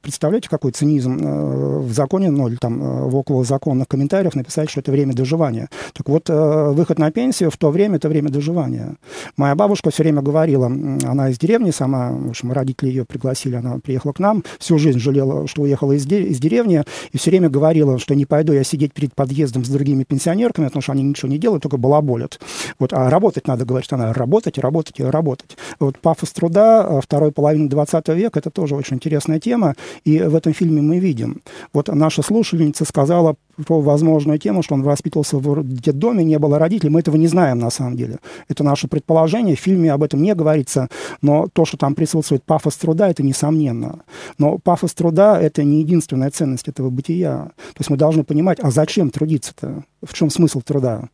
Представляете, 0.00 0.48
какой 0.48 0.72
цинизм 0.72 1.18
э, 1.20 1.78
в 1.80 1.92
законе, 1.92 2.30
ну 2.30 2.48
или 2.48 2.56
там 2.56 2.82
э, 2.82 3.08
в 3.08 3.16
около 3.16 3.44
законных 3.44 3.88
комментариях 3.88 4.34
написать, 4.34 4.70
что 4.70 4.80
это 4.80 4.92
время 4.92 5.14
доживания. 5.14 5.68
Так 5.92 6.08
вот, 6.08 6.28
выход 6.28 6.98
на 6.98 7.10
пенсию 7.10 7.50
в 7.50 7.56
то 7.56 7.70
время— 7.70 7.96
это 7.96 8.08
время 8.08 8.29
доживания. 8.30 8.96
Моя 9.36 9.54
бабушка 9.54 9.90
все 9.90 10.02
время 10.02 10.22
говорила, 10.22 10.66
она 10.66 11.30
из 11.30 11.38
деревни 11.38 11.70
сама, 11.70 12.12
в 12.12 12.30
общем, 12.30 12.52
родители 12.52 12.88
ее 12.88 13.04
пригласили, 13.04 13.56
она 13.56 13.78
приехала 13.78 14.12
к 14.12 14.18
нам, 14.18 14.44
всю 14.58 14.78
жизнь 14.78 14.98
жалела, 14.98 15.46
что 15.46 15.62
уехала 15.62 15.92
из, 15.92 16.06
де- 16.06 16.24
из 16.24 16.38
деревни, 16.38 16.82
и 17.12 17.18
все 17.18 17.30
время 17.30 17.48
говорила, 17.48 17.98
что 17.98 18.14
не 18.14 18.26
пойду 18.26 18.52
я 18.52 18.64
сидеть 18.64 18.92
перед 18.92 19.14
подъездом 19.14 19.64
с 19.64 19.68
другими 19.68 20.04
пенсионерками, 20.04 20.66
потому 20.66 20.82
что 20.82 20.92
они 20.92 21.02
ничего 21.02 21.28
не 21.28 21.38
делают, 21.38 21.62
только 21.62 21.76
балаболят. 21.76 22.40
Вот, 22.78 22.92
а 22.92 23.10
работать 23.10 23.46
надо, 23.46 23.64
говорит 23.64 23.92
она, 23.92 24.12
работать, 24.12 24.58
работать 24.58 25.00
и 25.00 25.04
работать. 25.04 25.56
Вот 25.78 25.98
пафос 25.98 26.30
труда 26.32 26.86
э, 26.88 27.00
второй 27.02 27.32
половины 27.32 27.68
20 27.68 28.08
века, 28.08 28.38
это 28.38 28.50
тоже 28.50 28.74
очень 28.74 28.96
интересная 28.96 29.40
тема, 29.40 29.74
и 30.04 30.20
в 30.20 30.34
этом 30.34 30.52
фильме 30.52 30.82
мы 30.82 30.98
видим. 30.98 31.40
Вот 31.72 31.88
наша 31.88 32.22
слушательница 32.22 32.84
сказала 32.84 33.36
про 33.66 33.80
возможную 33.80 34.38
тему, 34.38 34.62
что 34.62 34.74
он 34.74 34.82
воспитывался 34.82 35.38
в 35.38 35.62
детдоме, 35.64 36.24
не 36.24 36.38
было 36.38 36.58
родителей. 36.58 36.90
Мы 36.90 37.00
этого 37.00 37.16
не 37.16 37.26
знаем 37.26 37.58
на 37.58 37.70
самом 37.70 37.96
деле. 37.96 38.18
Это 38.48 38.64
наше 38.64 38.88
предположение. 38.88 39.56
В 39.56 39.60
фильме 39.60 39.92
об 39.92 40.02
этом 40.02 40.22
не 40.22 40.34
говорится, 40.34 40.88
но 41.22 41.48
то, 41.52 41.64
что 41.64 41.76
там 41.76 41.94
присутствует 41.94 42.42
пафос 42.44 42.76
труда, 42.76 43.08
это 43.08 43.22
несомненно. 43.22 44.00
Но 44.38 44.58
пафос 44.58 44.94
труда— 44.94 45.40
это 45.42 45.64
не 45.64 45.80
единственная 45.80 46.30
ценность 46.30 46.68
этого 46.68 46.90
бытия. 46.90 47.50
То 47.56 47.80
есть 47.80 47.90
мы 47.90 47.96
должны 47.96 48.24
понимать, 48.24 48.58
а 48.60 48.70
зачем 48.70 49.10
трудиться-то? 49.10 49.84
В 50.02 50.14
чем 50.14 50.30
смысл 50.30 50.60
труда? 50.60 51.08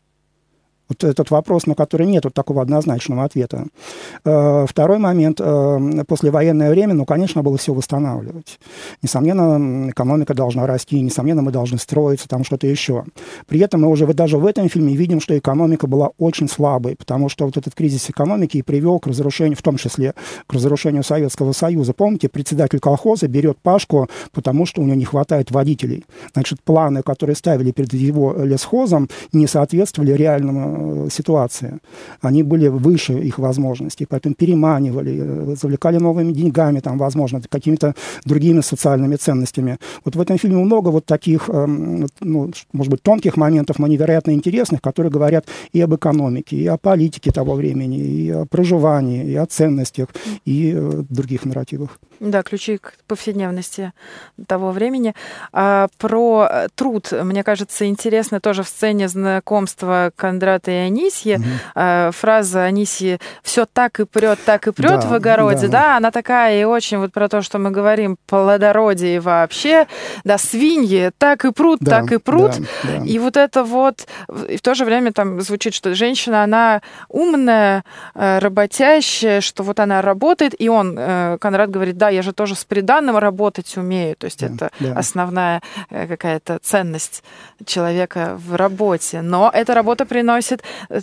Вот 0.88 1.02
этот 1.02 1.30
вопрос, 1.30 1.66
на 1.66 1.74
который 1.74 2.06
нет 2.06 2.24
вот 2.24 2.34
такого 2.34 2.62
однозначного 2.62 3.24
ответа. 3.24 3.66
Э, 4.24 4.66
второй 4.68 4.98
момент. 4.98 5.40
Э, 5.40 6.04
послевоенное 6.06 6.70
время, 6.70 6.94
ну, 6.94 7.04
конечно, 7.04 7.42
было 7.42 7.56
все 7.56 7.74
восстанавливать. 7.74 8.60
Несомненно, 9.02 9.90
экономика 9.90 10.34
должна 10.34 10.66
расти, 10.66 11.00
несомненно, 11.00 11.42
мы 11.42 11.50
должны 11.50 11.78
строиться, 11.78 12.28
там 12.28 12.44
что-то 12.44 12.66
еще. 12.66 13.04
При 13.46 13.60
этом 13.60 13.82
мы 13.82 13.88
уже 13.88 14.06
даже 14.14 14.38
в 14.38 14.46
этом 14.46 14.68
фильме 14.68 14.94
видим, 14.94 15.20
что 15.20 15.36
экономика 15.36 15.86
была 15.86 16.10
очень 16.18 16.48
слабой, 16.48 16.94
потому 16.94 17.28
что 17.28 17.46
вот 17.46 17.56
этот 17.56 17.74
кризис 17.74 18.08
экономики 18.08 18.58
и 18.58 18.62
привел 18.62 19.00
к 19.00 19.08
разрушению, 19.08 19.56
в 19.56 19.62
том 19.62 19.76
числе 19.76 20.14
к 20.46 20.52
разрушению 20.52 21.02
Советского 21.02 21.52
Союза. 21.52 21.92
Помните, 21.92 22.28
председатель 22.28 22.78
колхоза 22.78 23.26
берет 23.26 23.58
Пашку, 23.58 24.08
потому 24.32 24.66
что 24.66 24.82
у 24.82 24.84
него 24.84 24.96
не 24.96 25.04
хватает 25.04 25.50
водителей. 25.50 26.04
Значит, 26.32 26.62
планы, 26.62 27.02
которые 27.02 27.34
ставили 27.34 27.72
перед 27.72 27.92
его 27.92 28.34
лесхозом, 28.34 29.08
не 29.32 29.46
соответствовали 29.46 30.12
реальному 30.12 30.75
Э, 30.76 31.08
ситуации. 31.10 31.78
Они 32.20 32.42
были 32.42 32.68
выше 32.68 33.12
их 33.12 33.38
возможностей, 33.38 34.06
поэтому 34.06 34.34
переманивали, 34.34 35.52
э, 35.52 35.56
завлекали 35.56 35.98
новыми 35.98 36.32
деньгами, 36.32 36.80
там, 36.80 36.98
возможно, 36.98 37.40
какими-то 37.48 37.94
другими 38.24 38.60
социальными 38.60 39.16
ценностями. 39.16 39.78
Вот 40.04 40.16
в 40.16 40.20
этом 40.20 40.38
фильме 40.38 40.56
много 40.56 40.90
вот 40.90 41.06
таких, 41.06 41.48
эм, 41.48 42.06
ну, 42.20 42.50
может 42.72 42.90
быть, 42.90 43.02
тонких 43.02 43.36
моментов, 43.36 43.78
но 43.78 43.86
невероятно 43.86 44.32
интересных, 44.32 44.80
которые 44.80 45.10
говорят 45.10 45.46
и 45.72 45.80
об 45.80 45.94
экономике, 45.94 46.56
и 46.56 46.66
о 46.66 46.76
политике 46.76 47.30
того 47.30 47.54
времени, 47.54 47.98
и 47.98 48.30
о 48.30 48.44
проживании, 48.44 49.24
и 49.24 49.36
о 49.36 49.46
ценностях, 49.46 50.08
и 50.44 50.72
э, 50.76 51.02
других 51.08 51.44
нарративах. 51.44 51.98
Да, 52.20 52.42
ключи 52.42 52.78
к 52.78 52.94
повседневности 53.06 53.92
того 54.46 54.72
времени. 54.72 55.14
А 55.52 55.88
про 55.98 56.68
труд, 56.74 57.12
мне 57.12 57.42
кажется, 57.42 57.86
интересно 57.86 58.40
тоже 58.40 58.62
в 58.62 58.68
сцене 58.68 59.08
знакомства 59.08 60.10
Кондрата 60.66 60.70
и 60.70 60.74
Анисьи. 60.74 61.36
Угу. 61.36 61.44
А, 61.74 62.10
фраза 62.12 62.64
Анисьи 62.64 63.18
«все 63.42 63.66
так 63.66 64.00
и 64.00 64.04
прет, 64.04 64.38
так 64.44 64.66
и 64.66 64.72
прет 64.72 65.00
да, 65.00 65.08
в 65.08 65.12
огороде», 65.12 65.68
да. 65.68 65.80
да, 65.80 65.96
она 65.96 66.10
такая 66.10 66.60
и 66.60 66.64
очень 66.64 66.98
вот 66.98 67.12
про 67.12 67.28
то, 67.28 67.42
что 67.42 67.58
мы 67.58 67.70
говорим, 67.70 68.16
плодородие 68.26 69.20
вообще, 69.20 69.86
да, 70.24 70.38
свиньи 70.38 71.10
так 71.18 71.44
и 71.44 71.52
прут, 71.52 71.78
да, 71.80 72.00
так 72.00 72.12
и 72.12 72.18
прут. 72.18 72.52
Да, 72.52 72.98
да. 72.98 73.04
И 73.04 73.18
вот 73.18 73.36
это 73.36 73.64
вот, 73.64 74.06
и 74.48 74.56
в 74.56 74.62
то 74.62 74.74
же 74.74 74.84
время 74.84 75.12
там 75.12 75.40
звучит, 75.40 75.74
что 75.74 75.94
женщина, 75.94 76.42
она 76.42 76.82
умная, 77.08 77.84
э, 78.14 78.38
работящая, 78.38 79.40
что 79.40 79.62
вот 79.62 79.80
она 79.80 80.02
работает, 80.02 80.54
и 80.58 80.68
он, 80.68 80.96
э, 80.98 81.38
Конрад 81.40 81.70
говорит, 81.70 81.96
да, 81.96 82.08
я 82.08 82.22
же 82.22 82.32
тоже 82.32 82.54
с 82.54 82.64
приданным 82.64 83.16
работать 83.18 83.76
умею. 83.76 84.16
То 84.16 84.26
есть 84.26 84.40
да, 84.40 84.46
это 84.46 84.70
да. 84.80 84.92
основная 84.98 85.60
какая-то 85.90 86.58
ценность 86.62 87.22
человека 87.64 88.38
в 88.38 88.56
работе. 88.56 89.22
Но 89.22 89.50
эта 89.52 89.74
работа 89.74 90.06
приносит 90.06 90.55
э, 90.88 91.00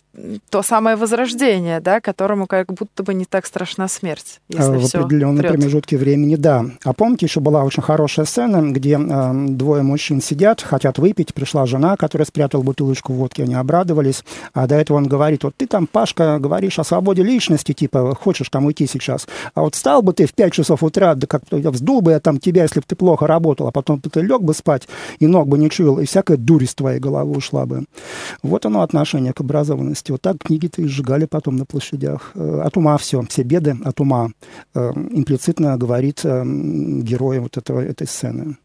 то 0.49 0.63
самое 0.63 0.95
возрождение, 0.95 1.79
да, 1.79 2.01
которому 2.01 2.47
как 2.47 2.73
будто 2.73 3.03
бы 3.03 3.13
не 3.13 3.25
так 3.25 3.45
страшна 3.45 3.87
смерть. 3.87 4.41
Если 4.49 4.77
в 4.77 4.95
определенном 4.95 5.37
прет. 5.37 5.53
промежутке 5.53 5.97
времени, 5.97 6.35
да. 6.35 6.65
А 6.83 6.93
помните, 6.93 7.25
еще 7.25 7.39
была 7.39 7.63
очень 7.63 7.83
хорошая 7.83 8.25
сцена, 8.25 8.71
где 8.71 8.97
э, 8.99 9.47
двое 9.49 9.83
мужчин 9.83 10.21
сидят, 10.21 10.61
хотят 10.61 10.97
выпить, 10.99 11.33
пришла 11.33 11.65
жена, 11.65 11.97
которая 11.97 12.25
спрятала 12.25 12.61
бутылочку 12.61 13.13
водки, 13.13 13.41
они 13.41 13.55
обрадовались, 13.55 14.23
а 14.53 14.67
до 14.67 14.75
этого 14.75 14.97
он 14.97 15.07
говорит, 15.07 15.43
вот 15.43 15.55
ты 15.55 15.67
там, 15.67 15.87
Пашка, 15.87 16.39
говоришь 16.39 16.79
о 16.79 16.83
свободе 16.83 17.23
личности, 17.23 17.73
типа, 17.73 18.15
хочешь 18.15 18.49
там 18.49 18.65
уйти 18.65 18.87
сейчас, 18.87 19.27
а 19.53 19.61
вот 19.61 19.75
стал 19.75 20.01
бы 20.01 20.13
ты 20.13 20.25
в 20.25 20.33
5 20.33 20.53
часов 20.53 20.83
утра 20.83 21.15
да 21.15 21.27
как 21.27 21.43
я 21.51 21.71
вздул 21.71 22.01
бы 22.01 22.11
я 22.11 22.19
там 22.19 22.39
тебя, 22.39 22.63
если 22.63 22.79
бы 22.79 22.85
ты 22.87 22.95
плохо 22.95 23.27
работал, 23.27 23.67
а 23.67 23.71
потом 23.71 23.99
ты 23.99 24.21
лег 24.21 24.41
бы 24.41 24.53
спать 24.53 24.87
и 25.19 25.27
ног 25.27 25.47
бы 25.47 25.57
не 25.57 25.69
чуял, 25.69 25.99
и 25.99 26.05
всякая 26.05 26.37
дурь 26.37 26.63
из 26.63 26.75
твоей 26.75 26.99
головы 26.99 27.37
ушла 27.37 27.65
бы. 27.65 27.85
Вот 28.41 28.65
оно 28.65 28.81
отношение 28.81 29.33
к 29.33 29.42
образованности. 29.43 30.11
Вот 30.11 30.21
так 30.21 30.37
книги-то 30.39 30.81
и 30.81 30.87
сжигали 30.87 31.25
потом 31.25 31.55
на 31.55 31.65
площадях. 31.65 32.31
Э, 32.35 32.61
от 32.63 32.77
ума 32.77 32.97
все, 32.97 33.21
все 33.29 33.43
беды 33.43 33.75
от 33.83 33.99
ума. 33.99 34.29
Э, 34.73 34.91
имплицитно 34.91 35.77
говорит 35.77 36.21
э, 36.23 36.43
герой 36.45 37.39
вот 37.39 37.57
этого, 37.57 37.79
этой 37.79 38.07
сцены. 38.07 38.57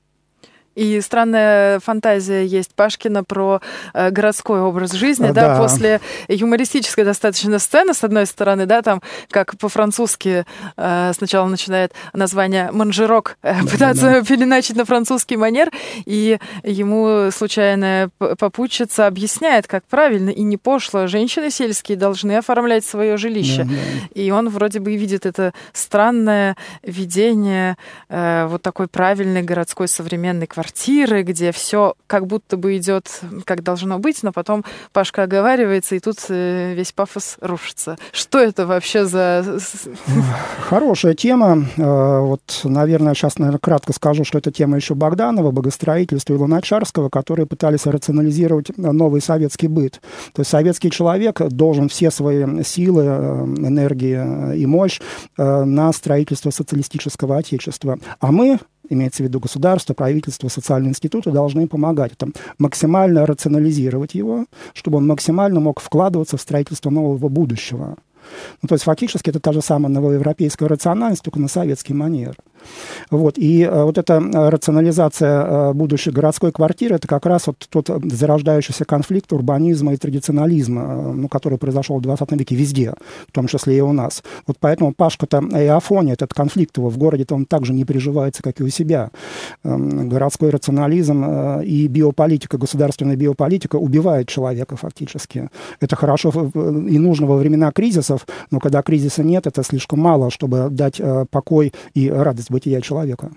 И 0.78 1.00
странная 1.00 1.80
фантазия 1.80 2.46
есть 2.46 2.72
Пашкина 2.72 3.24
про 3.24 3.60
э, 3.94 4.10
городской 4.10 4.60
образ 4.60 4.92
жизни, 4.92 5.32
да, 5.32 5.56
да, 5.56 5.60
после 5.60 6.00
юмористической 6.28 7.04
достаточно 7.04 7.58
сцены, 7.58 7.94
с 7.94 8.04
одной 8.04 8.26
стороны, 8.26 8.64
да, 8.64 8.82
там, 8.82 9.02
как 9.28 9.58
по-французски 9.58 10.44
э, 10.76 11.12
сначала 11.16 11.48
начинает 11.48 11.94
название 12.12 12.70
«манжерок» 12.70 13.38
э, 13.42 13.60
пытаться 13.62 14.02
да, 14.02 14.20
да. 14.20 14.24
переначить 14.24 14.76
на 14.76 14.84
французский 14.84 15.36
манер, 15.36 15.72
и 16.06 16.38
ему 16.62 17.32
случайная 17.32 18.10
попутчица 18.38 19.08
объясняет, 19.08 19.66
как 19.66 19.82
правильно 19.84 20.30
и 20.30 20.42
не 20.42 20.58
пошло 20.58 21.08
женщины 21.08 21.50
сельские 21.50 21.98
должны 21.98 22.36
оформлять 22.36 22.84
свое 22.84 23.16
жилище. 23.16 23.64
Да, 23.64 23.70
да. 23.70 24.20
И 24.20 24.30
он 24.30 24.48
вроде 24.48 24.78
бы 24.78 24.94
видит 24.94 25.26
это 25.26 25.52
странное 25.72 26.56
видение 26.84 27.76
э, 28.08 28.46
вот 28.46 28.62
такой 28.62 28.86
правильной 28.86 29.42
городской 29.42 29.88
современной 29.88 30.46
квартиры 30.46 30.67
квартиры, 30.68 31.22
где 31.22 31.50
все 31.52 31.94
как 32.06 32.26
будто 32.26 32.56
бы 32.56 32.76
идет, 32.76 33.20
как 33.44 33.62
должно 33.62 33.98
быть, 33.98 34.22
но 34.22 34.32
потом 34.32 34.64
Пашка 34.92 35.22
оговаривается, 35.22 35.94
и 35.94 36.00
тут 36.00 36.16
э, 36.28 36.74
весь 36.74 36.92
пафос 36.92 37.36
рушится. 37.40 37.96
Что 38.12 38.38
это 38.38 38.66
вообще 38.66 39.06
за... 39.06 39.58
Хорошая 40.60 41.14
тема. 41.14 41.64
Э, 41.76 42.20
вот, 42.20 42.60
наверное, 42.64 43.14
сейчас, 43.14 43.38
наверное, 43.38 43.58
кратко 43.58 43.92
скажу, 43.92 44.24
что 44.24 44.38
это 44.38 44.52
тема 44.52 44.76
еще 44.76 44.94
Богданова, 44.94 45.50
богостроительства 45.50 46.34
и 46.34 46.36
Луначарского, 46.36 47.08
которые 47.08 47.46
пытались 47.46 47.86
рационализировать 47.86 48.76
новый 48.76 49.22
советский 49.22 49.68
быт. 49.68 50.00
То 50.34 50.40
есть 50.40 50.50
советский 50.50 50.90
человек 50.90 51.40
должен 51.48 51.88
все 51.88 52.10
свои 52.10 52.62
силы, 52.62 53.04
энергии 53.04 54.56
и 54.56 54.66
мощь 54.66 55.00
на 55.36 55.92
строительство 55.92 56.50
социалистического 56.50 57.38
отечества. 57.38 57.98
А 58.20 58.32
мы 58.32 58.58
имеется 58.88 59.22
в 59.22 59.26
виду 59.26 59.40
государство, 59.40 59.94
правительство, 59.94 60.48
социальные 60.48 60.90
институты, 60.90 61.30
должны 61.30 61.66
помогать. 61.66 62.12
Это 62.12 62.28
максимально 62.58 63.26
рационализировать 63.26 64.14
его, 64.14 64.46
чтобы 64.74 64.98
он 64.98 65.06
максимально 65.06 65.60
мог 65.60 65.80
вкладываться 65.80 66.36
в 66.36 66.40
строительство 66.40 66.90
нового 66.90 67.28
будущего. 67.28 67.96
Ну, 68.62 68.68
то 68.68 68.74
есть 68.74 68.84
фактически 68.84 69.30
это 69.30 69.40
та 69.40 69.52
же 69.52 69.62
самая 69.62 69.92
новоевропейская 69.92 70.68
рациональность, 70.68 71.22
только 71.22 71.40
на 71.40 71.48
советский 71.48 71.94
манер. 71.94 72.36
Вот. 73.10 73.38
И 73.38 73.62
э, 73.62 73.82
вот 73.84 73.98
эта 73.98 74.14
э, 74.14 74.48
рационализация 74.48 75.44
э, 75.44 75.72
будущей 75.72 76.10
городской 76.10 76.52
квартиры, 76.52 76.96
это 76.96 77.08
как 77.08 77.26
раз 77.26 77.46
вот 77.46 77.66
тот 77.68 77.88
зарождающийся 78.04 78.84
конфликт 78.84 79.32
урбанизма 79.32 79.94
и 79.94 79.96
традиционализма, 79.96 81.12
ну, 81.14 81.28
который 81.28 81.58
произошел 81.58 81.98
в 81.98 82.02
20 82.02 82.32
веке 82.32 82.54
везде, 82.54 82.94
в 83.28 83.32
том 83.32 83.46
числе 83.46 83.78
и 83.78 83.80
у 83.80 83.92
нас. 83.92 84.22
Вот 84.46 84.56
поэтому 84.60 84.92
Пашка-то 84.92 85.42
и 85.58 85.66
Афония, 85.66 86.14
этот 86.14 86.34
конфликт 86.34 86.76
его 86.76 86.88
в 86.88 86.98
городе-то 86.98 87.34
он 87.34 87.46
также 87.46 87.72
не 87.72 87.84
приживается, 87.84 88.42
как 88.42 88.60
и 88.60 88.64
у 88.64 88.68
себя. 88.68 89.10
Эм, 89.64 90.08
городской 90.08 90.50
рационализм 90.50 91.24
и 91.62 91.86
биополитика, 91.88 92.58
государственная 92.58 93.16
биополитика 93.16 93.76
убивает 93.76 94.28
человека 94.28 94.76
фактически. 94.76 95.48
Это 95.80 95.96
хорошо 95.96 96.30
и 96.30 96.98
нужно 96.98 97.26
во 97.26 97.36
времена 97.36 97.70
кризисов, 97.72 98.26
но 98.50 98.60
когда 98.60 98.82
кризиса 98.82 99.22
нет, 99.22 99.46
это 99.46 99.62
слишком 99.62 100.00
мало, 100.00 100.30
чтобы 100.30 100.68
дать 100.70 101.00
покой 101.30 101.72
и 101.94 102.10
радость 102.10 102.47
бытия 102.50 102.80
человека. 102.80 103.32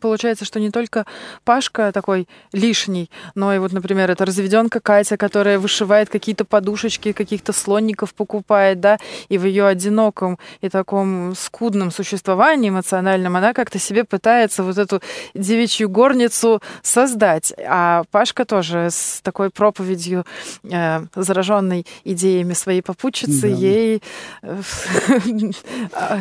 Получается, 0.00 0.44
что 0.44 0.60
не 0.60 0.70
только 0.70 1.06
Пашка 1.44 1.92
такой 1.92 2.28
лишний, 2.52 3.10
но 3.34 3.54
и 3.54 3.58
вот, 3.58 3.72
например, 3.72 4.10
это 4.10 4.24
разведенка 4.24 4.80
Катя, 4.80 5.16
которая 5.16 5.58
вышивает 5.58 6.08
какие-то 6.08 6.44
подушечки, 6.44 7.12
каких-то 7.12 7.52
слонников 7.52 8.14
покупает, 8.14 8.80
да, 8.80 8.98
и 9.28 9.38
в 9.38 9.44
ее 9.44 9.66
одиноком 9.66 10.38
и 10.60 10.68
таком 10.68 11.34
скудном 11.34 11.90
существовании 11.90 12.70
эмоциональном 12.70 13.36
она 13.36 13.52
как-то 13.52 13.78
себе 13.78 14.04
пытается 14.04 14.62
вот 14.62 14.78
эту 14.78 15.00
девичью 15.34 15.88
горницу 15.88 16.60
создать. 16.82 17.52
А 17.66 18.04
Пашка 18.10 18.44
тоже 18.44 18.88
с 18.90 19.20
такой 19.22 19.50
проповедью, 19.50 20.24
э, 20.64 21.00
зараженной 21.14 21.86
идеями 22.04 22.54
своей 22.54 22.82
попутчицы, 22.82 23.42
да. 23.42 23.46
ей... 23.48 24.02
Э, 24.42 24.60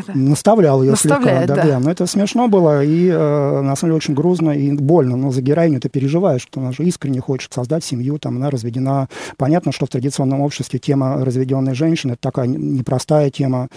Наставлял 0.14 0.84
ее 0.84 0.96
слегка. 0.96 1.46
Да, 1.46 1.56
да. 1.56 1.80
Но 1.80 1.92
это 1.92 2.06
смешно 2.06 2.48
было, 2.48 2.84
и 2.84 3.10
э, 3.48 3.62
на 3.62 3.76
самом 3.76 3.92
деле 3.92 3.98
очень 3.98 4.14
грустно 4.14 4.52
и 4.52 4.72
больно, 4.72 5.16
но 5.16 5.32
за 5.32 5.42
героиню 5.42 5.80
ты 5.80 5.90
переживаешь, 5.90 6.42
что 6.42 6.60
она 6.60 6.72
же 6.72 6.84
искренне 6.84 7.22
хочет 7.22 7.54
создать 7.54 7.84
семью, 7.84 8.20
там 8.20 8.38
она 8.38 8.50
разведена. 8.50 9.08
Понятно, 9.38 9.72
что 9.72 9.86
в 9.86 9.90
традиционном 9.90 10.42
обществе 10.42 10.80
тема 10.80 11.24
разведенной 11.24 11.74
женщины 11.74 12.14
это 12.14 12.22
такая 12.22 12.48
непростая 12.48 13.30
тема, 13.30 13.70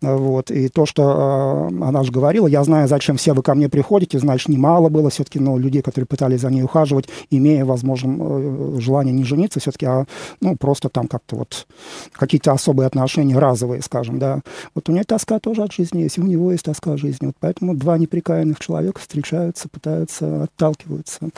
вот, 0.00 0.50
и 0.50 0.68
то, 0.68 0.86
что 0.86 1.68
э, 1.70 1.84
она 1.84 2.02
же 2.02 2.12
говорила, 2.12 2.46
я 2.46 2.62
знаю, 2.64 2.88
зачем 2.88 3.16
все 3.16 3.32
вы 3.32 3.42
ко 3.42 3.54
мне 3.54 3.68
приходите, 3.68 4.18
значит, 4.18 4.48
немало 4.48 4.88
было 4.88 5.10
все-таки, 5.10 5.38
но 5.38 5.58
людей, 5.58 5.82
которые 5.82 6.06
пытались 6.06 6.40
за 6.40 6.50
ней 6.50 6.62
ухаживать, 6.62 7.08
имея, 7.30 7.64
возможно, 7.64 8.16
э, 8.18 8.76
желание 8.80 9.12
не 9.12 9.24
жениться 9.24 9.60
все-таки, 9.60 9.86
а, 9.86 10.06
ну, 10.40 10.56
просто 10.56 10.88
там 10.88 11.08
как-то 11.08 11.36
вот 11.36 11.66
какие-то 12.12 12.52
особые 12.52 12.86
отношения 12.86 13.38
разовые, 13.38 13.82
скажем, 13.82 14.18
да. 14.18 14.40
Вот 14.74 14.88
у 14.88 14.92
нее 14.92 15.04
тоска 15.04 15.38
тоже 15.38 15.62
от 15.62 15.72
жизни 15.72 16.02
есть, 16.02 16.18
и 16.18 16.20
у 16.20 16.26
него 16.26 16.52
есть 16.52 16.64
тоска 16.64 16.94
от 16.94 16.98
жизни, 16.98 17.26
вот 17.26 17.36
поэтому 17.40 17.74
два 17.74 17.98
неприкаянных 17.98 18.58
человека 18.60 19.00
встречаются, 19.06 19.68
пытаются, 19.68 20.42
отталкиваются. 20.44 21.30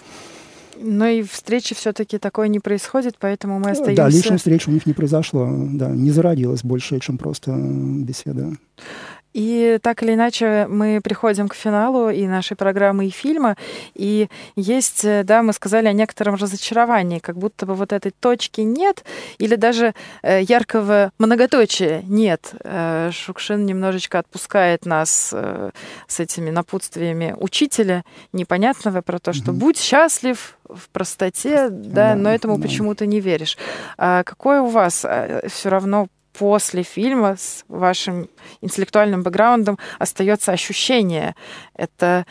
Но 0.81 1.07
и 1.07 1.23
встречи 1.23 1.75
все-таки 1.75 2.19
такое 2.19 2.49
не 2.49 2.61
происходит, 2.61 3.17
поэтому 3.19 3.59
мы 3.59 3.71
остаемся... 3.71 4.03
Да, 4.03 4.09
личной 4.09 4.39
встречи 4.39 4.69
у 4.69 4.73
них 4.73 4.87
не 4.87 4.93
произошло, 4.93 5.49
да, 5.73 5.89
не 5.89 6.11
зародилось 6.11 6.63
больше, 6.63 6.99
чем 7.01 7.19
просто 7.19 7.53
беседа. 7.53 8.53
И 9.35 9.79
так 9.83 10.03
или 10.03 10.15
иначе 10.15 10.67
мы 10.69 11.01
приходим 11.03 11.49
к 11.49 11.55
финалу 11.55 12.09
и 12.09 12.27
нашей 12.27 12.57
программы, 12.57 13.07
и 13.07 13.11
фильма. 13.11 13.57
И 13.95 14.29
есть, 14.57 15.05
э, 15.05 15.23
да, 15.23 15.43
мы 15.43 15.53
сказали 15.53 15.87
о 15.87 15.93
некотором 15.93 16.35
разочаровании, 16.37 17.19
как 17.19 17.37
будто 17.37 17.67
бы 17.67 17.75
вот 17.75 17.93
этой 17.93 18.11
точки 18.11 18.63
нет, 18.63 19.05
или 19.39 19.55
даже 19.55 19.95
э, 20.23 20.43
яркого 20.43 21.13
многоточия 21.19 22.03
нет. 22.07 22.53
Э, 22.65 23.11
Шукшин 23.13 23.67
немножечко 23.67 24.19
отпускает 24.19 24.87
нас 24.87 25.35
с 26.09 26.21
этими 26.21 26.51
напутствиями 26.51 27.35
учителя 27.39 28.05
непонятного 28.33 29.03
про 29.03 29.19
то, 29.19 29.33
что 29.33 29.53
будь 29.53 29.79
счастлив 29.79 30.57
в 30.69 30.89
простоте, 30.91 31.69
да, 31.69 32.13
да 32.13 32.15
но 32.15 32.31
этому 32.31 32.57
да. 32.57 32.63
почему-то 32.63 33.07
не 33.07 33.21
веришь. 33.21 33.57
А 33.97 34.23
какое 34.25 34.61
у 34.63 34.69
вас 34.69 35.05
все 35.49 35.69
равно 35.69 36.09
после 36.33 36.83
фильма 36.83 37.37
с 37.37 37.65
вашим 37.69 38.29
интеллектуальным 38.61 39.23
бэкграундом 39.23 39.79
остается 39.99 40.53
ощущение. 40.53 41.35
Это 41.75 42.27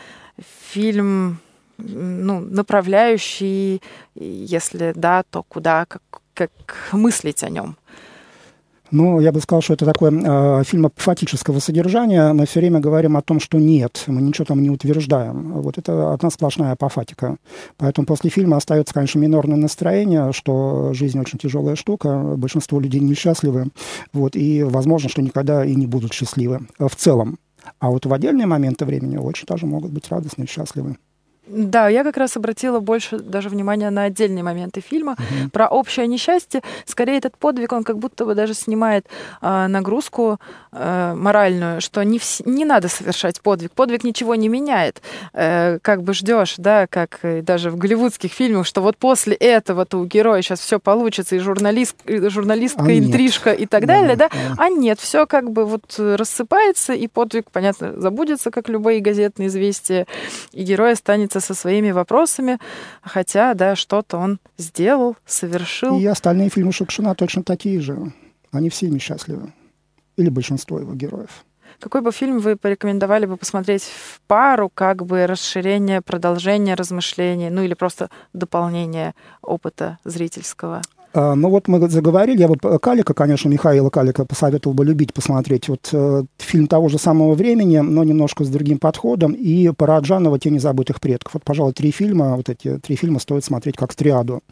фильм 0.72 1.40
ну, 1.78 2.40
направляющий, 2.40 3.82
если 4.14 4.92
да, 4.94 5.22
то 5.22 5.42
куда, 5.44 5.86
как, 5.86 6.02
как 6.34 6.50
мыслить 6.92 7.42
о 7.42 7.50
нем. 7.50 7.76
Ну, 8.90 9.20
я 9.20 9.32
бы 9.32 9.40
сказал, 9.40 9.60
что 9.60 9.74
это 9.74 9.84
такое 9.84 10.10
э, 10.10 10.64
фильм 10.64 10.86
апофатического 10.86 11.58
содержания. 11.58 12.32
Мы 12.32 12.46
все 12.46 12.60
время 12.60 12.80
говорим 12.80 13.16
о 13.16 13.22
том, 13.22 13.38
что 13.38 13.58
нет, 13.58 14.04
мы 14.06 14.22
ничего 14.22 14.46
там 14.46 14.62
не 14.62 14.70
утверждаем. 14.70 15.52
Вот 15.60 15.76
это 15.76 16.14
одна 16.14 16.30
сплошная 16.30 16.72
апофатика. 16.72 17.36
Поэтому 17.76 18.06
после 18.06 18.30
фильма 18.30 18.56
остается, 18.56 18.94
конечно, 18.94 19.18
минорное 19.18 19.56
настроение, 19.56 20.32
что 20.32 20.92
жизнь 20.94 21.20
очень 21.20 21.38
тяжелая 21.38 21.76
штука, 21.76 22.34
большинство 22.36 22.80
людей 22.80 23.00
несчастливы, 23.00 23.68
вот, 24.12 24.36
и 24.36 24.62
возможно, 24.62 25.08
что 25.08 25.22
никогда 25.22 25.64
и 25.64 25.74
не 25.74 25.86
будут 25.86 26.12
счастливы 26.12 26.60
в 26.78 26.94
целом. 26.96 27.38
А 27.80 27.90
вот 27.90 28.06
в 28.06 28.12
отдельные 28.12 28.46
моменты 28.46 28.84
времени 28.84 29.16
очень 29.16 29.46
даже 29.46 29.66
могут 29.66 29.92
быть 29.92 30.08
радостны 30.08 30.44
и 30.44 30.48
счастливы. 30.48 30.96
Да, 31.48 31.88
я 31.88 32.04
как 32.04 32.16
раз 32.16 32.36
обратила 32.36 32.80
больше 32.80 33.18
даже 33.18 33.48
внимания 33.48 33.90
на 33.90 34.04
отдельные 34.04 34.42
моменты 34.42 34.80
фильма 34.80 35.12
угу. 35.12 35.50
про 35.50 35.68
общее 35.68 36.06
несчастье. 36.06 36.62
Скорее, 36.84 37.18
этот 37.18 37.36
подвиг, 37.36 37.72
он 37.72 37.84
как 37.84 37.98
будто 37.98 38.24
бы 38.24 38.34
даже 38.34 38.54
снимает 38.54 39.06
э, 39.40 39.66
нагрузку 39.66 40.38
э, 40.72 41.14
моральную, 41.14 41.80
что 41.80 42.02
не, 42.02 42.18
вс- 42.18 42.42
не 42.48 42.64
надо 42.64 42.88
совершать 42.88 43.40
подвиг. 43.40 43.72
Подвиг 43.72 44.04
ничего 44.04 44.34
не 44.34 44.48
меняет. 44.48 45.02
Э, 45.32 45.78
как 45.80 46.02
бы 46.02 46.14
ждешь, 46.14 46.54
да, 46.58 46.86
как 46.86 47.20
даже 47.42 47.70
в 47.70 47.76
голливудских 47.76 48.32
фильмах, 48.32 48.66
что 48.66 48.82
вот 48.82 48.96
после 48.96 49.34
этого-то 49.34 49.98
у 49.98 50.04
героя 50.04 50.42
сейчас 50.42 50.60
все 50.60 50.78
получится, 50.78 51.36
и 51.36 51.38
журналист, 51.38 51.96
и 52.04 52.28
журналистка, 52.28 52.84
а 52.84 52.98
интрижка 52.98 53.50
нет. 53.50 53.60
и 53.60 53.66
так 53.66 53.86
далее, 53.86 54.16
да, 54.16 54.28
да? 54.28 54.54
А 54.58 54.68
нет, 54.68 55.00
все 55.00 55.26
как 55.26 55.50
бы 55.50 55.64
вот 55.64 55.98
рассыпается, 55.98 56.92
и 56.92 57.08
подвиг, 57.08 57.50
понятно, 57.50 57.98
забудется, 58.00 58.50
как 58.50 58.68
любые 58.68 59.00
газетные 59.00 59.48
известия, 59.48 60.06
и 60.52 60.62
герой 60.62 60.92
останется 60.92 61.37
со 61.40 61.54
своими 61.54 61.90
вопросами, 61.90 62.58
хотя, 63.02 63.54
да, 63.54 63.76
что-то 63.76 64.18
он 64.18 64.38
сделал, 64.56 65.16
совершил. 65.26 65.98
И 65.98 66.06
остальные 66.06 66.48
фильмы 66.50 66.72
Шукшина 66.72 67.14
точно 67.14 67.42
такие 67.42 67.80
же. 67.80 68.12
Они 68.52 68.68
все 68.70 68.88
несчастливы. 68.88 69.52
Или 70.16 70.30
большинство 70.30 70.80
его 70.80 70.94
героев. 70.94 71.44
Какой 71.80 72.00
бы 72.00 72.10
фильм 72.10 72.40
вы 72.40 72.56
порекомендовали 72.56 73.26
бы 73.26 73.36
посмотреть 73.36 73.84
в 73.84 74.20
пару, 74.26 74.68
как 74.68 75.04
бы 75.04 75.26
расширение, 75.26 76.00
продолжение 76.00 76.74
размышлений, 76.74 77.50
ну 77.50 77.62
или 77.62 77.74
просто 77.74 78.10
дополнение 78.32 79.14
опыта 79.42 79.98
зрительского? 80.04 80.82
А, 81.18 81.34
ну 81.34 81.48
вот 81.48 81.66
мы 81.66 81.88
заговорили, 81.88 82.38
я 82.38 82.46
бы 82.46 82.78
Калика, 82.78 83.12
конечно, 83.12 83.48
Михаила 83.48 83.90
Калика 83.90 84.24
посоветовал 84.24 84.74
бы 84.74 84.84
любить 84.84 85.12
посмотреть. 85.12 85.68
Вот 85.68 85.88
э, 85.92 86.22
фильм 86.38 86.68
того 86.68 86.88
же 86.88 86.98
самого 86.98 87.34
времени, 87.34 87.78
но 87.78 88.04
немножко 88.04 88.44
с 88.44 88.48
другим 88.48 88.78
подходом, 88.78 89.32
и 89.32 89.72
Параджанова 89.76 90.38
«Тени 90.38 90.58
забытых 90.58 91.00
предков». 91.00 91.34
Вот, 91.34 91.42
пожалуй, 91.44 91.72
три 91.72 91.90
фильма, 91.90 92.36
вот 92.36 92.48
эти 92.48 92.78
три 92.78 92.94
фильма 92.94 93.18
стоит 93.18 93.44
смотреть 93.44 93.76
как 93.76 93.96
триаду. 93.96 94.44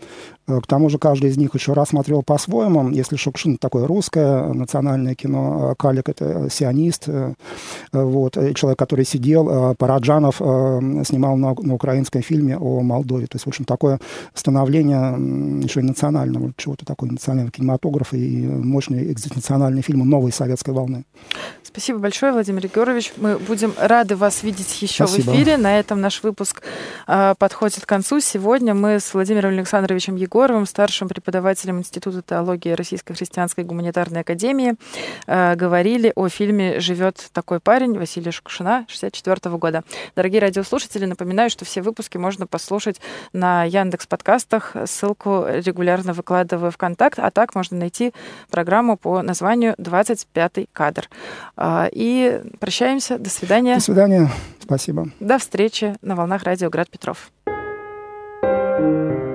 Э, 0.46 0.60
к 0.60 0.66
тому 0.66 0.88
же 0.88 0.98
каждый 0.98 1.30
из 1.30 1.36
них 1.36 1.54
еще 1.54 1.72
раз 1.72 1.90
смотрел 1.90 2.22
по-своему. 2.22 2.90
Если 2.90 3.16
Шукшин 3.16 3.58
такое 3.58 3.86
русское 3.86 4.52
национальное 4.52 5.14
кино, 5.14 5.70
а 5.70 5.74
Калик 5.74 6.08
это 6.08 6.48
сионист, 6.50 7.04
э, 7.08 7.34
вот, 7.92 8.34
человек, 8.54 8.78
который 8.78 9.04
сидел, 9.04 9.74
Параджанов 9.76 10.36
снимал 10.36 11.36
на, 11.36 11.54
на 11.54 11.74
украинском 11.74 12.22
фильме 12.22 12.56
о 12.56 12.80
Молдове. 12.80 13.26
То 13.26 13.36
есть, 13.36 13.46
в 13.46 13.48
общем, 13.48 13.64
такое 13.64 14.00
становление 14.34 15.62
еще 15.62 15.80
и 15.80 15.82
национального 15.82 16.52
чего-то 16.56 16.84
такого 16.84 17.10
национального 17.10 17.50
кинематографа 17.50 18.16
и 18.16 18.46
мощный 18.46 19.12
экзистенциональный 19.12 19.82
фильм 19.82 20.08
новой 20.08 20.32
советской 20.32 20.70
волны. 20.70 21.04
Спасибо 21.62 21.98
большое, 21.98 22.32
Владимир 22.32 22.64
Егорович. 22.64 23.12
Мы 23.16 23.38
будем 23.38 23.74
рады 23.78 24.16
вас 24.16 24.42
видеть 24.42 24.80
еще 24.80 25.06
Спасибо. 25.06 25.30
в 25.30 25.34
эфире. 25.34 25.56
На 25.56 25.78
этом 25.78 26.00
наш 26.00 26.22
выпуск 26.22 26.62
э, 27.06 27.34
подходит 27.38 27.84
к 27.84 27.88
концу. 27.88 28.20
Сегодня 28.20 28.74
мы 28.74 28.98
с 28.98 29.12
Владимиром 29.12 29.50
Александровичем 29.50 30.16
Егоровым, 30.36 30.66
старшим 30.66 31.08
преподавателем 31.08 31.78
Института 31.78 32.20
теологии 32.20 32.72
Российской 32.72 33.14
христианской 33.14 33.64
гуманитарной 33.64 34.20
академии, 34.20 34.74
э, 35.26 35.54
говорили 35.54 36.12
о 36.14 36.28
фильме 36.28 36.78
«Живет 36.78 37.30
такой 37.32 37.58
парень» 37.58 37.98
Василия 37.98 38.32
Шукшина 38.32 38.84
64 38.86 39.56
года. 39.56 39.82
Дорогие 40.14 40.42
радиослушатели, 40.42 41.06
напоминаю, 41.06 41.48
что 41.48 41.64
все 41.64 41.80
выпуски 41.80 42.18
можно 42.18 42.46
послушать 42.46 43.00
на 43.32 43.64
Яндекс 43.64 44.06
подкастах. 44.06 44.76
Ссылку 44.84 45.46
регулярно 45.48 46.12
выкладываю 46.12 46.70
в 46.70 46.76
контакт, 46.76 47.18
а 47.18 47.30
так 47.30 47.54
можно 47.54 47.78
найти 47.78 48.12
программу 48.50 48.98
по 48.98 49.22
названию 49.22 49.74
«25 49.78 50.68
кадр». 50.70 51.08
А, 51.56 51.88
и 51.90 52.42
прощаемся. 52.60 53.18
До 53.18 53.30
свидания. 53.30 53.76
До 53.76 53.80
свидания. 53.80 54.30
Спасибо. 54.60 55.08
До 55.18 55.38
встречи 55.38 55.96
на 56.02 56.14
волнах 56.14 56.42
радио 56.42 56.68
Град 56.68 56.90
Петров. 56.90 57.30
thank 58.78 59.20
you 59.20 59.25